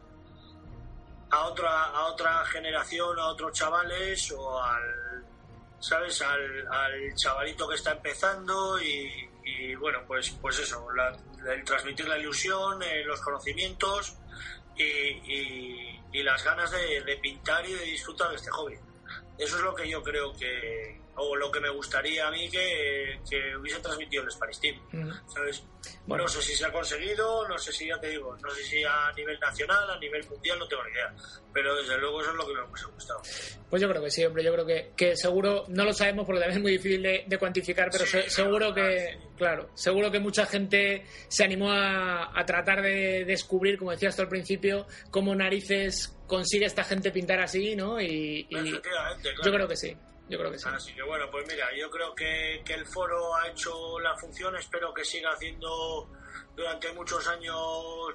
a 1.30 1.46
otra, 1.46 1.86
a 1.86 2.04
otra 2.04 2.44
generación, 2.44 3.18
a 3.18 3.30
otros 3.30 3.52
chavales 3.52 4.30
o 4.30 4.62
al, 4.62 5.24
¿sabes? 5.80 6.22
Al, 6.22 6.68
al 6.68 7.14
chavalito 7.16 7.68
que 7.68 7.74
está 7.74 7.90
empezando 7.90 8.80
y, 8.80 9.28
y 9.44 9.74
bueno, 9.74 10.04
pues, 10.06 10.30
pues 10.40 10.60
eso, 10.60 10.86
el 10.88 11.00
transmitir 11.64 12.08
la 12.08 12.18
ilusión, 12.18 12.82
eh, 12.82 13.04
los 13.04 13.20
conocimientos 13.20 14.16
y, 14.76 15.92
y, 16.12 16.22
las 16.22 16.42
ganas 16.44 16.70
de, 16.70 17.02
de, 17.02 17.16
pintar 17.16 17.66
y 17.68 17.72
de 17.72 17.84
disfrutar 17.84 18.30
de 18.30 18.36
este 18.36 18.50
hobby. 18.50 18.78
Eso 19.36 19.56
es 19.56 19.62
lo 19.62 19.74
que 19.74 19.88
yo 19.88 20.02
creo 20.02 20.32
que, 20.32 21.00
o 21.16 21.36
lo 21.36 21.50
que 21.50 21.60
me 21.60 21.70
gustaría 21.70 22.26
a 22.26 22.30
mí 22.30 22.48
que, 22.50 23.20
que 23.28 23.56
hubiese 23.56 23.80
transmitido 23.80 24.24
el 24.24 24.30
Spanish 24.30 24.60
Team, 24.60 24.80
¿sabes? 25.32 25.62
Bueno. 26.06 26.24
No 26.24 26.28
sé 26.28 26.42
si 26.42 26.54
se 26.54 26.64
ha 26.64 26.72
conseguido, 26.72 27.46
no 27.48 27.58
sé 27.58 27.72
si 27.72 27.88
ya 27.88 27.98
te 27.98 28.08
digo, 28.08 28.36
no 28.42 28.50
sé 28.50 28.62
si 28.62 28.84
a 28.84 29.12
nivel 29.16 29.38
nacional, 29.38 29.90
a 29.90 29.98
nivel 29.98 30.26
mundial, 30.28 30.58
no 30.58 30.66
tengo 30.66 30.82
ni 30.84 30.90
idea. 30.90 31.14
Pero 31.52 31.76
desde 31.76 31.98
luego 31.98 32.20
eso 32.20 32.30
es 32.30 32.36
lo 32.36 32.46
que 32.46 32.54
me 32.54 32.60
ha 32.60 32.86
gustado. 32.86 33.22
Pues 33.70 33.82
yo 33.82 33.88
creo 33.88 34.02
que 34.02 34.10
sí, 34.10 34.24
hombre, 34.24 34.42
yo 34.42 34.52
creo 34.52 34.66
que, 34.66 34.92
que 34.96 35.16
seguro, 35.16 35.64
no 35.68 35.84
lo 35.84 35.92
sabemos 35.92 36.26
porque 36.26 36.40
también 36.40 36.58
es 36.58 36.62
muy 36.62 36.72
difícil 36.72 37.02
de, 37.02 37.38
cuantificar, 37.38 37.90
pero 37.90 38.06
seguro 38.28 38.74
que, 38.74 39.18
claro, 39.36 39.70
seguro 39.74 40.10
que 40.10 40.20
mucha 40.20 40.46
gente 40.46 41.04
se 41.28 41.44
animó 41.44 41.70
a, 41.70 42.38
a 42.38 42.44
tratar 42.44 42.82
de 42.82 43.24
descubrir, 43.24 43.78
como 43.78 43.90
decías 43.90 44.16
tú 44.16 44.22
al 44.22 44.28
principio, 44.28 44.86
cómo 45.10 45.34
narices 45.34 46.14
consigue 46.26 46.66
esta 46.66 46.84
gente 46.84 47.10
pintar 47.10 47.40
así, 47.40 47.76
¿no? 47.76 48.00
Y, 48.00 48.46
yo 48.50 49.52
creo 49.52 49.68
que 49.68 49.76
sí. 49.76 49.96
Yo 50.28 50.38
creo 50.38 50.50
que 50.50 50.58
sí. 50.58 50.68
Así 50.72 50.94
que 50.94 51.02
bueno, 51.02 51.30
pues 51.30 51.46
mira, 51.46 51.66
yo 51.76 51.90
creo 51.90 52.14
que, 52.14 52.62
que 52.64 52.74
el 52.74 52.86
foro 52.86 53.34
ha 53.36 53.48
hecho 53.48 53.98
la 54.00 54.16
función, 54.16 54.56
espero 54.56 54.92
que 54.94 55.04
siga 55.04 55.30
haciendo 55.32 56.08
durante 56.56 56.92
muchos 56.92 57.26
años 57.28 57.56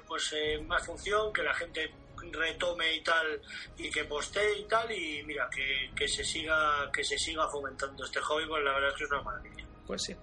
pues 0.06 0.32
eh, 0.32 0.60
más 0.66 0.84
función, 0.84 1.32
que 1.32 1.42
la 1.42 1.54
gente 1.54 1.92
retome 2.32 2.96
y 2.96 3.02
tal 3.02 3.40
y 3.78 3.90
que 3.90 4.04
postee 4.04 4.58
y 4.58 4.64
tal 4.64 4.90
y 4.92 5.22
mira 5.24 5.48
que, 5.50 5.90
que 5.96 6.06
se 6.06 6.22
siga 6.22 6.90
que 6.92 7.02
se 7.02 7.16
siga 7.16 7.48
fomentando 7.48 8.04
este 8.04 8.20
hobby 8.20 8.46
pues 8.46 8.62
la 8.62 8.74
verdad 8.74 8.90
es 8.90 8.96
que 8.96 9.04
es 9.04 9.10
una 9.10 9.22
maravilla 9.22 9.64
pues 9.86 10.02
sí 10.02 10.14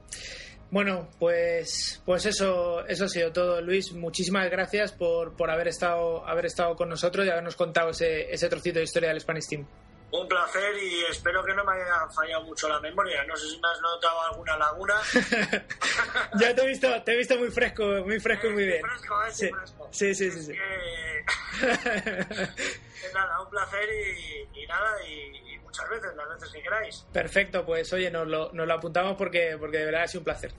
Bueno, 0.69 1.09
pues, 1.17 2.01
pues 2.05 2.25
eso, 2.25 2.85
eso 2.87 3.05
ha 3.05 3.07
sido 3.07 3.31
todo, 3.31 3.61
Luis. 3.61 3.93
Muchísimas 3.93 4.49
gracias 4.49 4.91
por, 4.91 5.35
por 5.37 5.49
haber 5.49 5.69
estado, 5.69 6.27
haber 6.27 6.45
estado 6.45 6.75
con 6.75 6.89
nosotros 6.89 7.25
y 7.25 7.29
habernos 7.29 7.55
contado 7.55 7.91
ese, 7.91 8.29
ese 8.33 8.49
trocito 8.49 8.79
de 8.79 8.83
historia 8.83 9.09
del 9.09 9.21
Spanish 9.21 9.47
Team. 9.47 9.65
Un 10.09 10.27
placer 10.27 10.73
y 10.81 11.03
espero 11.05 11.43
que 11.43 11.53
no 11.53 11.65
me 11.65 11.73
haya 11.73 12.07
fallado 12.09 12.43
mucho 12.43 12.69
la 12.69 12.79
memoria. 12.79 13.23
No 13.25 13.35
sé 13.35 13.49
si 13.49 13.59
me 13.59 13.67
has 13.67 13.81
notado 13.81 14.21
alguna 14.21 14.57
laguna. 14.57 14.95
ya 16.39 16.55
te 16.55 16.61
he 16.61 16.67
visto, 16.67 17.03
te 17.03 17.13
he 17.13 17.17
visto 17.17 17.37
muy 17.37 17.51
fresco, 17.51 17.83
muy 18.05 18.19
fresco 18.19 18.47
y 18.47 18.53
muy 18.53 18.65
bien. 18.65 18.81
Fresco, 18.85 19.23
¿eh? 19.23 19.31
Sí, 19.31 19.49
fresco. 19.49 19.89
sí, 19.91 20.15
sí. 20.15 20.31
sí, 20.31 20.43
sí. 20.43 20.53
Que... 22.99 23.13
nada, 23.13 23.41
un 23.41 23.49
placer 23.49 23.87
y, 23.89 24.59
y 24.59 24.67
nada, 24.67 25.03
y, 25.03 25.53
y, 25.53 25.59
muchas 25.59 25.87
veces, 25.89 26.15
las 26.15 26.29
veces 26.29 26.49
que 26.51 26.61
queráis. 26.63 27.05
Perfecto, 27.13 27.65
pues 27.65 27.91
oye, 27.93 28.09
nos 28.09 28.27
lo, 28.27 28.51
nos 28.53 28.67
lo 28.67 28.73
apuntamos 28.73 29.15
porque, 29.17 29.55
porque 29.59 29.77
de 29.77 29.85
verdad 29.85 30.03
ha 30.03 30.07
sido 30.07 30.21
un 30.21 30.25
placer. 30.25 30.51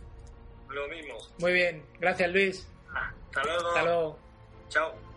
Lo 0.69 0.87
mismo. 0.89 1.17
Muy 1.39 1.53
bien, 1.53 1.85
gracias 1.99 2.31
Luis. 2.31 2.69
Hasta 2.95 3.45
luego. 3.45 3.69
Hasta 3.69 3.83
luego. 3.83 4.19
Chao. 4.69 5.08